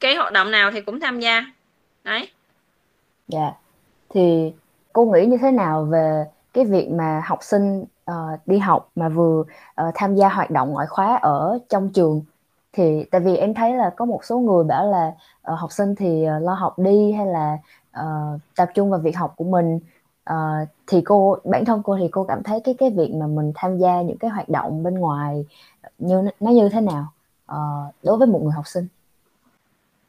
cái 0.00 0.14
hoạt 0.14 0.32
động 0.32 0.50
nào 0.50 0.70
thì 0.70 0.80
cũng 0.80 1.00
tham 1.00 1.20
gia. 1.20 1.44
Đấy. 2.04 2.28
Dạ. 3.28 3.50
Thì 4.10 4.52
cô 4.92 5.04
nghĩ 5.04 5.26
như 5.26 5.36
thế 5.40 5.50
nào 5.50 5.84
về 5.84 6.24
cái 6.52 6.64
việc 6.64 6.88
mà 6.90 7.22
học 7.26 7.38
sinh 7.42 7.84
uh, 8.10 8.46
đi 8.46 8.58
học 8.58 8.90
mà 8.96 9.08
vừa 9.08 9.40
uh, 9.40 9.94
tham 9.94 10.14
gia 10.14 10.28
hoạt 10.28 10.50
động 10.50 10.70
ngoại 10.70 10.86
khóa 10.86 11.18
ở 11.22 11.58
trong 11.68 11.90
trường? 11.94 12.22
Thì 12.72 13.04
tại 13.10 13.20
vì 13.20 13.36
em 13.36 13.54
thấy 13.54 13.74
là 13.74 13.90
có 13.96 14.04
một 14.04 14.24
số 14.24 14.38
người 14.38 14.64
bảo 14.64 14.90
là 14.90 15.12
uh, 15.52 15.58
học 15.58 15.72
sinh 15.72 15.94
thì 15.94 16.26
uh, 16.36 16.42
lo 16.42 16.54
học 16.54 16.78
đi 16.78 17.12
hay 17.12 17.26
là 17.26 17.58
uh, 18.00 18.40
tập 18.56 18.68
trung 18.74 18.90
vào 18.90 19.00
việc 19.00 19.16
học 19.16 19.34
của 19.36 19.44
mình. 19.44 19.80
Uh, 20.30 20.68
thì 20.86 21.00
cô 21.04 21.38
bản 21.44 21.64
thân 21.64 21.82
cô 21.84 21.96
thì 22.00 22.08
cô 22.10 22.24
cảm 22.24 22.42
thấy 22.42 22.60
cái 22.64 22.74
cái 22.78 22.90
việc 22.90 23.10
mà 23.14 23.26
mình 23.26 23.52
tham 23.54 23.78
gia 23.78 24.02
những 24.02 24.18
cái 24.18 24.30
hoạt 24.30 24.48
động 24.48 24.82
bên 24.82 24.94
ngoài 24.94 25.44
như 25.98 26.22
nó 26.40 26.50
như 26.50 26.68
thế 26.68 26.80
nào 26.80 27.12
uh, 27.52 27.94
đối 28.02 28.16
với 28.16 28.26
một 28.26 28.40
người 28.42 28.52
học 28.52 28.66
sinh? 28.66 28.86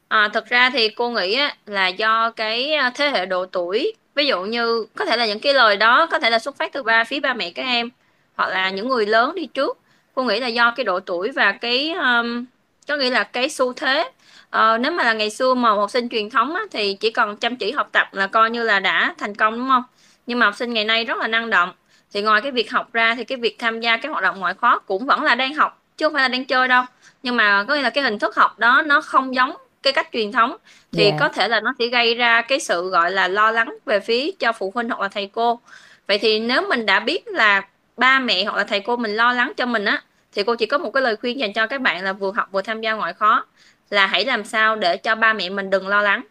À, 0.07 0.29
thực 0.33 0.45
ra 0.45 0.69
thì 0.73 0.89
cô 0.89 1.09
nghĩ 1.09 1.33
á, 1.35 1.55
là 1.65 1.87
do 1.87 2.31
cái 2.31 2.71
thế 2.95 3.09
hệ 3.09 3.25
độ 3.25 3.45
tuổi. 3.45 3.93
Ví 4.15 4.27
dụ 4.27 4.41
như 4.41 4.85
có 4.95 5.05
thể 5.05 5.17
là 5.17 5.27
những 5.27 5.39
cái 5.39 5.53
lời 5.53 5.77
đó 5.77 6.07
có 6.11 6.19
thể 6.19 6.29
là 6.29 6.39
xuất 6.39 6.55
phát 6.57 6.73
từ 6.73 6.83
ba 6.83 7.03
phía 7.03 7.19
ba 7.19 7.33
mẹ 7.33 7.49
các 7.49 7.63
em 7.63 7.89
hoặc 8.35 8.49
là 8.49 8.69
những 8.69 8.87
người 8.87 9.05
lớn 9.05 9.35
đi 9.35 9.45
trước. 9.45 9.77
Cô 10.15 10.23
nghĩ 10.23 10.39
là 10.39 10.47
do 10.47 10.73
cái 10.75 10.83
độ 10.83 10.99
tuổi 10.99 11.31
và 11.31 11.51
cái 11.51 11.91
um, 11.93 12.45
có 12.89 12.95
nghĩa 12.95 13.09
là 13.09 13.23
cái 13.23 13.49
xu 13.49 13.73
thế 13.73 14.11
ờ, 14.49 14.77
nếu 14.77 14.91
mà 14.91 15.03
là 15.03 15.13
ngày 15.13 15.29
xưa 15.29 15.53
mà 15.53 15.69
học 15.69 15.91
sinh 15.91 16.09
truyền 16.09 16.29
thống 16.29 16.55
á, 16.55 16.61
thì 16.71 16.93
chỉ 16.93 17.11
cần 17.11 17.35
chăm 17.37 17.55
chỉ 17.55 17.71
học 17.71 17.89
tập 17.91 18.13
là 18.13 18.27
coi 18.27 18.49
như 18.49 18.63
là 18.63 18.79
đã 18.79 19.15
thành 19.17 19.35
công 19.35 19.59
đúng 19.59 19.67
không? 19.67 19.83
Nhưng 20.25 20.39
mà 20.39 20.45
học 20.45 20.55
sinh 20.55 20.73
ngày 20.73 20.85
nay 20.85 21.05
rất 21.05 21.17
là 21.17 21.27
năng 21.27 21.49
động. 21.49 21.71
Thì 22.13 22.21
ngoài 22.21 22.41
cái 22.41 22.51
việc 22.51 22.71
học 22.71 22.93
ra 22.93 23.15
thì 23.15 23.23
cái 23.23 23.37
việc 23.37 23.59
tham 23.59 23.79
gia 23.79 23.97
các 23.97 24.09
hoạt 24.09 24.23
động 24.23 24.39
ngoại 24.39 24.53
khóa 24.53 24.79
cũng 24.85 25.05
vẫn 25.05 25.23
là 25.23 25.35
đang 25.35 25.53
học 25.53 25.81
chứ 25.97 26.05
không 26.05 26.13
phải 26.13 26.21
là 26.21 26.27
đang 26.27 26.45
chơi 26.45 26.67
đâu. 26.67 26.83
Nhưng 27.23 27.35
mà 27.35 27.63
có 27.67 27.75
nghĩa 27.75 27.81
là 27.81 27.89
cái 27.89 28.03
hình 28.03 28.19
thức 28.19 28.35
học 28.35 28.59
đó 28.59 28.81
nó 28.85 29.01
không 29.01 29.35
giống 29.35 29.55
cái 29.83 29.93
cách 29.93 30.07
truyền 30.13 30.31
thống 30.31 30.55
thì 30.91 31.03
yeah. 31.03 31.15
có 31.19 31.29
thể 31.29 31.47
là 31.47 31.59
nó 31.59 31.73
sẽ 31.79 31.85
gây 31.87 32.15
ra 32.15 32.41
cái 32.41 32.59
sự 32.59 32.89
gọi 32.89 33.11
là 33.11 33.27
lo 33.27 33.51
lắng 33.51 33.77
về 33.85 33.99
phía 33.99 34.31
cho 34.39 34.51
phụ 34.51 34.71
huynh 34.75 34.89
hoặc 34.89 35.01
là 35.01 35.07
thầy 35.07 35.29
cô. 35.33 35.59
Vậy 36.07 36.17
thì 36.17 36.39
nếu 36.39 36.61
mình 36.69 36.85
đã 36.85 36.99
biết 36.99 37.27
là 37.27 37.61
ba 37.97 38.19
mẹ 38.19 38.43
hoặc 38.43 38.57
là 38.57 38.63
thầy 38.63 38.79
cô 38.79 38.95
mình 38.95 39.15
lo 39.15 39.33
lắng 39.33 39.51
cho 39.57 39.65
mình 39.65 39.85
á 39.85 40.01
thì 40.33 40.43
cô 40.43 40.55
chỉ 40.55 40.65
có 40.65 40.77
một 40.77 40.91
cái 40.91 41.03
lời 41.03 41.15
khuyên 41.15 41.39
dành 41.39 41.53
cho 41.53 41.67
các 41.67 41.81
bạn 41.81 42.03
là 42.03 42.13
vừa 42.13 42.31
học 42.31 42.47
vừa 42.51 42.61
tham 42.61 42.81
gia 42.81 42.93
ngoại 42.93 43.13
khóa 43.13 43.45
là 43.89 44.07
hãy 44.07 44.25
làm 44.25 44.43
sao 44.43 44.75
để 44.75 44.97
cho 44.97 45.15
ba 45.15 45.33
mẹ 45.33 45.49
mình 45.49 45.69
đừng 45.69 45.87
lo 45.87 46.01
lắng. 46.01 46.25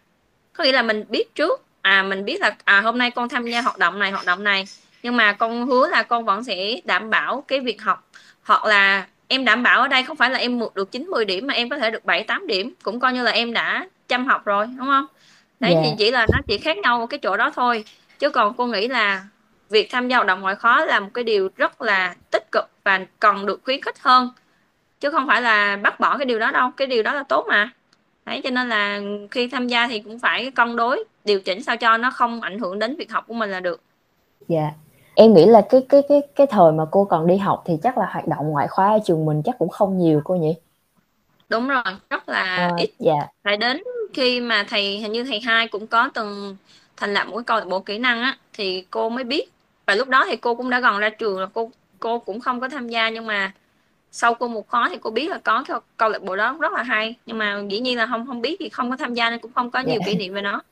Có 0.52 0.64
nghĩa 0.64 0.72
là 0.72 0.82
mình 0.82 1.04
biết 1.08 1.34
trước 1.34 1.62
à 1.82 2.02
mình 2.02 2.24
biết 2.24 2.40
là 2.40 2.56
à 2.64 2.80
hôm 2.80 2.98
nay 2.98 3.10
con 3.10 3.28
tham 3.28 3.46
gia 3.46 3.60
hoạt 3.60 3.78
động 3.78 3.98
này 3.98 4.10
hoạt 4.10 4.26
động 4.26 4.44
này 4.44 4.64
nhưng 5.02 5.16
mà 5.16 5.32
con 5.32 5.66
hứa 5.66 5.88
là 5.88 6.02
con 6.02 6.24
vẫn 6.24 6.44
sẽ 6.44 6.80
đảm 6.84 7.10
bảo 7.10 7.44
cái 7.48 7.60
việc 7.60 7.82
học. 7.82 8.08
Hoặc 8.42 8.64
là 8.64 9.06
em 9.28 9.44
đảm 9.44 9.62
bảo 9.62 9.80
ở 9.80 9.88
đây 9.88 10.02
không 10.02 10.16
phải 10.16 10.30
là 10.30 10.38
em 10.38 10.60
được 10.74 10.92
9 10.92 11.04
10 11.04 11.24
điểm 11.24 11.46
mà 11.46 11.54
em 11.54 11.68
có 11.68 11.78
thể 11.78 11.90
được 11.90 12.04
7 12.04 12.24
8 12.24 12.46
điểm 12.46 12.74
cũng 12.82 13.00
coi 13.00 13.12
như 13.12 13.22
là 13.22 13.30
em 13.30 13.52
đã 13.52 13.88
chăm 14.08 14.26
học 14.26 14.44
rồi 14.44 14.66
đúng 14.66 14.86
không? 14.86 15.06
Đấy 15.60 15.72
yeah. 15.72 15.84
thì 15.84 15.90
chỉ 15.98 16.10
là 16.10 16.26
nó 16.32 16.38
chỉ 16.46 16.58
khác 16.58 16.78
nhau 16.78 17.06
cái 17.06 17.18
chỗ 17.18 17.36
đó 17.36 17.50
thôi. 17.54 17.84
Chứ 18.18 18.30
còn 18.30 18.54
cô 18.56 18.66
nghĩ 18.66 18.88
là 18.88 19.24
việc 19.70 19.90
tham 19.90 20.08
gia 20.08 20.16
hoạt 20.16 20.26
động 20.26 20.40
ngoại 20.40 20.54
khóa 20.56 20.84
là 20.84 21.00
một 21.00 21.10
cái 21.14 21.24
điều 21.24 21.50
rất 21.56 21.82
là 21.82 22.14
tích 22.30 22.52
cực 22.52 22.64
và 22.88 23.06
cần 23.20 23.46
được 23.46 23.60
khuyến 23.64 23.80
khích 23.82 23.98
hơn. 24.00 24.30
Chứ 25.00 25.10
không 25.10 25.26
phải 25.26 25.42
là 25.42 25.76
bắt 25.76 26.00
bỏ 26.00 26.18
cái 26.18 26.24
điều 26.24 26.38
đó 26.38 26.50
đâu 26.50 26.70
cái 26.76 26.86
điều 26.86 27.02
đó 27.02 27.12
là 27.12 27.22
tốt 27.22 27.46
mà. 27.48 27.70
Đấy 28.26 28.40
cho 28.44 28.50
nên 28.50 28.68
là 28.68 29.00
khi 29.30 29.48
tham 29.48 29.68
gia 29.68 29.86
thì 29.88 30.00
cũng 30.00 30.18
phải 30.18 30.50
cân 30.50 30.76
đối 30.76 31.04
điều 31.24 31.40
chỉnh 31.40 31.62
sao 31.62 31.76
cho 31.76 31.96
nó 31.96 32.10
không 32.10 32.40
ảnh 32.40 32.58
hưởng 32.58 32.78
đến 32.78 32.96
việc 32.96 33.12
học 33.12 33.24
của 33.28 33.34
mình 33.34 33.50
là 33.50 33.60
được. 33.60 33.80
Dạ. 34.48 34.60
Yeah 34.60 34.74
em 35.20 35.34
nghĩ 35.34 35.46
là 35.46 35.66
cái 35.70 35.86
cái 35.88 36.02
cái 36.08 36.22
cái 36.34 36.46
thời 36.46 36.72
mà 36.72 36.84
cô 36.90 37.04
còn 37.04 37.26
đi 37.26 37.36
học 37.36 37.62
thì 37.66 37.74
chắc 37.82 37.98
là 37.98 38.06
hoạt 38.12 38.28
động 38.28 38.50
ngoại 38.50 38.68
khóa 38.68 38.88
ở 38.88 38.98
trường 39.06 39.24
mình 39.24 39.42
chắc 39.44 39.58
cũng 39.58 39.68
không 39.68 39.98
nhiều 39.98 40.20
cô 40.24 40.34
nhỉ? 40.34 40.54
Đúng 41.48 41.68
rồi 41.68 41.82
rất 42.10 42.28
là 42.28 42.42
à, 42.42 42.70
ít. 42.78 42.90
dạ. 42.98 43.26
Phải 43.44 43.56
đến 43.56 43.82
khi 44.14 44.40
mà 44.40 44.64
thầy 44.68 44.98
hình 44.98 45.12
như 45.12 45.24
thầy 45.24 45.40
hai 45.40 45.68
cũng 45.68 45.86
có 45.86 46.10
từng 46.14 46.56
thành 46.96 47.14
lập 47.14 47.24
một 47.24 47.36
cái 47.36 47.44
câu 47.44 47.58
lạc 47.58 47.66
bộ 47.68 47.80
kỹ 47.80 47.98
năng 47.98 48.22
á 48.22 48.36
thì 48.52 48.84
cô 48.90 49.08
mới 49.08 49.24
biết. 49.24 49.50
Và 49.86 49.94
lúc 49.94 50.08
đó 50.08 50.24
thì 50.28 50.36
cô 50.36 50.54
cũng 50.54 50.70
đã 50.70 50.80
gần 50.80 50.98
ra 50.98 51.08
trường 51.08 51.40
là 51.40 51.46
cô 51.54 51.70
cô 52.00 52.18
cũng 52.18 52.40
không 52.40 52.60
có 52.60 52.68
tham 52.68 52.88
gia 52.88 53.08
nhưng 53.08 53.26
mà 53.26 53.52
sau 54.10 54.34
cô 54.34 54.48
một 54.48 54.68
khóa 54.68 54.88
thì 54.90 54.96
cô 55.00 55.10
biết 55.10 55.30
là 55.30 55.38
có 55.44 55.64
cái 55.68 55.78
câu 55.96 56.08
lạc 56.08 56.22
bộ 56.22 56.36
đó 56.36 56.56
rất 56.60 56.72
là 56.72 56.82
hay 56.82 57.16
nhưng 57.26 57.38
mà 57.38 57.62
dĩ 57.68 57.80
nhiên 57.80 57.98
là 57.98 58.06
không 58.06 58.26
không 58.26 58.40
biết 58.40 58.56
thì 58.58 58.68
không 58.68 58.90
có 58.90 58.96
tham 58.96 59.14
gia 59.14 59.30
nên 59.30 59.38
cũng 59.38 59.52
không 59.54 59.70
có 59.70 59.80
nhiều. 59.80 59.98
Dạ. 60.00 60.06
kỷ 60.06 60.18
niệm 60.18 60.34
về 60.34 60.42
nó 60.42 60.62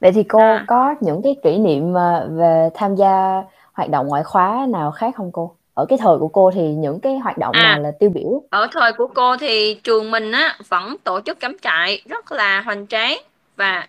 vậy 0.00 0.12
thì 0.12 0.22
cô 0.22 0.38
à. 0.38 0.64
có 0.68 0.94
những 1.00 1.20
cái 1.22 1.36
kỷ 1.42 1.58
niệm 1.58 1.94
về 2.30 2.68
tham 2.74 2.96
gia 2.96 3.42
hoạt 3.72 3.90
động 3.90 4.06
ngoại 4.06 4.24
khóa 4.24 4.66
nào 4.68 4.90
khác 4.90 5.14
không 5.16 5.30
cô 5.32 5.56
ở 5.74 5.86
cái 5.86 5.98
thời 5.98 6.18
của 6.18 6.28
cô 6.28 6.50
thì 6.54 6.68
những 6.68 7.00
cái 7.00 7.18
hoạt 7.18 7.38
động 7.38 7.52
à, 7.54 7.62
nào 7.62 7.80
là 7.80 7.90
tiêu 8.00 8.10
biểu 8.10 8.42
ở 8.50 8.66
thời 8.72 8.92
của 8.92 9.06
cô 9.06 9.36
thì 9.36 9.74
trường 9.74 10.10
mình 10.10 10.32
á 10.32 10.58
vẫn 10.68 10.96
tổ 11.04 11.20
chức 11.20 11.40
cắm 11.40 11.56
trại 11.62 12.02
rất 12.04 12.32
là 12.32 12.60
hoành 12.60 12.86
tráng 12.86 13.18
và 13.56 13.88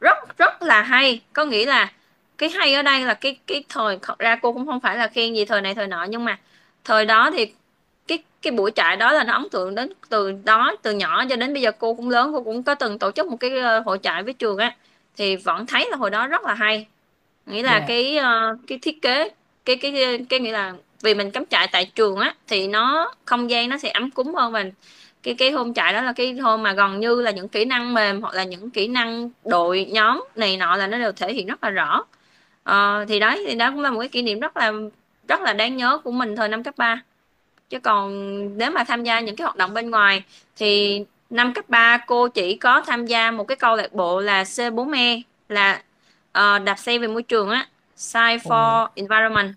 rất 0.00 0.38
rất 0.38 0.62
là 0.62 0.82
hay 0.82 1.20
có 1.32 1.44
nghĩa 1.44 1.66
là 1.66 1.92
cái 2.38 2.50
hay 2.50 2.74
ở 2.74 2.82
đây 2.82 3.00
là 3.00 3.14
cái 3.14 3.38
cái 3.46 3.64
thời 3.68 3.98
ra 4.18 4.36
cô 4.36 4.52
cũng 4.52 4.66
không 4.66 4.80
phải 4.80 4.96
là 4.96 5.08
khen 5.08 5.34
gì 5.34 5.44
thời 5.44 5.60
này 5.60 5.74
thời 5.74 5.86
nọ 5.86 6.04
nhưng 6.04 6.24
mà 6.24 6.38
thời 6.84 7.06
đó 7.06 7.30
thì 7.30 7.52
cái 8.06 8.18
cái 8.42 8.52
buổi 8.52 8.70
trại 8.74 8.96
đó 8.96 9.12
là 9.12 9.24
nó 9.24 9.32
ấn 9.32 9.48
tượng 9.48 9.74
đến 9.74 9.92
từ 10.08 10.32
đó 10.44 10.76
từ 10.82 10.92
nhỏ 10.92 11.24
cho 11.30 11.36
đến 11.36 11.52
bây 11.52 11.62
giờ 11.62 11.72
cô 11.78 11.94
cũng 11.94 12.10
lớn 12.10 12.30
cô 12.32 12.42
cũng 12.42 12.62
có 12.62 12.74
từng 12.74 12.98
tổ 12.98 13.10
chức 13.12 13.26
một 13.26 13.36
cái 13.40 13.58
ờ, 13.58 13.80
hội 13.80 13.98
trại 14.02 14.22
với 14.22 14.32
trường 14.32 14.58
á 14.58 14.76
thì 15.16 15.36
vẫn 15.36 15.66
thấy 15.66 15.88
là 15.90 15.96
hồi 15.96 16.10
đó 16.10 16.26
rất 16.26 16.42
là 16.44 16.54
hay 16.54 16.86
nghĩa 17.46 17.62
là 17.62 17.72
yeah. 17.72 17.84
cái 17.88 18.18
uh, 18.18 18.58
cái 18.66 18.78
thiết 18.82 19.02
kế 19.02 19.28
cái 19.64 19.76
cái 19.76 19.92
cái, 19.92 20.26
cái 20.28 20.40
nghĩa 20.40 20.52
là 20.52 20.72
vì 21.02 21.14
mình 21.14 21.30
cắm 21.30 21.44
trại 21.50 21.68
tại 21.72 21.90
trường 21.94 22.16
á 22.16 22.34
thì 22.48 22.68
nó 22.68 23.12
không 23.24 23.50
gian 23.50 23.68
nó 23.68 23.78
sẽ 23.78 23.90
ấm 23.90 24.10
cúng 24.10 24.34
hơn 24.34 24.52
mình 24.52 24.72
cái 25.22 25.34
cái 25.34 25.50
hôm 25.50 25.74
trại 25.74 25.92
đó 25.92 26.02
là 26.02 26.12
cái 26.12 26.32
hôm 26.32 26.62
mà 26.62 26.72
gần 26.72 27.00
như 27.00 27.22
là 27.22 27.30
những 27.30 27.48
kỹ 27.48 27.64
năng 27.64 27.94
mềm 27.94 28.20
hoặc 28.20 28.34
là 28.34 28.44
những 28.44 28.70
kỹ 28.70 28.88
năng 28.88 29.30
đội 29.44 29.86
nhóm 29.90 30.24
này 30.36 30.56
nọ 30.56 30.76
là 30.76 30.86
nó 30.86 30.98
đều 30.98 31.12
thể 31.12 31.32
hiện 31.32 31.46
rất 31.46 31.64
là 31.64 31.70
rõ 31.70 32.04
uh, 32.70 33.08
thì 33.08 33.18
đấy 33.20 33.44
thì 33.46 33.54
đó 33.54 33.70
cũng 33.70 33.80
là 33.80 33.90
một 33.90 34.00
cái 34.00 34.08
kỷ 34.08 34.22
niệm 34.22 34.40
rất 34.40 34.56
là 34.56 34.72
rất 35.28 35.40
là 35.40 35.52
đáng 35.52 35.76
nhớ 35.76 35.98
của 36.04 36.10
mình 36.10 36.36
thời 36.36 36.48
năm 36.48 36.62
cấp 36.62 36.74
3 36.76 37.02
chứ 37.68 37.78
còn 37.78 38.08
nếu 38.58 38.70
mà 38.70 38.84
tham 38.84 39.04
gia 39.04 39.20
những 39.20 39.36
cái 39.36 39.44
hoạt 39.44 39.56
động 39.56 39.74
bên 39.74 39.90
ngoài 39.90 40.22
thì 40.56 41.04
năm 41.30 41.52
cấp 41.52 41.64
3 41.68 41.98
cô 42.06 42.28
chỉ 42.28 42.56
có 42.56 42.80
tham 42.80 43.06
gia 43.06 43.30
một 43.30 43.44
cái 43.44 43.56
câu 43.56 43.76
lạc 43.76 43.92
bộ 43.92 44.20
là 44.20 44.42
C4E 44.42 45.22
là 45.48 45.82
uh, 46.38 46.64
đạp 46.64 46.78
xe 46.78 46.98
về 46.98 47.06
môi 47.06 47.22
trường 47.22 47.50
á. 47.50 47.66
Cycle 47.96 48.36
for. 48.36 48.88
Environment. 48.94 49.54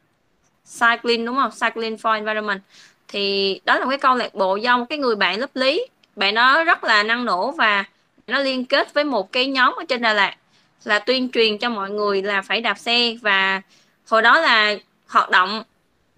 Cycling 0.80 1.26
đúng 1.26 1.36
không? 1.36 1.52
Cycling 1.52 1.96
for 1.96 2.14
Environment. 2.14 2.62
Thì 3.08 3.60
đó 3.66 3.78
là 3.78 3.86
một 3.86 3.90
cái 3.90 4.00
câu 4.00 4.16
lạc 4.16 4.34
bộ 4.34 4.56
do 4.56 4.78
một 4.78 4.86
cái 4.90 4.98
người 4.98 5.16
bạn 5.16 5.40
lớp 5.40 5.50
lý. 5.54 5.88
Bạn 6.16 6.36
đó 6.36 6.64
rất 6.64 6.84
là 6.84 7.04
năng 7.04 7.26
nổ 7.26 7.52
và 7.52 7.84
nó 8.28 8.40
liên 8.40 8.66
kết 8.66 8.94
với 8.94 9.04
một 9.04 9.32
cái 9.32 9.48
nhóm 9.48 9.74
ở 9.78 9.84
trên 9.88 10.02
Đà 10.02 10.14
Lạt 10.14 10.36
là 10.84 11.00
tuyên 11.00 11.30
truyền 11.32 11.58
cho 11.58 11.70
mọi 11.70 11.90
người 11.90 12.22
là 12.22 12.42
phải 12.42 12.62
đạp 12.62 12.78
xe. 12.78 13.16
Và 13.22 13.62
hồi 14.10 14.22
đó 14.22 14.40
là 14.40 14.76
hoạt 15.08 15.30
động 15.30 15.64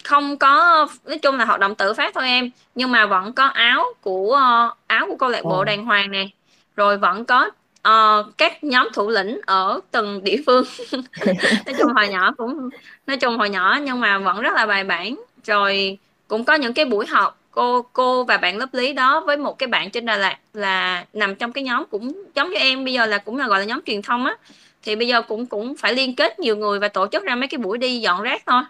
không 0.03 0.37
có 0.37 0.87
nói 1.05 1.17
chung 1.17 1.37
là 1.37 1.45
hoạt 1.45 1.59
động 1.59 1.75
tự 1.75 1.93
phát 1.93 2.13
thôi 2.13 2.27
em. 2.27 2.49
Nhưng 2.75 2.91
mà 2.91 3.05
vẫn 3.05 3.33
có 3.33 3.45
áo 3.45 3.85
của 4.01 4.39
uh, 4.71 4.77
áo 4.87 5.05
của 5.07 5.15
câu 5.15 5.29
lạc 5.29 5.43
bộ 5.43 5.63
đàng 5.63 5.85
hoàng 5.85 6.11
nè. 6.11 6.27
Rồi 6.75 6.97
vẫn 6.97 7.25
có 7.25 7.49
uh, 7.87 8.37
các 8.37 8.63
nhóm 8.63 8.89
thủ 8.93 9.09
lĩnh 9.09 9.39
ở 9.45 9.79
từng 9.91 10.23
địa 10.23 10.37
phương. 10.45 10.63
Nói 11.65 11.75
chung 11.79 11.93
hồi 11.95 12.07
nhỏ 12.07 12.33
cũng 12.37 12.69
nói 13.07 13.17
chung 13.17 13.37
hồi 13.37 13.49
nhỏ 13.49 13.79
nhưng 13.83 13.99
mà 13.99 14.17
vẫn 14.17 14.41
rất 14.41 14.53
là 14.53 14.65
bài 14.65 14.83
bản. 14.83 15.15
Rồi 15.43 15.97
cũng 16.27 16.43
có 16.43 16.53
những 16.53 16.73
cái 16.73 16.85
buổi 16.85 17.05
họp 17.05 17.38
cô 17.59 17.81
cô 17.93 18.23
và 18.23 18.37
bạn 18.37 18.57
lớp 18.57 18.73
lý 18.73 18.93
đó 18.93 19.23
với 19.25 19.37
một 19.37 19.59
cái 19.59 19.67
bạn 19.67 19.89
trên 19.89 20.05
Đà 20.05 20.17
Lạt 20.17 20.37
là 20.53 21.05
nằm 21.13 21.35
trong 21.35 21.51
cái 21.51 21.63
nhóm 21.63 21.85
cũng 21.91 22.23
giống 22.35 22.49
như 22.49 22.55
em 22.55 22.85
bây 22.85 22.93
giờ 22.93 23.05
là 23.05 23.17
cũng 23.17 23.37
là 23.37 23.47
gọi 23.47 23.59
là 23.59 23.65
nhóm 23.65 23.81
truyền 23.85 24.01
thông 24.01 24.25
á. 24.25 24.35
Thì 24.83 24.95
bây 24.95 25.07
giờ 25.07 25.21
cũng 25.21 25.45
cũng 25.45 25.77
phải 25.77 25.93
liên 25.93 26.15
kết 26.15 26.39
nhiều 26.39 26.55
người 26.55 26.79
và 26.79 26.87
tổ 26.87 27.07
chức 27.07 27.23
ra 27.23 27.35
mấy 27.35 27.47
cái 27.47 27.57
buổi 27.57 27.77
đi 27.77 27.99
dọn 27.99 28.21
rác 28.21 28.43
thôi. 28.45 28.61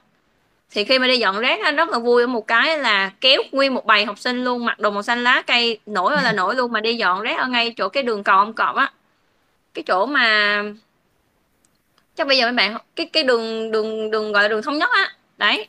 Thì 0.72 0.84
khi 0.84 1.00
mà 1.00 1.08
đi 1.08 1.18
dọn 1.18 1.40
rác 1.40 1.60
á, 1.64 1.72
rất 1.72 1.90
là 1.90 2.00
vui 2.00 2.24
ở 2.24 2.28
một 2.28 2.48
cái 2.48 2.78
là 2.78 3.12
kéo 3.22 3.42
nguyên 3.52 3.74
một 3.74 3.86
bầy 3.86 4.06
học 4.06 4.20
sinh 4.20 4.44
luôn 4.44 4.66
mặc 4.66 4.80
đồ 4.80 4.90
màu 4.90 5.04
xanh 5.04 5.24
lá 5.24 5.42
cây 5.48 5.80
nổi 5.86 6.12
là 6.24 6.32
nổi 6.32 6.56
luôn 6.56 6.72
mà 6.72 6.80
đi 6.80 6.96
dọn 6.96 7.22
rác 7.22 7.40
ở 7.40 7.48
ngay 7.48 7.74
chỗ 7.78 7.90
cái 7.90 8.04
đường 8.04 8.24
cầu 8.24 8.38
ông 8.38 8.54
cọp 8.54 8.76
á. 8.76 8.92
Cái 9.74 9.84
chỗ 9.84 10.06
mà 10.06 10.64
chắc 12.16 12.28
bây 12.28 12.38
giờ 12.38 12.46
mấy 12.46 12.54
bạn 12.54 12.78
cái 12.96 13.06
cái 13.06 13.24
đường 13.24 13.72
đường 13.72 14.12
đường 14.12 14.32
gọi 14.32 14.44
là 14.44 14.50
đường 14.50 14.62
thống 14.62 14.78
nhất 14.78 14.90
á. 14.94 15.12
Đấy 15.38 15.68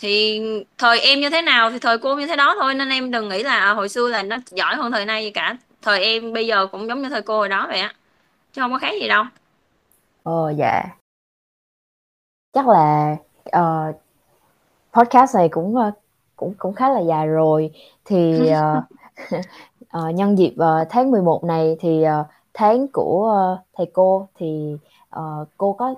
thì 0.00 0.42
thời 0.78 1.00
em 1.00 1.20
như 1.20 1.30
thế 1.30 1.42
nào 1.42 1.70
thì 1.70 1.78
thời 1.78 1.98
cô 1.98 2.16
như 2.16 2.26
thế 2.26 2.36
đó 2.36 2.54
thôi 2.60 2.74
nên 2.74 2.88
em 2.88 3.10
đừng 3.10 3.28
nghĩ 3.28 3.42
là 3.42 3.58
à, 3.58 3.72
hồi 3.72 3.88
xưa 3.88 4.08
là 4.08 4.22
nó 4.22 4.36
giỏi 4.50 4.76
hơn 4.76 4.92
thời 4.92 5.04
nay 5.04 5.24
gì 5.24 5.30
cả. 5.30 5.56
Thời 5.82 6.04
em 6.04 6.32
bây 6.32 6.46
giờ 6.46 6.66
cũng 6.66 6.88
giống 6.88 7.02
như 7.02 7.08
thời 7.08 7.22
cô 7.22 7.36
hồi 7.36 7.48
đó 7.48 7.66
vậy 7.68 7.80
á 7.80 7.94
chứ 8.52 8.62
không 8.62 8.72
có 8.72 8.78
khác 8.78 8.94
gì 9.00 9.08
đâu. 9.08 9.24
Ồ 10.22 10.50
dạ. 10.56 10.82
Chắc 12.52 12.68
là 12.68 13.16
ờ, 13.44 13.92
podcast 14.92 15.36
này 15.36 15.48
cũng 15.48 15.76
ờ, 15.76 15.90
cũng 16.36 16.54
cũng 16.58 16.74
khá 16.74 16.88
là 16.88 17.00
dài 17.00 17.26
rồi. 17.26 17.70
Thì 18.04 18.48
ờ, 18.48 18.82
ờ, 19.88 20.10
nhân 20.10 20.38
dịp 20.38 20.54
ờ, 20.58 20.84
tháng 20.90 21.10
11 21.10 21.44
này 21.44 21.76
thì 21.80 22.02
ờ, 22.02 22.24
tháng 22.54 22.86
của 22.92 23.30
ờ, 23.30 23.62
thầy 23.76 23.86
cô 23.92 24.28
thì 24.38 24.76
ờ, 25.10 25.44
cô 25.56 25.72
có 25.72 25.94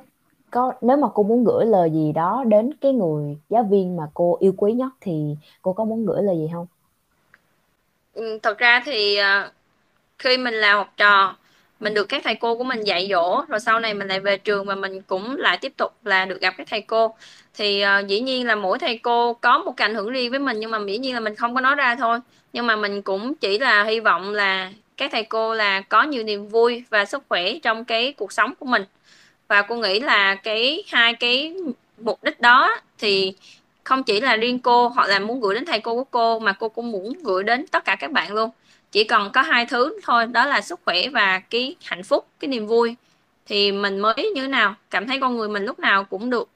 có 0.53 0.73
nếu 0.81 0.97
mà 0.97 1.09
cô 1.15 1.23
muốn 1.23 1.45
gửi 1.45 1.67
lời 1.67 1.91
gì 1.91 2.13
đó 2.13 2.45
đến 2.47 2.71
cái 2.81 2.93
người 2.93 3.37
giáo 3.51 3.63
viên 3.71 3.97
mà 3.97 4.05
cô 4.15 4.37
yêu 4.41 4.55
quý 4.57 4.73
nhất 4.73 4.93
thì 5.01 5.37
cô 5.63 5.73
có 5.73 5.85
muốn 5.85 6.07
gửi 6.07 6.23
lời 6.23 6.37
gì 6.37 6.51
không? 6.53 6.67
Ừ, 8.15 8.39
thật 8.43 8.59
ra 8.59 8.83
thì 8.85 9.17
ờ, 9.17 9.51
khi 10.19 10.37
mình 10.37 10.55
là 10.55 10.75
học 10.75 10.93
trò 10.97 11.37
mình 11.81 11.95
được 11.95 12.05
các 12.05 12.23
thầy 12.25 12.35
cô 12.35 12.57
của 12.57 12.65
mình 12.65 12.81
dạy 12.83 13.09
dỗ 13.11 13.45
rồi 13.49 13.61
sau 13.61 13.81
này 13.81 13.95
mình 13.95 14.09
lại 14.09 14.21
về 14.21 14.37
trường 14.37 14.67
và 14.67 14.75
mình 14.75 15.03
cũng 15.03 15.37
lại 15.37 15.59
tiếp 15.61 15.73
tục 15.77 15.93
là 16.05 16.25
được 16.25 16.41
gặp 16.41 16.55
các 16.59 16.67
thầy 16.71 16.81
cô. 16.81 17.15
Thì 17.55 17.85
uh, 17.85 18.07
dĩ 18.07 18.21
nhiên 18.21 18.47
là 18.47 18.55
mỗi 18.55 18.79
thầy 18.79 18.99
cô 18.99 19.35
có 19.35 19.59
một 19.59 19.73
cái 19.77 19.89
ảnh 19.89 19.95
hưởng 19.95 20.11
riêng 20.11 20.31
với 20.31 20.39
mình 20.39 20.61
nhưng 20.61 20.71
mà 20.71 20.79
dĩ 20.87 20.99
nhiên 20.99 21.15
là 21.15 21.21
mình 21.21 21.35
không 21.35 21.55
có 21.55 21.61
nói 21.61 21.75
ra 21.75 21.97
thôi. 21.97 22.19
Nhưng 22.53 22.67
mà 22.67 22.77
mình 22.77 23.03
cũng 23.03 23.35
chỉ 23.35 23.59
là 23.59 23.85
hy 23.85 24.01
vọng 24.01 24.33
là 24.33 24.73
các 24.97 25.11
thầy 25.13 25.25
cô 25.25 25.55
là 25.55 25.81
có 25.81 26.03
nhiều 26.03 26.23
niềm 26.23 26.49
vui 26.49 26.85
và 26.91 27.05
sức 27.05 27.23
khỏe 27.29 27.53
trong 27.63 27.85
cái 27.85 28.13
cuộc 28.13 28.33
sống 28.33 28.55
của 28.59 28.67
mình 28.67 28.85
và 29.53 29.63
cô 29.63 29.77
nghĩ 29.77 30.01
là 30.01 30.35
cái 30.35 30.83
hai 30.89 31.15
cái 31.15 31.55
mục 31.99 32.25
đích 32.25 32.41
đó 32.41 32.81
thì 32.99 33.33
không 33.85 34.03
chỉ 34.03 34.21
là 34.21 34.37
riêng 34.37 34.59
cô 34.59 34.89
hoặc 34.89 35.09
là 35.09 35.19
muốn 35.19 35.41
gửi 35.41 35.55
đến 35.55 35.65
thầy 35.65 35.81
cô 35.81 35.95
của 35.95 36.05
cô 36.05 36.39
mà 36.39 36.53
cô 36.53 36.69
cũng 36.69 36.93
muốn 36.93 37.13
gửi 37.23 37.45
đến 37.45 37.67
tất 37.67 37.85
cả 37.85 37.97
các 37.97 38.11
bạn 38.11 38.33
luôn. 38.33 38.51
Chỉ 38.93 39.05
cần 39.05 39.31
có 39.33 39.43
hai 39.43 39.67
thứ 39.67 39.99
thôi 40.03 40.27
đó 40.27 40.45
là 40.45 40.61
sức 40.61 40.81
khỏe 40.85 41.09
và 41.09 41.39
cái 41.39 41.75
hạnh 41.85 42.03
phúc 42.03 42.27
cái 42.41 42.49
niềm 42.49 42.67
vui. 42.67 42.97
Thì 43.47 43.73
mình 43.73 43.99
mới 43.99 44.31
như 44.35 44.43
thế 44.43 44.49
nào 44.49 44.75
cảm 44.91 45.07
thấy 45.07 45.21
con 45.21 45.37
người 45.37 45.49
mình 45.49 45.65
lúc 45.65 45.79
nào 45.79 46.05
cũng 46.05 46.31
được 46.31 46.49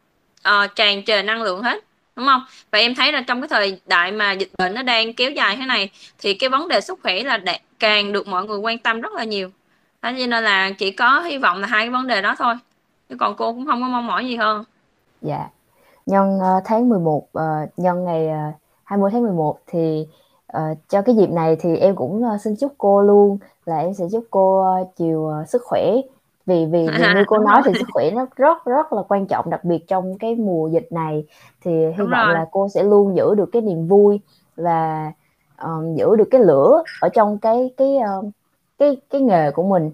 uh, 0.49 0.75
tràn 0.75 1.05
trề 1.05 1.23
năng 1.23 1.43
lượng 1.43 1.63
hết 1.63 1.85
đúng 2.17 2.27
không? 2.27 2.45
Và 2.71 2.79
em 2.79 2.95
thấy 2.95 3.13
là 3.13 3.21
trong 3.21 3.41
cái 3.41 3.49
thời 3.49 3.81
đại 3.87 4.13
mà 4.13 4.33
dịch 4.33 4.51
bệnh 4.59 4.75
nó 4.75 4.83
đang 4.83 5.15
kéo 5.15 5.31
dài 5.31 5.57
thế 5.57 5.67
này 5.67 5.91
thì 6.19 6.35
cái 6.35 6.51
vấn 6.51 6.69
đề 6.69 6.81
sức 6.81 6.99
khỏe 7.03 7.23
là 7.23 7.41
càng 7.79 8.13
được 8.13 8.29
mọi 8.29 8.45
người 8.45 8.59
quan 8.59 8.79
tâm 8.79 9.01
rất 9.01 9.13
là 9.13 9.25
nhiều. 9.25 9.51
Đó 10.03 10.11
cho 10.19 10.27
nên 10.27 10.45
là 10.45 10.71
chỉ 10.71 10.91
có 10.91 11.21
hy 11.21 11.39
vọng 11.39 11.61
là 11.61 11.67
hai 11.67 11.85
cái 11.85 11.91
vấn 11.91 12.07
đề 12.07 12.23
đó 12.23 12.35
thôi 12.39 12.55
chứ 13.09 13.16
còn 13.21 13.37
cô 13.37 13.53
cũng 13.53 13.66
không 13.66 13.81
có 13.81 13.88
mong 13.88 14.07
mỏi 14.07 14.27
gì 14.27 14.37
hơn? 14.37 14.64
Dạ. 15.23 15.49
Nhân 16.07 16.38
uh, 16.38 16.62
tháng 16.64 16.88
11 16.88 17.19
uh, 17.19 17.42
nhân 17.77 18.05
ngày 18.05 18.29
uh, 18.29 18.55
20 18.85 19.11
tháng 19.12 19.23
11 19.23 19.59
thì 19.66 20.07
uh, 20.57 20.79
cho 20.88 21.03
cái 21.03 21.16
dịp 21.16 21.31
này 21.31 21.57
thì 21.61 21.77
em 21.77 21.97
cũng 21.97 22.25
uh, 22.35 22.40
xin 22.40 22.57
chúc 22.57 22.75
cô 22.79 23.03
luôn 23.03 23.38
là 23.64 23.79
em 23.79 23.95
sẽ 23.95 24.05
chúc 24.12 24.25
cô 24.31 24.81
uh, 24.81 24.88
chiều 24.97 25.33
uh, 25.42 25.49
sức 25.49 25.62
khỏe. 25.64 25.97
Vì 26.47 26.66
vì, 26.66 26.88
vì 26.88 27.05
như 27.14 27.25
cô 27.27 27.38
nói 27.38 27.62
thì 27.64 27.73
sức 27.79 27.88
khỏe 27.92 28.11
nó 28.11 28.27
rất 28.37 28.64
rất 28.64 28.92
là 28.92 29.03
quan 29.09 29.27
trọng 29.27 29.51
đặc 29.51 29.64
biệt 29.64 29.88
trong 29.88 30.19
cái 30.19 30.35
mùa 30.35 30.69
dịch 30.69 30.88
này. 30.90 31.27
Thì 31.64 31.71
hy 31.71 32.05
vọng 32.11 32.29
là 32.29 32.47
cô 32.51 32.69
sẽ 32.69 32.83
luôn 32.83 33.16
giữ 33.16 33.35
được 33.35 33.49
cái 33.53 33.62
niềm 33.62 33.88
vui 33.88 34.21
và 34.57 35.12
um, 35.62 35.95
giữ 35.95 36.16
được 36.16 36.29
cái 36.31 36.40
lửa 36.40 36.83
ở 37.01 37.09
trong 37.09 37.38
cái 37.38 37.71
cái 37.77 37.97
uh, 38.19 38.25
cái 38.79 38.97
cái 39.11 39.21
nghề 39.21 39.51
của 39.51 39.62
mình 39.62 39.90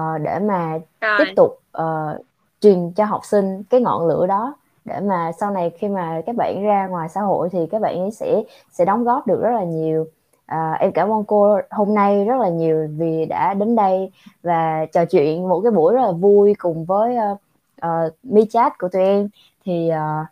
uh, 0.00 0.22
để 0.22 0.38
mà 0.38 0.78
rồi. 1.00 1.18
tiếp 1.18 1.32
tục 1.36 1.60
uh, 1.78 2.27
truyền 2.60 2.92
cho 2.92 3.04
học 3.04 3.24
sinh 3.24 3.62
cái 3.62 3.80
ngọn 3.80 4.06
lửa 4.06 4.26
đó 4.26 4.54
để 4.84 5.00
mà 5.00 5.32
sau 5.40 5.50
này 5.50 5.70
khi 5.78 5.88
mà 5.88 6.20
các 6.26 6.36
bạn 6.36 6.62
ra 6.62 6.86
ngoài 6.86 7.08
xã 7.08 7.20
hội 7.20 7.48
thì 7.52 7.58
các 7.70 7.82
bạn 7.82 7.98
ấy 8.00 8.10
sẽ 8.10 8.42
sẽ 8.72 8.84
đóng 8.84 9.04
góp 9.04 9.26
được 9.26 9.40
rất 9.42 9.50
là 9.50 9.64
nhiều. 9.64 10.06
À, 10.46 10.72
em 10.80 10.92
cảm 10.92 11.12
ơn 11.12 11.24
cô 11.24 11.60
hôm 11.70 11.94
nay 11.94 12.24
rất 12.24 12.36
là 12.40 12.48
nhiều 12.48 12.88
vì 12.98 13.26
đã 13.26 13.54
đến 13.54 13.76
đây 13.76 14.10
và 14.42 14.86
trò 14.92 15.04
chuyện 15.04 15.48
một 15.48 15.60
cái 15.60 15.72
buổi 15.72 15.94
rất 15.94 16.02
là 16.02 16.12
vui 16.12 16.54
cùng 16.58 16.84
với 16.84 17.16
ờ, 17.16 17.36
ờ, 17.80 18.06
uh, 18.06 18.12
uh, 18.12 18.18
mi 18.22 18.44
chat 18.50 18.78
của 18.78 18.88
tụi 18.88 19.02
em. 19.02 19.28
Thì 19.64 19.88
ờ, 19.88 20.20
uh, 20.20 20.26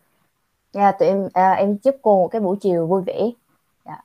yeah, 0.74 0.98
tụi 0.98 1.08
em 1.08 1.24
uh, 1.24 1.58
em 1.58 1.78
chúc 1.78 1.96
cô 2.02 2.16
một 2.22 2.28
cái 2.28 2.40
buổi 2.40 2.56
chiều 2.60 2.86
vui 2.86 3.02
vẻ. 3.06 3.30
Yeah. 3.84 4.04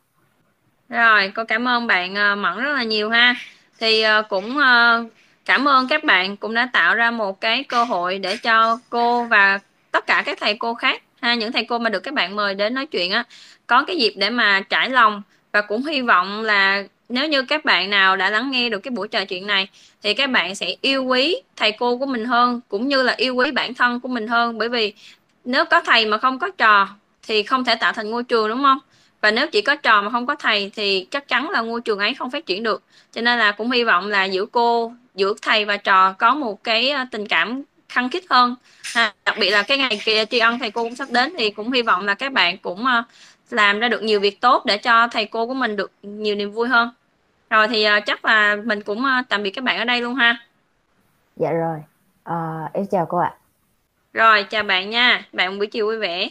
Rồi 0.90 1.32
cô 1.36 1.44
cảm 1.48 1.68
ơn 1.68 1.88
bạn 1.88 2.12
uh, 2.14 2.38
mẫn 2.38 2.58
rất 2.58 2.74
là 2.74 2.84
nhiều 2.84 3.10
ha. 3.10 3.36
Thì 3.80 4.04
uh, 4.20 4.26
cũng 4.30 4.58
uh, 4.58 5.12
cảm 5.52 5.68
ơn 5.68 5.88
các 5.88 6.04
bạn 6.04 6.38
cũng 6.38 6.54
đã 6.54 6.70
tạo 6.74 6.96
ra 6.96 7.12
một 7.12 7.42
cái 7.42 7.64
cơ 7.64 7.84
hội 7.84 8.20
để 8.20 8.38
cho 8.38 8.80
cô 8.90 9.24
và 9.24 9.60
tất 9.92 10.06
cả 10.08 10.24
các 10.26 10.38
thầy 10.42 10.56
cô 10.56 10.74
khác, 10.74 11.02
ha, 11.22 11.36
những 11.36 11.52
thầy 11.52 11.66
cô 11.66 11.80
mà 11.80 11.90
được 11.90 12.00
các 12.00 12.14
bạn 12.14 12.36
mời 12.36 12.56
đến 12.56 12.74
nói 12.74 12.86
chuyện 12.86 13.12
á, 13.12 13.24
có 13.68 13.84
cái 13.84 13.98
dịp 13.98 14.14
để 14.18 14.30
mà 14.30 14.62
trải 14.70 14.90
lòng. 14.90 15.22
Và 15.52 15.62
cũng 15.62 15.86
hy 15.86 16.02
vọng 16.02 16.42
là 16.44 16.84
nếu 17.10 17.28
như 17.28 17.42
các 17.42 17.66
bạn 17.66 17.90
nào 17.90 18.16
đã 18.16 18.30
lắng 18.30 18.52
nghe 18.52 18.70
được 18.70 18.80
cái 18.80 18.92
buổi 18.92 19.08
trò 19.08 19.26
chuyện 19.26 19.48
này, 19.48 19.68
thì 20.04 20.14
các 20.14 20.30
bạn 20.30 20.56
sẽ 20.56 20.76
yêu 20.82 21.04
quý 21.04 21.36
thầy 21.56 21.72
cô 21.72 21.98
của 21.98 22.06
mình 22.06 22.26
hơn, 22.26 22.62
cũng 22.70 22.88
như 22.88 23.04
là 23.04 23.14
yêu 23.18 23.36
quý 23.36 23.52
bản 23.52 23.74
thân 23.74 24.00
của 24.00 24.08
mình 24.08 24.28
hơn. 24.28 24.58
Bởi 24.58 24.70
vì 24.70 24.94
nếu 25.46 25.66
có 25.66 25.82
thầy 25.82 26.06
mà 26.06 26.18
không 26.18 26.40
có 26.40 26.50
trò, 26.58 26.88
thì 27.28 27.44
không 27.44 27.66
thể 27.66 27.76
tạo 27.76 27.94
thành 27.94 28.10
ngôi 28.10 28.24
trường, 28.24 28.50
đúng 28.50 28.64
không? 28.64 28.80
Và 29.22 29.32
nếu 29.32 29.48
chỉ 29.48 29.62
có 29.62 29.76
trò 29.76 30.02
mà 30.02 30.10
không 30.10 30.26
có 30.26 30.36
thầy 30.36 30.72
thì 30.76 31.08
chắc 31.12 31.28
chắn 31.28 31.50
là 31.50 31.62
ngôi 31.62 31.82
trường 31.82 32.00
ấy 32.00 32.14
không 32.14 32.32
phát 32.32 32.46
triển 32.46 32.64
được. 32.64 32.84
Cho 33.12 33.22
nên 33.22 33.40
là 33.40 33.52
cũng 33.52 33.72
hy 33.72 33.84
vọng 33.84 34.08
là 34.08 34.24
giữa 34.24 34.46
cô 34.46 34.94
giữa 35.16 35.34
thầy 35.42 35.66
và 35.66 35.78
trò 35.78 36.14
có 36.14 36.36
một 36.36 36.64
cái 36.64 36.90
ờ, 36.90 37.06
tình 37.12 37.28
cảm 37.28 37.64
khăng 37.90 38.10
khít 38.10 38.24
hơn. 38.30 38.56
Ha. 38.96 39.14
đặc 39.26 39.36
biệt 39.40 39.50
là 39.50 39.64
cái 39.64 39.78
ngày 39.78 40.28
tri 40.30 40.40
ân 40.40 40.60
thầy 40.60 40.72
cô 40.72 40.84
cũng 40.84 40.96
sắp 40.96 41.08
đến 41.12 41.34
thì 41.38 41.50
cũng 41.50 41.72
hy 41.72 41.82
vọng 41.82 42.06
là 42.06 42.14
các 42.14 42.34
bạn 42.34 42.58
cũng 42.58 42.86
ờ, 42.86 43.04
làm 43.50 43.80
ra 43.80 43.88
được 43.90 44.04
nhiều 44.04 44.20
việc 44.20 44.42
tốt 44.42 44.66
để 44.66 44.78
cho 44.78 45.08
thầy 45.08 45.26
cô 45.26 45.48
của 45.48 45.54
mình 45.54 45.76
được 45.76 45.92
nhiều 46.04 46.36
niềm 46.36 46.52
vui 46.52 46.68
hơn. 46.68 46.90
Rồi 47.50 47.68
thì 47.68 47.88
uh, 47.98 48.06
chắc 48.06 48.26
là 48.26 48.56
mình 48.56 48.82
cũng 48.82 49.06
tạm 49.30 49.44
biệt 49.44 49.50
các 49.50 49.64
bạn 49.64 49.78
ở 49.78 49.86
đây 49.86 50.02
luôn 50.02 50.16
ha. 50.16 50.38
Dạ 51.36 51.52
rồi. 51.52 51.78
Uh, 52.30 52.74
em 52.74 52.88
chào 52.88 53.06
cô 53.06 53.18
ạ. 53.18 53.34
Rồi 54.14 54.44
chào 54.44 54.64
bạn 54.64 54.90
nha. 54.90 55.26
Bạn 55.34 55.58
buổi 55.58 55.68
chiều 55.68 55.86
vui 55.86 55.98
vẻ 55.98 56.30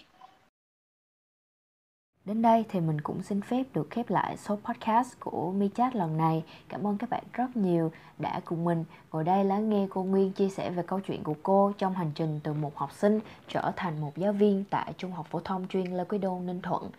Đến 2.24 2.42
đây 2.42 2.64
thì 2.68 2.80
mình 2.80 3.00
cũng 3.00 3.22
xin 3.22 3.40
phép 3.40 3.62
được 3.74 3.90
khép 3.90 4.10
lại 4.10 4.36
số 4.36 4.58
podcast 4.64 5.20
của 5.20 5.52
Mi 5.52 5.68
Chat 5.74 5.96
lần 5.96 6.16
này. 6.16 6.44
Cảm 6.68 6.86
ơn 6.86 6.98
các 6.98 7.10
bạn 7.10 7.24
rất 7.32 7.56
nhiều 7.56 7.92
đã 8.18 8.40
cùng 8.44 8.64
mình 8.64 8.84
ngồi 9.12 9.24
đây 9.24 9.44
lắng 9.44 9.68
nghe 9.70 9.86
cô 9.90 10.02
Nguyên 10.02 10.32
chia 10.32 10.48
sẻ 10.48 10.70
về 10.70 10.82
câu 10.86 11.00
chuyện 11.00 11.22
của 11.22 11.34
cô 11.42 11.72
trong 11.78 11.94
hành 11.94 12.10
trình 12.14 12.40
từ 12.42 12.52
một 12.52 12.76
học 12.76 12.92
sinh 12.92 13.20
trở 13.48 13.72
thành 13.76 14.00
một 14.00 14.12
giáo 14.16 14.32
viên 14.32 14.64
tại 14.70 14.92
Trung 14.98 15.12
học 15.12 15.26
phổ 15.30 15.40
thông 15.40 15.68
chuyên 15.68 15.86
Lê 15.86 16.04
Quý 16.04 16.18
Đôn, 16.18 16.46
Ninh 16.46 16.62
Thuận. 16.62 16.90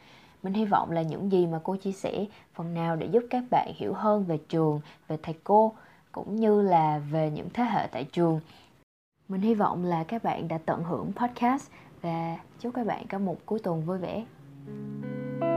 Mình 0.44 0.54
hy 0.54 0.66
vọng 0.66 0.92
là 0.92 1.02
những 1.02 1.32
gì 1.32 1.48
mà 1.48 1.60
cô 1.64 1.76
chia 1.76 1.92
sẻ 1.92 2.26
phần 2.54 2.74
nào 2.74 2.96
để 2.96 3.06
giúp 3.06 3.24
các 3.30 3.44
bạn 3.52 3.72
hiểu 3.76 3.94
hơn 3.94 4.24
về 4.24 4.38
trường, 4.38 4.82
về 5.08 5.18
thầy 5.24 5.36
cô 5.44 5.74
cũng 6.12 6.36
như 6.36 6.62
là 6.62 7.02
về 7.12 7.32
những 7.32 7.50
thế 7.54 7.64
hệ 7.64 7.88
tại 7.92 8.04
trường. 8.04 8.40
Mình 9.28 9.42
hy 9.42 9.54
vọng 9.54 9.86
là 9.86 10.04
các 10.04 10.24
bạn 10.24 10.48
đã 10.48 10.58
tận 10.66 10.84
hưởng 10.84 11.12
podcast 11.16 11.72
và 12.02 12.38
chúc 12.60 12.74
các 12.74 12.88
bạn 12.88 13.08
có 13.08 13.20
một 13.20 13.38
cuối 13.46 13.60
tuần 13.60 13.86
vui 13.86 13.98
vẻ. 13.98 14.24
Thank 14.72 15.44
you. 15.44 15.51